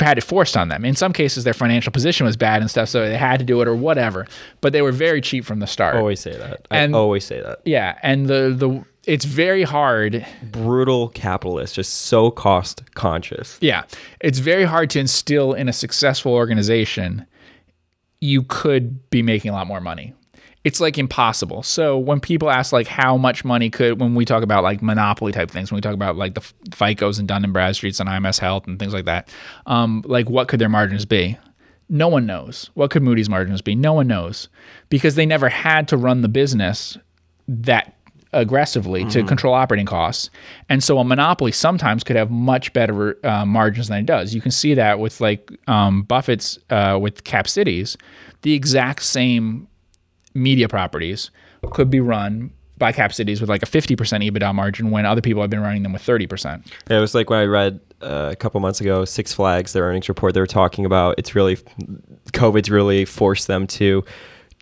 had 0.00 0.18
it 0.18 0.24
forced 0.24 0.56
on 0.56 0.68
them. 0.68 0.84
In 0.84 0.94
some 0.96 1.12
cases, 1.12 1.44
their 1.44 1.54
financial 1.54 1.92
position 1.92 2.26
was 2.26 2.36
bad 2.36 2.60
and 2.60 2.70
stuff, 2.70 2.88
so 2.88 3.06
they 3.06 3.16
had 3.16 3.38
to 3.38 3.44
do 3.44 3.60
it 3.60 3.68
or 3.68 3.76
whatever. 3.76 4.26
But 4.60 4.72
they 4.72 4.82
were 4.82 4.92
very 4.92 5.20
cheap 5.20 5.44
from 5.44 5.60
the 5.60 5.66
start. 5.66 5.96
Always 5.96 6.20
say 6.20 6.36
that. 6.36 6.66
And- 6.70 6.94
I 6.94 6.98
always 6.98 7.24
say 7.24 7.40
that. 7.40 7.60
Yeah, 7.64 7.98
and 8.02 8.26
the 8.26 8.54
the 8.56 8.84
it's 9.08 9.24
very 9.24 9.62
hard. 9.62 10.24
Brutal 10.42 11.08
capitalist, 11.08 11.74
just 11.74 11.94
so 11.94 12.30
cost 12.30 12.82
conscious. 12.94 13.56
Yeah, 13.62 13.84
it's 14.20 14.38
very 14.38 14.64
hard 14.64 14.90
to 14.90 15.00
instill 15.00 15.54
in 15.54 15.66
a 15.66 15.72
successful 15.72 16.34
organization. 16.34 17.26
You 18.20 18.42
could 18.42 19.08
be 19.08 19.22
making 19.22 19.50
a 19.50 19.54
lot 19.54 19.66
more 19.66 19.80
money. 19.80 20.12
It's 20.62 20.78
like 20.78 20.98
impossible. 20.98 21.62
So 21.62 21.96
when 21.96 22.20
people 22.20 22.50
ask 22.50 22.70
like 22.70 22.86
how 22.86 23.16
much 23.16 23.46
money 23.46 23.70
could, 23.70 23.98
when 23.98 24.14
we 24.14 24.26
talk 24.26 24.42
about 24.42 24.62
like 24.62 24.82
monopoly 24.82 25.32
type 25.32 25.50
things, 25.50 25.72
when 25.72 25.78
we 25.78 25.80
talk 25.80 25.94
about 25.94 26.16
like 26.16 26.34
the 26.34 26.42
FICOs 26.68 27.18
and 27.18 27.26
Dun 27.26 27.44
and 27.44 27.54
Bradstreets 27.54 28.00
and 28.00 28.10
IMS 28.10 28.38
Health 28.38 28.66
and 28.66 28.78
things 28.78 28.92
like 28.92 29.06
that, 29.06 29.30
um, 29.64 30.02
like 30.04 30.28
what 30.28 30.48
could 30.48 30.60
their 30.60 30.68
margins 30.68 31.06
be? 31.06 31.38
No 31.88 32.08
one 32.08 32.26
knows. 32.26 32.68
What 32.74 32.90
could 32.90 33.02
Moody's 33.02 33.30
margins 33.30 33.62
be? 33.62 33.74
No 33.74 33.94
one 33.94 34.08
knows 34.08 34.50
because 34.90 35.14
they 35.14 35.24
never 35.24 35.48
had 35.48 35.88
to 35.88 35.96
run 35.96 36.20
the 36.20 36.28
business 36.28 36.98
that 37.48 37.97
aggressively 38.32 39.04
to 39.06 39.24
control 39.24 39.54
operating 39.54 39.86
costs. 39.86 40.30
And 40.68 40.84
so 40.84 40.98
a 40.98 41.04
monopoly 41.04 41.52
sometimes 41.52 42.04
could 42.04 42.16
have 42.16 42.30
much 42.30 42.72
better 42.72 43.18
uh, 43.26 43.46
margins 43.46 43.88
than 43.88 43.98
it 43.98 44.06
does. 44.06 44.34
You 44.34 44.40
can 44.40 44.50
see 44.50 44.74
that 44.74 44.98
with 44.98 45.20
like 45.20 45.50
um, 45.66 46.02
Buffett's 46.02 46.58
uh, 46.70 46.98
with 47.00 47.24
Cap 47.24 47.48
Cities, 47.48 47.96
the 48.42 48.54
exact 48.54 49.02
same 49.02 49.66
media 50.34 50.68
properties 50.68 51.30
could 51.72 51.90
be 51.90 52.00
run 52.00 52.52
by 52.76 52.92
Cap 52.92 53.12
Cities 53.12 53.40
with 53.40 53.50
like 53.50 53.62
a 53.62 53.66
50% 53.66 53.96
EBITDA 53.96 54.54
margin 54.54 54.90
when 54.90 55.04
other 55.04 55.20
people 55.20 55.42
have 55.42 55.50
been 55.50 55.60
running 55.60 55.82
them 55.82 55.92
with 55.92 56.02
30%. 56.02 56.66
Yeah, 56.88 56.98
it 56.98 57.00
was 57.00 57.14
like 57.14 57.30
when 57.30 57.40
I 57.40 57.44
read 57.44 57.80
uh, 58.00 58.28
a 58.30 58.36
couple 58.36 58.60
months 58.60 58.80
ago 58.80 59.04
Six 59.04 59.32
Flags 59.32 59.72
their 59.72 59.84
earnings 59.84 60.08
report. 60.08 60.34
They 60.34 60.40
were 60.40 60.46
talking 60.46 60.84
about 60.84 61.16
it's 61.18 61.34
really 61.34 61.56
COVID's 62.32 62.70
really 62.70 63.04
forced 63.04 63.46
them 63.46 63.66
to 63.68 64.04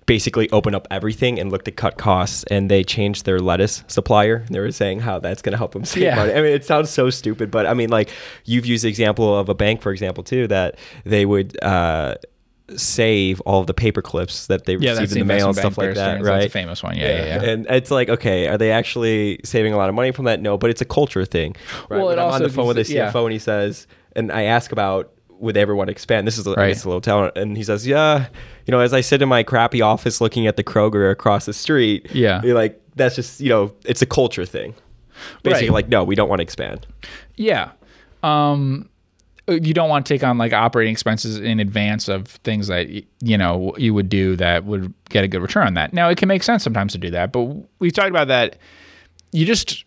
basically 0.07 0.49
open 0.51 0.75
up 0.75 0.87
everything 0.91 1.39
and 1.39 1.51
look 1.51 1.65
to 1.65 1.71
cut 1.73 1.99
costs. 1.99 2.45
And 2.45 2.71
they 2.71 2.85
changed 2.85 3.25
their 3.27 3.41
lettuce 3.41 3.85
supplier. 3.89 4.45
They 4.51 4.61
were 4.61 4.71
saying 4.73 5.01
how 5.01 5.19
that's 5.19 5.43
going 5.43 5.53
to 5.53 5.59
help 5.59 5.73
them 5.73 5.85
save 5.85 6.03
Yeah. 6.05 6.15
money. 6.17 6.33
I 6.33 6.37
mean, 6.37 6.53
it 6.53 6.65
sounds 6.65 6.91
so 6.91 7.11
stupid, 7.11 7.51
but 7.51 7.67
I 7.67 7.75
mean, 7.75 7.91
like 7.91 8.11
you've 8.45 8.67
used 8.67 8.85
the 8.85 8.89
example 8.89 9.37
of 9.37 9.49
a 9.49 9.55
bank, 9.55 9.83
for 9.83 9.93
example, 9.93 10.23
too, 10.25 10.47
that 10.49 10.77
they 11.05 11.27
would. 11.27 11.63
Uh, 11.63 12.15
save 12.75 13.41
all 13.43 13.61
of 13.61 13.69
the 13.69 13.75
paper 13.75 14.03
clips 14.03 14.49
that 14.49 14.65
they 14.65 14.75
Yeah, 14.75 14.91
received 14.91 15.13
in 15.13 15.21
the 15.21 15.25
mail 15.25 15.47
and 15.47 15.57
stuff 15.57 15.79
like 15.79 15.95
that, 15.95 16.21
right? 16.21 16.41
That's 16.41 16.47
a 16.47 16.51
famous 16.51 16.83
one. 16.83 16.97
Yeah, 16.97 17.07
yeah, 17.11 17.25
yeah. 17.43 17.49
And 17.51 17.67
it's 17.71 17.93
like, 17.93 18.09
okay, 18.09 18.49
are 18.49 18.59
they 18.59 18.73
actually 18.73 19.39
saving 19.45 19.73
a 19.73 19.77
lot 19.77 19.89
of 19.89 19.95
money 19.95 20.11
from 20.11 20.25
that? 20.25 20.41
No, 20.41 20.59
but 20.59 20.71
it's 20.71 20.81
a 20.81 20.85
culture 20.85 21.25
thing. 21.25 21.55
Right? 21.89 21.99
Well, 21.99 22.07
when 22.09 22.19
it 22.19 22.23
I'm 22.23 22.33
on 22.33 22.43
the 22.43 22.49
phone 22.49 22.67
with 22.67 22.75
the 22.77 22.81
gives- 22.83 22.91
yeah. 22.93 23.13
CFO 23.13 23.23
and 23.25 23.33
he 23.33 23.39
says, 23.39 23.87
and 24.17 24.33
I 24.33 24.43
ask 24.43 24.73
about 24.73 25.13
would 25.39 25.55
they 25.57 25.61
ever 25.63 25.75
want 25.75 25.89
to 25.89 25.93
expand? 25.93 26.27
This 26.27 26.39
is 26.39 26.47
Right. 26.47 26.69
guess 26.69 26.85
a 26.85 26.89
little 26.89 27.01
town. 27.01 27.31
and 27.37 27.57
he 27.57 27.63
says, 27.65 27.87
yeah, 27.87 28.27
you 28.67 28.73
know, 28.73 28.81
as 28.81 28.93
I 28.95 29.01
sit 29.01 29.23
in 29.23 29.29
my 29.29 29.43
crappy 29.43 29.81
office 29.83 30.21
looking 30.21 30.47
at 30.47 30.57
the 30.57 30.65
Kroger 30.65 31.11
across 31.11 31.47
the 31.47 31.53
street, 31.53 32.07
Yeah. 32.13 32.41
you're 32.43 32.55
like 32.55 32.81
that's 32.97 33.15
just 33.17 33.41
you 33.41 33.49
know, 33.49 33.73
it's 33.85 34.03
a 34.03 34.07
culture 34.07 34.45
thing. 34.47 34.75
Basically, 35.43 35.69
Right. 35.69 35.75
like 35.75 35.89
no, 35.89 36.05
we 36.05 36.15
don't 36.15 36.29
want 36.29 36.41
to 36.41 36.43
expand. 36.45 36.87
Yeah. 37.37 37.71
Um, 38.23 38.89
you 39.49 39.73
don't 39.73 39.89
want 39.89 40.05
to 40.07 40.13
take 40.13 40.25
on 40.25 40.39
like 40.39 40.53
operating 40.53 40.91
expenses 40.93 41.39
in 41.39 41.61
advance 41.61 42.09
of 42.09 42.27
things 42.27 42.67
that 42.67 42.89
you 43.23 43.39
know 43.39 43.75
you 43.79 43.95
would 43.95 44.09
do 44.09 44.35
that 44.37 44.65
would 44.65 44.93
get 45.09 45.23
a 45.23 45.29
good 45.29 45.41
return 45.41 45.67
on 45.69 45.75
that. 45.75 45.93
Now 45.93 46.09
it 46.09 46.19
can 46.19 46.27
make 46.29 46.43
sense 46.43 46.65
sometimes 46.65 46.93
to 46.93 46.99
do 46.99 47.11
that, 47.11 47.31
but 47.33 47.43
we 47.79 47.91
talked 47.93 48.09
about 48.11 48.29
that. 48.29 48.57
You 49.33 49.47
just 49.47 49.85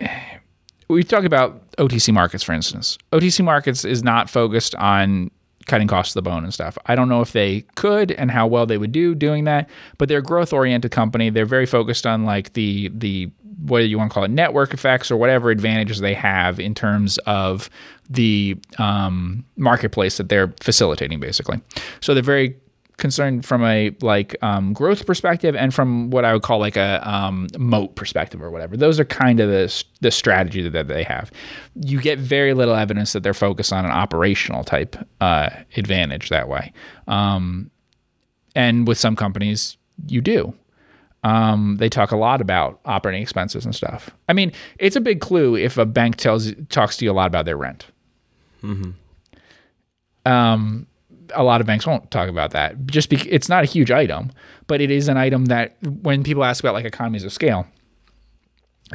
we 0.88 1.02
talk 1.04 1.24
about 1.24 1.62
OTC 1.78 2.12
markets, 2.12 2.42
for 2.42 2.52
instance. 2.52 2.98
OTC 3.12 3.44
markets 3.44 3.84
is 3.84 4.02
not 4.02 4.28
focused 4.28 4.74
on 4.76 5.30
cutting 5.66 5.86
costs 5.86 6.12
to 6.12 6.18
the 6.18 6.22
bone 6.22 6.44
and 6.44 6.52
stuff. 6.52 6.76
I 6.86 6.94
don't 6.94 7.08
know 7.08 7.20
if 7.20 7.32
they 7.32 7.60
could 7.76 8.12
and 8.12 8.30
how 8.30 8.46
well 8.46 8.66
they 8.66 8.78
would 8.78 8.92
do 8.92 9.14
doing 9.14 9.44
that, 9.44 9.68
but 9.98 10.08
they're 10.08 10.18
a 10.18 10.22
growth 10.22 10.52
oriented 10.52 10.90
company. 10.90 11.30
They're 11.30 11.46
very 11.46 11.66
focused 11.66 12.06
on 12.06 12.24
like 12.24 12.54
the 12.54 12.88
the 12.88 13.30
what 13.62 13.80
do 13.80 13.86
you 13.86 13.98
want 13.98 14.10
to 14.10 14.14
call 14.14 14.24
it 14.24 14.30
network 14.30 14.72
effects 14.72 15.10
or 15.10 15.16
whatever 15.16 15.50
advantages 15.50 15.98
they 15.98 16.14
have 16.14 16.60
in 16.60 16.74
terms 16.74 17.18
of 17.26 17.68
the 18.08 18.56
um, 18.78 19.44
marketplace 19.56 20.16
that 20.16 20.28
they're 20.28 20.54
facilitating 20.60 21.18
basically. 21.20 21.60
So 22.00 22.14
they're 22.14 22.22
very 22.22 22.56
concerned 22.98 23.46
from 23.46 23.64
a 23.64 23.94
like 24.02 24.36
um, 24.42 24.72
growth 24.72 25.06
perspective 25.06 25.56
and 25.56 25.72
from 25.72 26.10
what 26.10 26.24
I 26.24 26.32
would 26.32 26.42
call 26.42 26.58
like 26.58 26.76
a 26.76 27.00
um, 27.08 27.48
moat 27.56 27.94
perspective 27.94 28.42
or 28.42 28.50
whatever. 28.50 28.76
Those 28.76 29.00
are 29.00 29.04
kind 29.04 29.40
of 29.40 29.48
the 29.48 29.84
the 30.00 30.10
strategy 30.10 30.68
that 30.68 30.88
they 30.88 31.02
have. 31.04 31.30
You 31.74 32.00
get 32.00 32.18
very 32.18 32.52
little 32.54 32.74
evidence 32.74 33.12
that 33.14 33.22
they're 33.22 33.34
focused 33.34 33.72
on 33.72 33.84
an 33.84 33.90
operational 33.90 34.64
type 34.64 34.96
uh, 35.20 35.50
advantage 35.76 36.28
that 36.28 36.48
way. 36.48 36.72
Um, 37.06 37.70
and 38.54 38.86
with 38.86 38.98
some 38.98 39.16
companies, 39.16 39.76
you 40.06 40.20
do. 40.20 40.52
Um, 41.24 41.76
they 41.78 41.88
talk 41.88 42.12
a 42.12 42.16
lot 42.16 42.40
about 42.40 42.80
operating 42.84 43.22
expenses 43.22 43.64
and 43.64 43.74
stuff. 43.74 44.10
I 44.28 44.32
mean, 44.32 44.52
it's 44.78 44.96
a 44.96 45.00
big 45.00 45.20
clue 45.20 45.56
if 45.56 45.76
a 45.76 45.86
bank 45.86 46.16
tells 46.16 46.52
talks 46.68 46.96
to 46.98 47.04
you 47.04 47.10
a 47.10 47.12
lot 47.12 47.26
about 47.26 47.44
their 47.44 47.56
rent. 47.56 47.86
Mm-hmm. 48.62 48.90
Um, 50.30 50.86
a 51.34 51.42
lot 51.42 51.60
of 51.60 51.66
banks 51.66 51.86
won't 51.86 52.10
talk 52.10 52.28
about 52.28 52.50
that. 52.52 52.86
Just 52.86 53.10
because 53.10 53.26
it's 53.30 53.48
not 53.48 53.64
a 53.64 53.66
huge 53.66 53.90
item, 53.90 54.30
but 54.66 54.80
it 54.80 54.90
is 54.90 55.08
an 55.08 55.16
item 55.16 55.46
that 55.46 55.76
when 56.02 56.22
people 56.22 56.44
ask 56.44 56.62
about 56.62 56.74
like 56.74 56.84
economies 56.84 57.24
of 57.24 57.32
scale, 57.32 57.66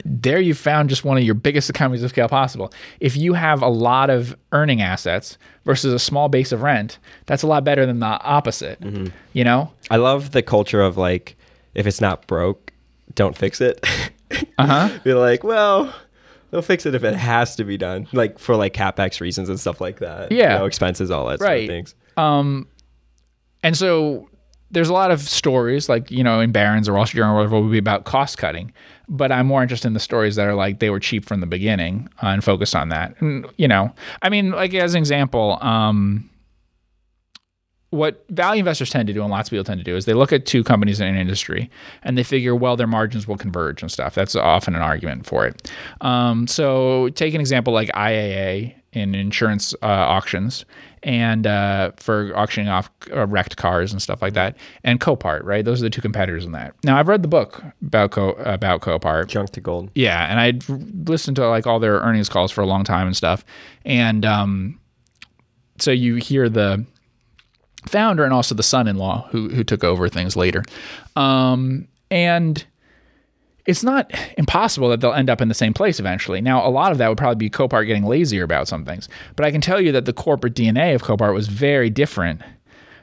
there 0.05 0.39
you 0.39 0.53
found 0.53 0.89
just 0.89 1.03
one 1.05 1.17
of 1.17 1.23
your 1.23 1.35
biggest 1.35 1.69
economies 1.69 2.01
of 2.03 2.09
scale 2.09 2.27
possible. 2.27 2.73
If 2.99 3.15
you 3.15 3.33
have 3.33 3.61
a 3.61 3.67
lot 3.67 4.09
of 4.09 4.35
earning 4.51 4.81
assets 4.81 5.37
versus 5.65 5.93
a 5.93 5.99
small 5.99 6.29
base 6.29 6.51
of 6.51 6.63
rent, 6.63 6.97
that's 7.27 7.43
a 7.43 7.47
lot 7.47 7.63
better 7.63 7.85
than 7.85 7.99
the 7.99 8.05
opposite. 8.07 8.79
You 9.33 9.43
know? 9.43 9.71
I 9.91 9.97
love 9.97 10.31
the 10.31 10.41
culture 10.41 10.81
of 10.81 10.97
like, 10.97 11.35
if 11.75 11.85
it's 11.85 12.01
not 12.01 12.25
broke, 12.27 12.71
don't 13.15 13.37
fix 13.37 13.61
it. 13.61 13.85
Uh 14.57 14.65
huh. 14.65 14.99
Be 15.03 15.13
like, 15.13 15.43
well, 15.43 15.93
they'll 16.49 16.63
fix 16.63 16.87
it 16.87 16.95
if 16.95 17.03
it 17.03 17.13
has 17.13 17.55
to 17.57 17.63
be 17.63 17.77
done, 17.77 18.07
like 18.13 18.39
for 18.39 18.55
like 18.55 18.73
capex 18.73 19.21
reasons 19.21 19.47
and 19.47 19.59
stuff 19.59 19.79
like 19.79 19.99
that. 19.99 20.31
Yeah. 20.31 20.53
you 20.53 20.59
know, 20.59 20.65
expenses, 20.65 21.11
all 21.11 21.27
that 21.27 21.37
sort 21.39 21.51
of 21.59 21.67
things. 21.67 21.93
And 22.17 23.77
so 23.77 24.29
there's 24.71 24.89
a 24.89 24.93
lot 24.93 25.11
of 25.11 25.21
stories 25.21 25.87
like, 25.87 26.09
you 26.09 26.23
know, 26.23 26.39
in 26.39 26.51
Barron's 26.51 26.89
or 26.89 26.93
Wall 26.93 27.05
Street 27.05 27.19
Journal 27.19 27.35
or 27.35 27.37
whatever 27.37 27.61
will 27.61 27.69
be 27.69 27.77
about 27.77 28.05
cost 28.05 28.37
cutting. 28.37 28.73
But 29.07 29.31
I'm 29.31 29.45
more 29.45 29.61
interested 29.61 29.87
in 29.87 29.93
the 29.93 29.99
stories 29.99 30.35
that 30.35 30.47
are 30.47 30.55
like 30.55 30.79
they 30.79 30.89
were 30.89 30.99
cheap 30.99 31.25
from 31.25 31.41
the 31.41 31.45
beginning 31.45 32.09
uh, 32.23 32.27
and 32.27 32.43
focused 32.43 32.75
on 32.75 32.89
that. 32.89 33.15
And, 33.21 33.45
you 33.57 33.67
know, 33.67 33.93
I 34.21 34.29
mean, 34.29 34.51
like 34.51 34.73
as 34.73 34.95
an 34.95 34.99
example, 34.99 35.59
um, 35.61 36.29
what 37.91 38.25
value 38.29 38.59
investors 38.59 38.89
tend 38.89 39.05
to 39.05 39.13
do 39.13 39.21
and 39.21 39.29
lots 39.29 39.49
of 39.49 39.51
people 39.51 39.63
tend 39.63 39.79
to 39.79 39.83
do 39.83 39.95
is 39.95 40.05
they 40.05 40.13
look 40.13 40.33
at 40.33 40.47
two 40.47 40.63
companies 40.63 40.99
in 40.99 41.07
an 41.07 41.15
industry 41.15 41.69
and 42.01 42.17
they 42.17 42.23
figure, 42.23 42.55
well, 42.55 42.75
their 42.75 42.87
margins 42.87 43.27
will 43.27 43.37
converge 43.37 43.83
and 43.83 43.91
stuff. 43.91 44.15
That's 44.15 44.35
often 44.35 44.73
an 44.73 44.81
argument 44.81 45.27
for 45.27 45.45
it. 45.45 45.71
Um, 46.01 46.47
so 46.47 47.09
take 47.09 47.35
an 47.35 47.41
example 47.41 47.71
like 47.71 47.89
IAA 47.89 48.73
in 48.93 49.13
insurance 49.15 49.73
uh, 49.83 49.85
auctions 49.87 50.65
and 51.03 51.45
uh, 51.45 51.91
for 51.97 52.31
auctioning 52.37 52.69
off 52.69 52.89
uh, 53.11 53.27
wrecked 53.27 53.57
cars 53.57 53.91
and 53.91 54.01
stuff 54.01 54.21
like 54.21 54.33
that, 54.33 54.55
and 54.85 55.01
Copart, 55.01 55.43
right? 55.43 55.65
Those 55.65 55.81
are 55.81 55.83
the 55.83 55.89
two 55.89 56.01
competitors 56.01 56.45
in 56.45 56.53
that. 56.53 56.73
Now, 56.85 56.97
I've 56.97 57.09
read 57.09 57.21
the 57.23 57.27
book 57.27 57.61
about 57.85 58.11
Co- 58.11 58.31
about 58.33 58.81
Copart, 58.81 59.27
Junk 59.27 59.49
to 59.51 59.61
gold. 59.61 59.89
yeah, 59.95 60.29
and 60.31 60.39
I'd 60.39 60.63
listened 61.09 61.35
to 61.37 61.47
like 61.49 61.67
all 61.67 61.79
their 61.79 61.95
earnings 61.99 62.29
calls 62.29 62.51
for 62.51 62.61
a 62.61 62.65
long 62.65 62.83
time 62.85 63.07
and 63.07 63.15
stuff. 63.17 63.43
And 63.83 64.23
um, 64.25 64.79
so 65.79 65.91
you 65.91 66.15
hear 66.15 66.47
the 66.47 66.85
founder 67.87 68.23
and 68.23 68.31
also 68.33 68.55
the 68.55 68.63
son-in-law 68.63 69.27
who 69.31 69.49
who 69.49 69.63
took 69.63 69.83
over 69.83 70.07
things 70.07 70.37
later. 70.37 70.63
Um, 71.17 71.87
and 72.09 72.65
it's 73.65 73.83
not 73.83 74.11
impossible 74.37 74.89
that 74.89 74.99
they'll 75.01 75.13
end 75.13 75.29
up 75.29 75.41
in 75.41 75.47
the 75.47 75.53
same 75.53 75.73
place 75.73 75.99
eventually. 75.99 76.41
Now, 76.41 76.67
a 76.67 76.69
lot 76.69 76.91
of 76.91 76.97
that 76.97 77.07
would 77.07 77.17
probably 77.17 77.35
be 77.35 77.49
Copart 77.49 77.87
getting 77.87 78.05
lazier 78.05 78.43
about 78.43 78.67
some 78.67 78.83
things, 78.83 79.07
but 79.35 79.45
I 79.45 79.51
can 79.51 79.61
tell 79.61 79.79
you 79.79 79.91
that 79.93 80.05
the 80.05 80.13
corporate 80.13 80.53
DNA 80.53 80.93
of 80.95 81.03
Copart 81.03 81.33
was 81.33 81.47
very 81.47 81.89
different 81.89 82.41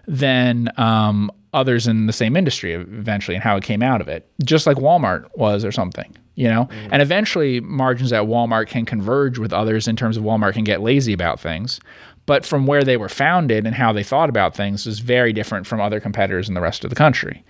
than 0.06 0.70
um, 0.76 1.30
others 1.52 1.86
in 1.86 2.06
the 2.06 2.12
same 2.12 2.36
industry 2.36 2.74
eventually 2.74 3.34
and 3.34 3.44
how 3.44 3.56
it 3.56 3.64
came 3.64 3.82
out 3.82 4.00
of 4.00 4.08
it, 4.08 4.30
just 4.44 4.66
like 4.66 4.76
Walmart 4.76 5.26
was 5.36 5.64
or 5.64 5.72
something, 5.72 6.14
you 6.34 6.48
know? 6.48 6.68
And 6.90 7.00
eventually, 7.00 7.60
margins 7.60 8.12
at 8.12 8.24
Walmart 8.24 8.66
can 8.66 8.84
converge 8.84 9.38
with 9.38 9.52
others 9.52 9.88
in 9.88 9.96
terms 9.96 10.16
of 10.16 10.24
Walmart 10.24 10.54
can 10.54 10.64
get 10.64 10.80
lazy 10.80 11.12
about 11.12 11.40
things. 11.40 11.80
But 12.26 12.46
from 12.46 12.66
where 12.66 12.84
they 12.84 12.96
were 12.96 13.08
founded 13.08 13.66
and 13.66 13.74
how 13.74 13.92
they 13.92 14.04
thought 14.04 14.28
about 14.28 14.54
things 14.54 14.86
is 14.86 15.00
very 15.00 15.32
different 15.32 15.66
from 15.66 15.80
other 15.80 16.00
competitors 16.00 16.48
in 16.48 16.54
the 16.54 16.60
rest 16.60 16.84
of 16.84 16.90
the 16.90 16.96
country. 16.96 17.42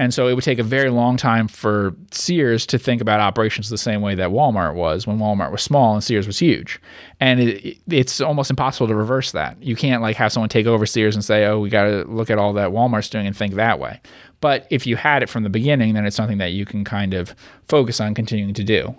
And 0.00 0.14
so 0.14 0.28
it 0.28 0.34
would 0.34 0.44
take 0.44 0.58
a 0.58 0.62
very 0.62 0.88
long 0.88 1.18
time 1.18 1.46
for 1.46 1.94
Sears 2.10 2.64
to 2.64 2.78
think 2.78 3.02
about 3.02 3.20
operations 3.20 3.68
the 3.68 3.76
same 3.76 4.00
way 4.00 4.14
that 4.14 4.30
Walmart 4.30 4.74
was 4.74 5.06
when 5.06 5.18
Walmart 5.18 5.52
was 5.52 5.60
small 5.60 5.92
and 5.92 6.02
Sears 6.02 6.26
was 6.26 6.38
huge. 6.38 6.80
And 7.20 7.38
it, 7.38 7.76
it's 7.86 8.18
almost 8.18 8.48
impossible 8.48 8.88
to 8.88 8.94
reverse 8.94 9.32
that. 9.32 9.62
You 9.62 9.76
can't 9.76 10.00
like 10.00 10.16
have 10.16 10.32
someone 10.32 10.48
take 10.48 10.64
over 10.64 10.86
Sears 10.86 11.14
and 11.14 11.22
say, 11.22 11.44
"Oh, 11.44 11.60
we 11.60 11.68
got 11.68 11.84
to 11.84 12.04
look 12.04 12.30
at 12.30 12.38
all 12.38 12.54
that 12.54 12.70
Walmart's 12.70 13.10
doing 13.10 13.26
and 13.26 13.36
think 13.36 13.56
that 13.56 13.78
way." 13.78 14.00
But 14.40 14.66
if 14.70 14.86
you 14.86 14.96
had 14.96 15.22
it 15.22 15.28
from 15.28 15.42
the 15.42 15.50
beginning, 15.50 15.92
then 15.92 16.06
it's 16.06 16.16
something 16.16 16.38
that 16.38 16.52
you 16.52 16.64
can 16.64 16.82
kind 16.82 17.12
of 17.12 17.34
focus 17.68 18.00
on 18.00 18.14
continuing 18.14 18.54
to 18.54 18.64
do. 18.64 18.94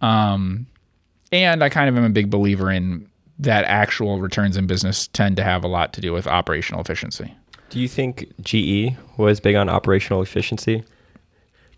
Um, 0.00 0.66
and 1.30 1.62
I 1.62 1.68
kind 1.68 1.88
of 1.88 1.96
am 1.96 2.02
a 2.02 2.10
big 2.10 2.28
believer 2.28 2.72
in 2.72 3.08
that 3.38 3.66
actual 3.66 4.18
returns 4.18 4.56
in 4.56 4.66
business 4.66 5.06
tend 5.06 5.36
to 5.36 5.44
have 5.44 5.62
a 5.62 5.68
lot 5.68 5.92
to 5.92 6.00
do 6.00 6.12
with 6.12 6.26
operational 6.26 6.80
efficiency. 6.80 7.36
Do 7.70 7.80
you 7.80 7.88
think 7.88 8.32
GE 8.42 8.96
was 9.16 9.40
big 9.40 9.56
on 9.56 9.68
operational 9.68 10.22
efficiency? 10.22 10.84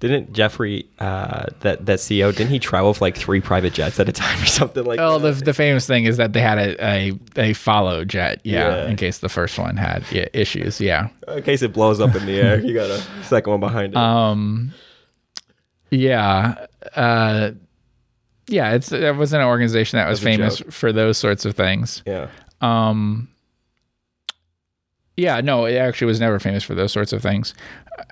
Didn't 0.00 0.32
Jeffrey, 0.32 0.84
uh, 0.98 1.46
that 1.60 1.86
that 1.86 2.00
CEO, 2.00 2.34
didn't 2.34 2.50
he 2.50 2.58
travel 2.58 2.88
with 2.90 3.00
like 3.00 3.16
three 3.16 3.40
private 3.40 3.72
jets 3.72 4.00
at 4.00 4.08
a 4.08 4.12
time 4.12 4.42
or 4.42 4.46
something 4.46 4.82
like 4.84 4.98
Well, 4.98 5.20
that? 5.20 5.34
the, 5.36 5.44
the 5.44 5.54
famous 5.54 5.86
thing 5.86 6.06
is 6.06 6.16
that 6.16 6.32
they 6.32 6.40
had 6.40 6.58
a, 6.58 6.84
a, 6.84 7.12
a 7.36 7.52
follow 7.52 8.04
jet, 8.04 8.40
yeah, 8.42 8.68
Yeah. 8.82 8.88
in 8.88 8.96
case 8.96 9.18
the 9.18 9.28
first 9.28 9.56
one 9.60 9.76
had 9.76 10.02
yeah, 10.10 10.26
issues, 10.32 10.80
yeah. 10.80 11.08
In 11.28 11.42
case 11.44 11.62
it 11.62 11.72
blows 11.72 12.00
up 12.00 12.16
in 12.16 12.26
the 12.26 12.40
air, 12.40 12.58
you 12.58 12.74
got 12.74 12.90
a 12.90 13.00
second 13.22 13.52
one 13.52 13.60
behind 13.60 13.92
it. 13.92 13.96
Um, 13.96 14.72
yeah, 15.90 16.66
uh, 16.96 17.52
yeah. 18.48 18.72
It's 18.72 18.90
it 18.90 19.14
was 19.14 19.32
an 19.32 19.42
organization 19.42 19.98
that 19.98 20.08
was 20.08 20.20
That's 20.20 20.36
famous 20.36 20.62
for 20.70 20.92
those 20.92 21.16
sorts 21.18 21.44
of 21.44 21.54
things. 21.54 22.02
yeah. 22.06 22.28
Um, 22.60 23.28
yeah, 25.16 25.40
no, 25.40 25.66
it 25.66 25.76
actually 25.76 26.06
was 26.06 26.20
never 26.20 26.38
famous 26.38 26.64
for 26.64 26.74
those 26.74 26.92
sorts 26.92 27.12
of 27.12 27.22
things. 27.22 27.54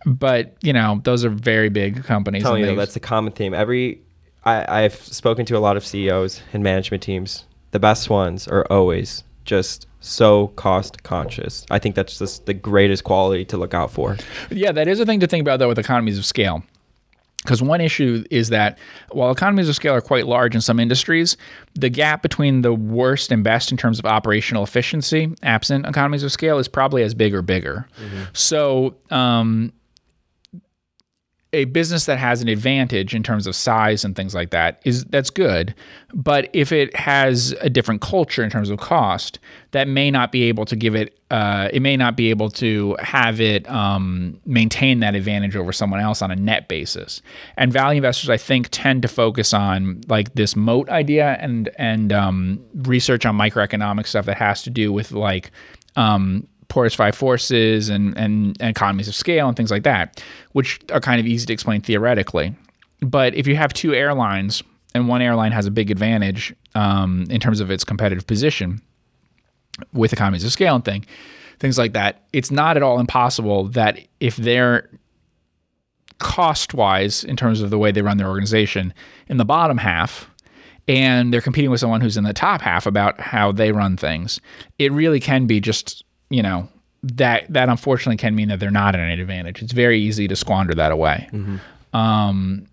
But 0.05 0.55
you 0.63 0.73
know, 0.73 1.01
those 1.05 1.25
are 1.25 1.31
very 1.31 1.69
big 1.69 2.05
companies. 2.05 2.43
telling 2.43 2.65
you 2.65 2.77
that's 2.77 2.97
a 2.97 3.01
common 3.01 3.33
theme. 3.33 3.55
Every 3.55 4.01
I, 4.45 4.85
I've 4.85 4.95
spoken 4.95 5.47
to 5.47 5.57
a 5.57 5.61
lot 5.61 5.77
of 5.77 5.85
CEOs 5.85 6.43
and 6.53 6.63
management 6.63 7.03
teams. 7.03 7.45
The 7.73 7.79
best 7.79 8.11
ones 8.11 8.49
are 8.49 8.67
always 8.71 9.25
just 9.45 9.87
so 10.01 10.49
cost 10.49 11.03
conscious. 11.03 11.67
I 11.71 11.79
think 11.79 11.95
that's 11.95 12.19
just 12.19 12.47
the 12.47 12.55
greatest 12.55 13.05
quality 13.05 13.45
to 13.47 13.57
look 13.57 13.75
out 13.75 13.91
for. 13.91 14.17
Yeah, 14.51 14.73
that 14.73 14.89
is 14.89 15.01
a 15.01 15.07
thing 15.07 15.21
to 15.21 15.27
think 15.27 15.43
about 15.43 15.59
though 15.59 15.69
with 15.69 15.79
economies 15.79 16.19
of 16.19 16.25
scale. 16.25 16.63
Because 17.43 17.63
one 17.63 17.81
issue 17.81 18.23
is 18.31 18.51
that 18.51 18.79
while 19.13 19.31
economies 19.31 19.69
of 19.69 19.75
scale 19.75 19.95
are 19.95 20.03
quite 20.03 20.27
large 20.27 20.55
in 20.55 20.61
some 20.61 20.79
industries, 20.79 21.39
the 21.75 21.89
gap 21.89 22.21
between 22.21 22.61
the 22.61 22.75
worst 22.75 23.33
and 23.33 23.43
best 23.43 23.71
in 23.71 23.79
terms 23.79 23.99
of 23.99 24.05
operational 24.05 24.63
efficiency, 24.63 25.35
absent 25.43 25.87
economies 25.87 26.23
of 26.23 26.31
scale, 26.33 26.59
is 26.59 26.69
probably 26.69 27.03
as 27.03 27.15
big 27.15 27.35
or 27.35 27.41
bigger. 27.41 27.89
So, 28.35 28.95
um, 29.11 29.73
a 31.53 31.65
business 31.67 32.07
that 32.07 32.19
has 32.19 32.43
an 32.43 32.49
advantage 32.49 33.15
in 33.15 33.23
terms 33.23 33.47
of 33.47 33.57
size 33.57 34.05
and 34.05 34.15
things 34.15 34.35
like 34.35 34.51
that 34.51 34.81
is 34.85 35.05
that's 35.07 35.31
good. 35.31 35.75
But 36.15 36.49
if 36.53 36.71
it 36.71 36.95
has 36.95 37.53
a 37.61 37.69
different 37.69 38.01
culture 38.03 38.45
in 38.45 38.51
terms 38.51 38.71
of 38.71 38.79
cost 38.79 39.41
that 39.73 39.89
may 39.89 40.11
not 40.11 40.31
be 40.31 40.45
able 40.45 40.65
to 40.67 40.77
give 40.77 40.95
it 40.95 41.19
uh, 41.31 41.69
it 41.73 41.81
may 41.81 41.97
not 41.97 42.17
be 42.17 42.31
able 42.31 42.51
to 42.51 42.97
have 43.01 43.41
it 43.41 43.69
um, 43.71 44.41
maintain 44.47 45.01
that 45.01 45.15
advantage 45.15 45.57
over 45.57 45.73
someone 45.73 46.01
else 46.01 46.23
on 46.23 46.31
a 46.31 46.37
net 46.37 46.69
basis. 46.69 47.21
And 47.57 47.73
value 47.73 47.99
investors 47.99 48.31
i 48.31 48.37
think 48.37 48.69
tend 48.71 49.03
to 49.03 49.09
focus 49.09 49.53
on 49.53 50.01
like 50.09 50.33
this 50.35 50.55
moat 50.55 50.89
idea 50.89 51.37
and 51.41 51.69
and 51.77 52.13
um, 52.13 52.65
research 52.75 53.27
on 53.27 53.37
microeconomic 53.37 54.07
stuff 54.07 54.27
that 54.27 54.37
has 54.37 54.63
to 54.63 54.71
do 54.71 54.93
with 54.93 55.11
like 55.11 55.51
um, 55.97 56.47
Porter's 56.71 56.95
five 56.95 57.15
forces 57.15 57.91
and, 57.91 58.17
and, 58.17 58.57
and 58.61 58.71
economies 58.71 59.09
of 59.09 59.15
scale 59.15 59.49
and 59.49 59.57
things 59.57 59.71
like 59.71 59.83
that, 59.83 60.23
which 60.53 60.81
are 60.93 61.01
kind 61.01 61.21
of 61.21 61.27
easy 61.27 61.45
to 61.47 61.53
explain 61.53 61.83
theoretically. 61.83 62.55
But 63.01 63.35
if 63.35 63.47
you 63.47 63.57
have 63.57 63.75
two 63.75 63.95
airlines 63.95 64.63
and 64.95 65.09
one 65.09 65.21
airline 65.21 65.53
has 65.53 65.67
a 65.67 65.71
big 65.71 65.91
advantage 65.91 66.55
um, 66.75 67.27
in 67.29 67.41
terms 67.41 67.61
of 67.61 67.71
its 67.71 67.85
competitive 67.85 68.27
position 68.27 68.81
with 69.93 70.13
economies 70.13 70.45
of 70.45 70.53
scale 70.53 70.75
and 70.75 70.85
thing, 70.85 71.05
things 71.59 71.77
like 71.77 71.93
that, 71.93 72.23
it's 72.33 72.51
not 72.51 72.77
at 72.77 72.83
all 72.83 72.99
impossible 72.99 73.65
that 73.69 73.99
if 74.21 74.37
they're 74.37 74.89
cost 76.19 76.75
wise 76.75 77.25
in 77.25 77.37
terms 77.37 77.63
of 77.63 77.71
the 77.71 77.79
way 77.79 77.91
they 77.91 78.03
run 78.03 78.19
their 78.19 78.29
organization 78.29 78.95
in 79.29 79.39
the 79.39 79.45
bottom 79.45 79.79
half 79.79 80.31
and 80.87 81.33
they're 81.33 81.41
competing 81.41 81.71
with 81.71 81.81
someone 81.81 82.01
who's 82.01 82.17
in 82.17 82.25
the 82.25 82.33
top 82.33 82.61
half 82.61 82.87
about 82.87 83.19
how 83.19 83.51
they 83.51 83.73
run 83.73 83.97
things 83.97 84.39
it 84.79 84.93
really 84.93 85.19
can 85.19 85.47
be 85.47 85.61
just 85.61 86.05
you 86.31 86.43
know 86.43 86.69
that 87.03 87.45
that 87.53 87.69
unfortunately 87.69 88.17
can 88.17 88.35
mean 88.35 88.49
that 88.49 88.61
they're 88.61 88.71
not 88.71 88.95
at 88.95 89.01
an 89.01 89.19
advantage 89.21 89.63
it's 89.63 89.73
very 89.73 90.01
easy 90.01 90.27
to 90.29 90.37
squander 90.37 90.75
that 90.75 90.93
away 90.93 91.29
um 91.93 92.67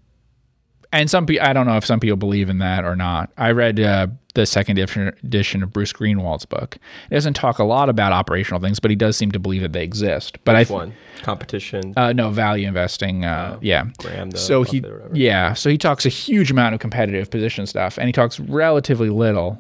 and 0.94 1.10
some 1.10 1.26
people 1.26 1.46
i 1.46 1.54
don't 1.54 1.68
know 1.68 1.78
if 1.78 1.86
some 1.86 2.00
people 2.00 2.18
believe 2.18 2.50
in 2.50 2.60
that 2.60 2.86
or 2.86 2.96
not 2.96 3.32
i 3.38 3.52
read 3.52 3.80
uh, 3.80 4.08
the 4.38 4.46
second 4.46 4.78
edition, 4.78 5.64
of 5.64 5.74
Bruce 5.74 5.92
Greenwald's 5.92 6.46
book. 6.46 6.78
It 7.10 7.16
doesn't 7.16 7.34
talk 7.34 7.58
a 7.58 7.64
lot 7.64 7.90
about 7.90 8.14
operational 8.14 8.62
things, 8.62 8.80
but 8.80 8.92
he 8.92 8.96
does 8.96 9.18
seem 9.18 9.32
to 9.32 9.40
believe 9.40 9.64
that 9.64 9.74
they 9.74 9.84
exist. 9.84 10.38
But 10.44 10.56
Which 10.56 10.70
I 10.70 10.74
one? 10.74 10.94
Competition. 11.24 11.96
uh, 11.98 12.14
no 12.14 12.30
value 12.30 12.68
investing. 12.68 13.26
Uh, 13.26 13.58
yeah. 13.62 13.86
Graham, 13.98 14.30
the 14.30 14.38
so 14.38 14.62
he 14.62 14.80
Buffett 14.80 14.94
or 14.94 14.98
whatever. 15.00 15.18
yeah. 15.18 15.54
So 15.54 15.72
he 15.72 15.78
talks 15.78 16.06
a 16.06 16.10
huge 16.10 16.52
amount 16.52 16.76
of 16.76 16.80
competitive 16.80 17.32
position 17.32 17.66
stuff, 17.66 17.98
and 17.98 18.06
he 18.06 18.14
talks 18.14 18.40
relatively 18.40 19.10
little 19.10 19.60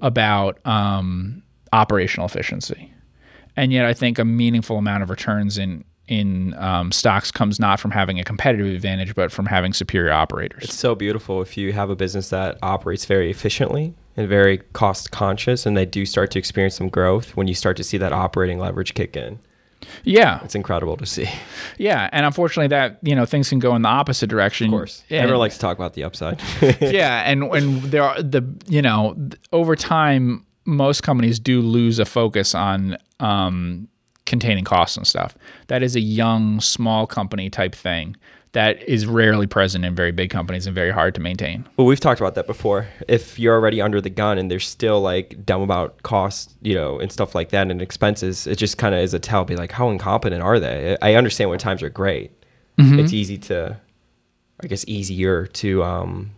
about 0.00 0.58
um, 0.66 1.42
operational 1.74 2.26
efficiency. 2.26 2.93
And 3.56 3.72
yet, 3.72 3.84
I 3.84 3.94
think 3.94 4.18
a 4.18 4.24
meaningful 4.24 4.78
amount 4.78 5.02
of 5.02 5.10
returns 5.10 5.58
in 5.58 5.84
in 6.06 6.54
um, 6.58 6.92
stocks 6.92 7.30
comes 7.30 7.58
not 7.58 7.80
from 7.80 7.90
having 7.90 8.20
a 8.20 8.24
competitive 8.24 8.66
advantage, 8.66 9.14
but 9.14 9.32
from 9.32 9.46
having 9.46 9.72
superior 9.72 10.12
operators. 10.12 10.64
It's 10.64 10.78
so 10.78 10.94
beautiful 10.94 11.40
if 11.40 11.56
you 11.56 11.72
have 11.72 11.88
a 11.88 11.96
business 11.96 12.28
that 12.28 12.58
operates 12.62 13.06
very 13.06 13.30
efficiently 13.30 13.94
and 14.16 14.28
very 14.28 14.58
cost 14.74 15.12
conscious, 15.12 15.64
and 15.64 15.76
they 15.76 15.86
do 15.86 16.04
start 16.04 16.30
to 16.32 16.38
experience 16.38 16.76
some 16.76 16.88
growth 16.88 17.36
when 17.36 17.48
you 17.48 17.54
start 17.54 17.76
to 17.78 17.84
see 17.84 17.96
that 17.98 18.12
operating 18.12 18.58
leverage 18.58 18.94
kick 18.94 19.16
in. 19.16 19.38
yeah, 20.04 20.40
It's 20.44 20.54
incredible 20.54 20.96
to 20.98 21.06
see. 21.06 21.28
Yeah. 21.78 22.08
And 22.12 22.24
unfortunately, 22.26 22.68
that 22.68 22.98
you 23.02 23.14
know 23.14 23.24
things 23.24 23.48
can 23.48 23.58
go 23.58 23.74
in 23.74 23.82
the 23.82 23.88
opposite 23.88 24.28
direction. 24.28 24.66
Of 24.66 24.72
course, 24.72 25.04
everyone 25.10 25.40
likes 25.40 25.54
to 25.54 25.60
talk 25.60 25.76
about 25.78 25.94
the 25.94 26.04
upside. 26.04 26.42
yeah, 26.80 27.22
and 27.24 27.48
when 27.48 27.80
there 27.90 28.02
are 28.02 28.22
the 28.22 28.42
you 28.66 28.82
know 28.82 29.16
over 29.52 29.74
time, 29.74 30.44
most 30.64 31.02
companies 31.02 31.38
do 31.38 31.60
lose 31.60 31.98
a 31.98 32.04
focus 32.04 32.54
on 32.54 32.96
um, 33.20 33.88
containing 34.26 34.64
costs 34.64 34.96
and 34.96 35.06
stuff. 35.06 35.36
That 35.68 35.82
is 35.82 35.96
a 35.96 36.00
young, 36.00 36.60
small 36.60 37.06
company 37.06 37.50
type 37.50 37.74
thing 37.74 38.16
that 38.52 38.80
is 38.88 39.04
rarely 39.04 39.48
present 39.48 39.84
in 39.84 39.96
very 39.96 40.12
big 40.12 40.30
companies 40.30 40.66
and 40.66 40.74
very 40.74 40.92
hard 40.92 41.12
to 41.16 41.20
maintain. 41.20 41.66
Well, 41.76 41.88
we've 41.88 41.98
talked 41.98 42.20
about 42.20 42.36
that 42.36 42.46
before. 42.46 42.86
If 43.08 43.36
you're 43.36 43.54
already 43.54 43.80
under 43.80 44.00
the 44.00 44.10
gun 44.10 44.38
and 44.38 44.48
they're 44.48 44.60
still 44.60 45.00
like 45.00 45.44
dumb 45.44 45.60
about 45.60 46.02
costs, 46.04 46.54
you 46.62 46.74
know, 46.74 47.00
and 47.00 47.10
stuff 47.10 47.34
like 47.34 47.48
that 47.50 47.68
and 47.68 47.82
expenses, 47.82 48.46
it 48.46 48.56
just 48.56 48.78
kind 48.78 48.94
of 48.94 49.00
is 49.00 49.12
a 49.12 49.18
tell. 49.18 49.44
Be 49.44 49.56
like, 49.56 49.72
how 49.72 49.90
incompetent 49.90 50.40
are 50.40 50.60
they? 50.60 50.96
I 51.02 51.14
understand 51.14 51.50
when 51.50 51.58
times 51.58 51.82
are 51.82 51.90
great. 51.90 52.30
It's 53.00 53.12
easy 53.12 53.38
to, 53.38 53.80
I 54.62 54.66
guess, 54.68 54.84
easier 54.86 55.46
to 55.46 55.82
um, 55.82 56.30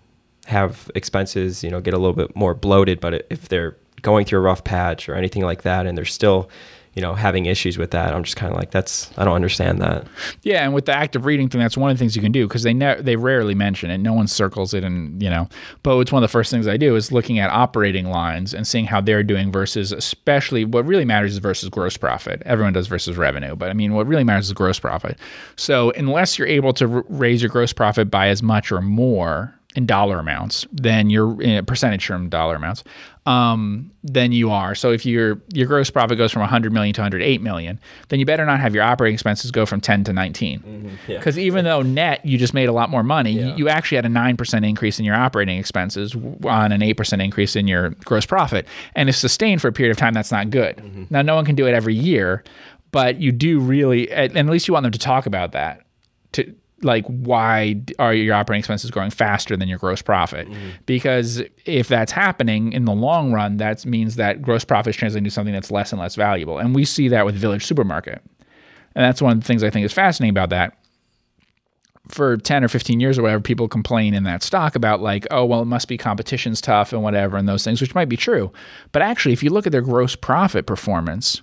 have 0.47 0.91
expenses, 0.95 1.63
you 1.63 1.71
know, 1.71 1.83
get 1.83 1.93
a 1.93 1.99
little 1.99 2.15
bit 2.15 2.35
more 2.35 2.55
bloated. 2.55 2.99
But 2.99 3.27
if 3.29 3.49
they're 3.49 3.77
going 4.03 4.25
through 4.25 4.39
a 4.39 4.43
rough 4.43 4.65
patch 4.65 5.09
or 5.09 5.15
anything 5.15 5.43
like 5.43 5.63
that, 5.63 5.87
and 5.87 5.97
they're 5.97 6.05
still, 6.05 6.49
you 6.95 7.03
know, 7.03 7.15
having 7.15 7.45
issues 7.45 7.77
with 7.77 7.91
that, 7.91 8.15
I'm 8.15 8.23
just 8.25 8.37
kind 8.37 8.51
of 8.51 8.59
like, 8.59 8.71
that's 8.71 9.11
I 9.19 9.25
don't 9.25 9.35
understand 9.35 9.83
that. 9.83 10.07
Yeah, 10.43 10.65
and 10.65 10.73
with 10.73 10.87
the 10.87 10.97
active 10.97 11.27
reading 11.27 11.49
thing, 11.49 11.61
that's 11.61 11.77
one 11.77 11.91
of 11.91 11.97
the 11.97 11.99
things 11.99 12.17
you 12.17 12.23
can 12.23 12.33
do 12.33 12.47
because 12.47 12.63
they 12.63 12.73
ne- 12.73 13.01
they 13.01 13.17
rarely 13.17 13.55
mention 13.55 13.91
it. 13.91 13.99
No 13.99 14.15
one 14.15 14.27
circles 14.27 14.73
it, 14.73 14.83
and 14.83 15.23
you 15.23 15.29
know. 15.29 15.49
But 15.83 15.99
it's 15.99 16.11
one 16.13 16.23
of 16.23 16.29
the 16.29 16.33
first 16.33 16.51
things 16.51 16.67
I 16.67 16.77
do 16.79 16.97
is 16.97 17.13
looking 17.13 17.39
at 17.39 17.51
operating 17.51 18.07
lines 18.07 18.55
and 18.55 18.67
seeing 18.67 18.87
how 18.87 19.01
they're 19.01 19.23
doing 19.23 19.53
versus, 19.53 19.93
especially 19.93 20.65
what 20.65 20.87
really 20.87 21.05
matters 21.05 21.33
is 21.33 21.39
versus 21.39 21.69
gross 21.69 21.97
profit. 21.97 22.43
Everyone 22.47 22.73
does 22.73 22.87
versus 22.87 23.17
revenue, 23.17 23.57
but 23.57 23.69
I 23.69 23.75
mean, 23.75 23.93
what 23.93 24.07
really 24.07 24.25
matters 24.25 24.47
is 24.47 24.53
gross 24.55 24.79
profit. 24.79 25.19
So 25.57 25.91
unless 25.93 26.39
you're 26.39 26.49
able 26.49 26.73
to 26.75 26.91
r- 26.91 27.05
raise 27.09 27.43
your 27.43 27.51
gross 27.51 27.73
profit 27.73 28.11
by 28.11 28.29
as 28.29 28.43
much 28.43 28.73
or 28.73 28.81
more 28.81 29.53
in 29.77 29.87
dollar 29.87 30.19
amounts 30.19 30.67
than 30.73 31.11
your 31.11 31.41
in 31.43 31.65
percentage 31.67 32.07
term 32.07 32.29
dollar 32.29 32.57
amounts 32.57 32.83
um, 33.27 33.91
than 34.03 34.33
you 34.33 34.51
are. 34.51 34.75
So 34.75 34.93
if 34.93 35.05
your 35.05 35.41
your 35.53 35.67
gross 35.67 35.91
profit 35.91 36.17
goes 36.17 36.33
from 36.33 36.41
100 36.41 36.73
million 36.73 36.95
to 36.95 37.01
108 37.03 37.43
million, 37.43 37.79
then 38.09 38.19
you 38.21 38.27
better 38.27 38.47
not 38.47 38.61
have 38.61 38.75
your 38.75 38.85
operating 38.85 39.15
expenses 39.15 39.51
go 39.51 39.67
from 39.67 39.81
10 39.81 40.05
to 40.05 40.13
19. 40.13 40.99
yeah. 41.09 41.19
Because 41.27 41.39
even 41.39 41.65
though 41.65 41.83
net 41.83 42.25
you 42.25 42.39
just 42.39 42.55
made 42.55 42.69
a 42.69 42.73
lot 42.73 42.89
more 42.89 43.03
money, 43.03 43.33
you, 43.33 43.55
you 43.57 43.69
actually 43.69 43.97
had 43.97 44.07
a 44.07 44.09
9% 44.09 44.69
increase 44.69 44.99
in 44.99 45.05
your 45.05 45.17
operating 45.17 45.59
expenses 45.59 46.15
on 46.15 46.73
an 46.73 46.81
8% 46.81 47.23
increase 47.23 47.57
in 47.57 47.67
your 47.67 47.91
gross 48.05 48.25
profit. 48.27 48.67
And 48.95 49.09
if 49.09 49.17
sustained 49.17 49.61
for 49.61 49.69
a 49.69 49.73
period 49.73 49.91
of 49.91 49.97
time, 49.99 50.15
that's 50.15 50.33
not 50.33 50.51
good. 50.51 50.81
Now, 51.11 51.23
no 51.23 51.35
one 51.35 51.45
can 51.45 51.55
do 51.57 51.67
it 51.67 51.75
every 51.75 51.95
year, 51.95 52.45
but 52.93 53.21
you 53.21 53.33
do 53.33 53.59
really, 53.59 54.11
at, 54.13 54.37
at 54.37 54.47
least 54.47 54.69
you 54.69 54.75
want 54.75 54.85
them 54.85 54.93
to 54.93 54.99
talk 54.99 55.27
about 55.27 55.53
that. 55.53 55.83
To, 56.33 56.55
like 56.83 57.07
why 57.07 57.81
are 57.99 58.13
your 58.13 58.35
operating 58.35 58.61
expenses 58.61 58.91
growing 58.91 59.11
faster 59.11 59.57
than 59.57 59.69
your 59.69 59.79
gross 59.79 60.03
profit? 60.03 60.49
Mm-hmm. 60.49 60.69
Because 60.85 61.43
if 61.65 61.89
that's 61.89 62.13
happening 62.13 62.73
in 62.73 62.85
the 62.85 62.93
long 62.93 63.33
run 63.33 63.57
that 63.59 63.85
means 63.87 64.17
that 64.17 64.43
gross 64.43 64.65
profit 64.65 64.91
is 64.91 64.97
translating 64.97 65.25
to 65.25 65.31
something 65.31 65.55
that's 65.55 65.71
less 65.71 65.93
and 65.93 66.01
less 66.01 66.15
valuable. 66.15 66.59
And 66.59 66.75
we 66.75 66.85
see 66.85 67.09
that 67.09 67.25
with 67.25 67.35
village 67.35 67.65
supermarket. 67.65 68.23
And 68.95 69.05
that's 69.05 69.23
one 69.23 69.33
of 69.33 69.41
the 69.41 69.47
things 69.47 69.63
i 69.63 69.71
think 69.71 69.85
is 69.85 69.93
fascinating 69.93 70.31
about 70.31 70.51
that. 70.51 70.77
For 72.09 72.37
10 72.37 72.63
or 72.63 72.69
15 72.69 73.01
years 73.01 73.19
or 73.19 73.23
whatever 73.23 73.43
people 73.43 73.67
complain 73.67 74.15
in 74.15 74.23
that 74.25 74.45
stock 74.45 74.77
about 74.77 75.01
like 75.01 75.27
oh 75.33 75.45
well 75.45 75.63
it 75.63 75.67
must 75.67 75.89
be 75.89 75.99
competition's 75.99 76.61
tough 76.61 76.93
and 76.93 77.03
whatever 77.03 77.37
and 77.37 77.49
those 77.49 77.65
things 77.65 77.81
which 77.81 77.95
might 77.95 78.09
be 78.09 78.17
true. 78.17 78.53
But 78.93 79.03
actually 79.03 79.33
if 79.33 79.43
you 79.43 79.51
look 79.51 79.67
at 79.67 79.73
their 79.73 79.81
gross 79.81 80.15
profit 80.15 80.67
performance 80.67 81.43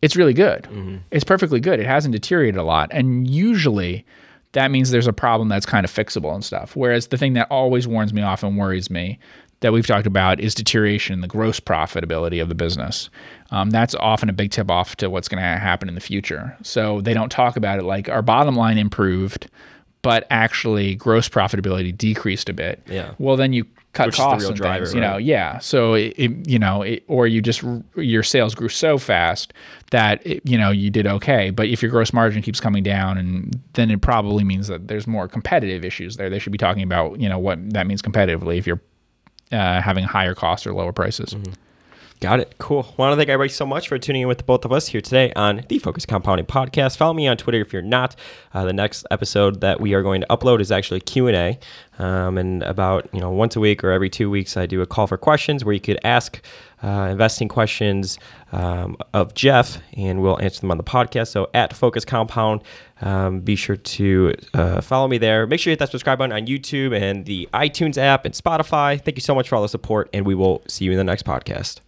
it's 0.00 0.14
really 0.16 0.32
good. 0.34 0.62
Mm-hmm. 0.64 0.98
It's 1.10 1.24
perfectly 1.24 1.58
good. 1.60 1.80
It 1.80 1.86
hasn't 1.86 2.12
deteriorated 2.12 2.58
a 2.58 2.62
lot. 2.62 2.88
And 2.92 3.28
usually 3.28 4.06
that 4.52 4.70
means 4.70 4.90
there's 4.90 5.06
a 5.06 5.12
problem 5.12 5.48
that's 5.48 5.66
kind 5.66 5.84
of 5.84 5.92
fixable 5.92 6.34
and 6.34 6.44
stuff 6.44 6.74
whereas 6.76 7.08
the 7.08 7.18
thing 7.18 7.34
that 7.34 7.46
always 7.50 7.86
warns 7.86 8.12
me 8.12 8.22
off 8.22 8.42
and 8.42 8.56
worries 8.56 8.90
me 8.90 9.18
that 9.60 9.72
we've 9.72 9.86
talked 9.86 10.06
about 10.06 10.38
is 10.40 10.54
deterioration 10.54 11.14
in 11.14 11.20
the 11.20 11.28
gross 11.28 11.58
profitability 11.58 12.40
of 12.40 12.48
the 12.48 12.54
business. 12.54 13.10
Um, 13.50 13.70
that's 13.70 13.94
often 13.96 14.28
a 14.28 14.32
big 14.32 14.50
tip 14.50 14.70
off 14.70 14.96
to 14.96 15.10
what's 15.10 15.28
going 15.28 15.42
to 15.42 15.48
happen 15.48 15.88
in 15.88 15.94
the 15.94 16.00
future. 16.00 16.56
So 16.62 17.00
they 17.00 17.14
don't 17.14 17.30
talk 17.30 17.56
about 17.56 17.78
it 17.78 17.82
like 17.82 18.08
our 18.08 18.22
bottom 18.22 18.54
line 18.54 18.78
improved, 18.78 19.50
but 20.02 20.26
actually 20.30 20.94
gross 20.94 21.28
profitability 21.28 21.96
decreased 21.96 22.48
a 22.48 22.52
bit. 22.52 22.82
Yeah. 22.88 23.14
Well, 23.18 23.36
then 23.36 23.52
you 23.52 23.66
cut 23.98 24.06
Which 24.06 24.16
costs 24.16 24.46
and 24.48 24.56
driver, 24.56 24.84
things, 24.84 24.94
you 24.94 25.00
know. 25.00 25.12
right? 25.14 25.24
Yeah. 25.24 25.58
So 25.58 25.94
it, 25.94 26.14
it- 26.16 26.48
you 26.48 26.58
know, 26.58 26.82
it, 26.82 27.02
or 27.08 27.26
you 27.26 27.42
just 27.42 27.62
your 27.96 28.22
sales 28.22 28.54
grew 28.54 28.68
so 28.68 28.96
fast 28.96 29.52
that 29.90 30.24
it, 30.26 30.40
you 30.44 30.56
know 30.56 30.70
you 30.70 30.88
did 30.90 31.06
okay. 31.06 31.50
But 31.50 31.66
if 31.68 31.82
your 31.82 31.90
gross 31.90 32.12
margin 32.12 32.40
keeps 32.42 32.60
coming 32.60 32.82
down, 32.84 33.18
and 33.18 33.60
then 33.72 33.90
it 33.90 34.00
probably 34.00 34.44
means 34.44 34.68
that 34.68 34.86
there's 34.88 35.06
more 35.06 35.26
competitive 35.26 35.84
issues 35.84 36.16
there. 36.16 36.30
They 36.30 36.38
should 36.38 36.52
be 36.52 36.58
talking 36.58 36.82
about 36.82 37.20
you 37.20 37.28
know 37.28 37.38
what 37.38 37.58
that 37.72 37.86
means 37.86 38.00
competitively 38.02 38.56
if 38.58 38.66
you're 38.66 38.80
uh, 39.50 39.80
having 39.82 40.04
higher 40.04 40.34
costs 40.34 40.66
or 40.66 40.72
lower 40.74 40.92
prices. 40.92 41.34
Got 42.20 42.40
it. 42.40 42.56
Cool. 42.58 42.92
Want 42.96 43.12
to 43.12 43.16
thank 43.16 43.28
everybody 43.28 43.50
so 43.50 43.64
much 43.64 43.86
for 43.86 43.96
tuning 43.96 44.22
in 44.22 44.28
with 44.28 44.44
both 44.44 44.64
of 44.64 44.72
us 44.72 44.88
here 44.88 45.00
today 45.00 45.32
on 45.36 45.62
the 45.68 45.78
Focus 45.78 46.04
Compounding 46.04 46.46
Podcast. 46.46 46.96
Follow 46.96 47.14
me 47.14 47.28
on 47.28 47.36
Twitter 47.36 47.60
if 47.60 47.72
you're 47.72 47.80
not. 47.80 48.16
Uh, 48.52 48.64
the 48.64 48.72
next 48.72 49.06
episode 49.12 49.60
that 49.60 49.80
we 49.80 49.94
are 49.94 50.02
going 50.02 50.22
to 50.22 50.26
upload 50.26 50.60
is 50.60 50.72
actually 50.72 50.98
Q 50.98 51.28
and 51.28 51.36
A, 51.36 52.02
um, 52.04 52.36
and 52.36 52.64
about 52.64 53.08
you 53.12 53.20
know 53.20 53.30
once 53.30 53.54
a 53.54 53.60
week 53.60 53.84
or 53.84 53.92
every 53.92 54.10
two 54.10 54.28
weeks 54.30 54.56
I 54.56 54.66
do 54.66 54.82
a 54.82 54.86
call 54.86 55.06
for 55.06 55.16
questions 55.16 55.64
where 55.64 55.72
you 55.72 55.78
could 55.78 56.00
ask 56.02 56.42
uh, 56.82 57.08
investing 57.12 57.46
questions 57.46 58.18
um, 58.50 58.96
of 59.14 59.34
Geoff, 59.34 59.78
and 59.92 60.20
we'll 60.20 60.40
answer 60.40 60.60
them 60.60 60.72
on 60.72 60.76
the 60.76 60.82
podcast. 60.82 61.28
So 61.28 61.48
at 61.54 61.72
Focus 61.72 62.04
Compound, 62.04 62.62
um, 63.00 63.38
be 63.42 63.54
sure 63.54 63.76
to 63.76 64.34
uh, 64.54 64.80
follow 64.80 65.06
me 65.06 65.18
there. 65.18 65.46
Make 65.46 65.60
sure 65.60 65.70
you 65.70 65.72
hit 65.72 65.78
that 65.78 65.92
subscribe 65.92 66.18
button 66.18 66.32
on 66.32 66.48
YouTube 66.48 67.00
and 67.00 67.26
the 67.26 67.48
iTunes 67.54 67.96
app 67.96 68.24
and 68.24 68.34
Spotify. 68.34 69.00
Thank 69.00 69.16
you 69.16 69.22
so 69.22 69.36
much 69.36 69.48
for 69.48 69.54
all 69.54 69.62
the 69.62 69.68
support, 69.68 70.10
and 70.12 70.26
we 70.26 70.34
will 70.34 70.64
see 70.66 70.84
you 70.84 70.90
in 70.90 70.98
the 70.98 71.04
next 71.04 71.24
podcast. 71.24 71.78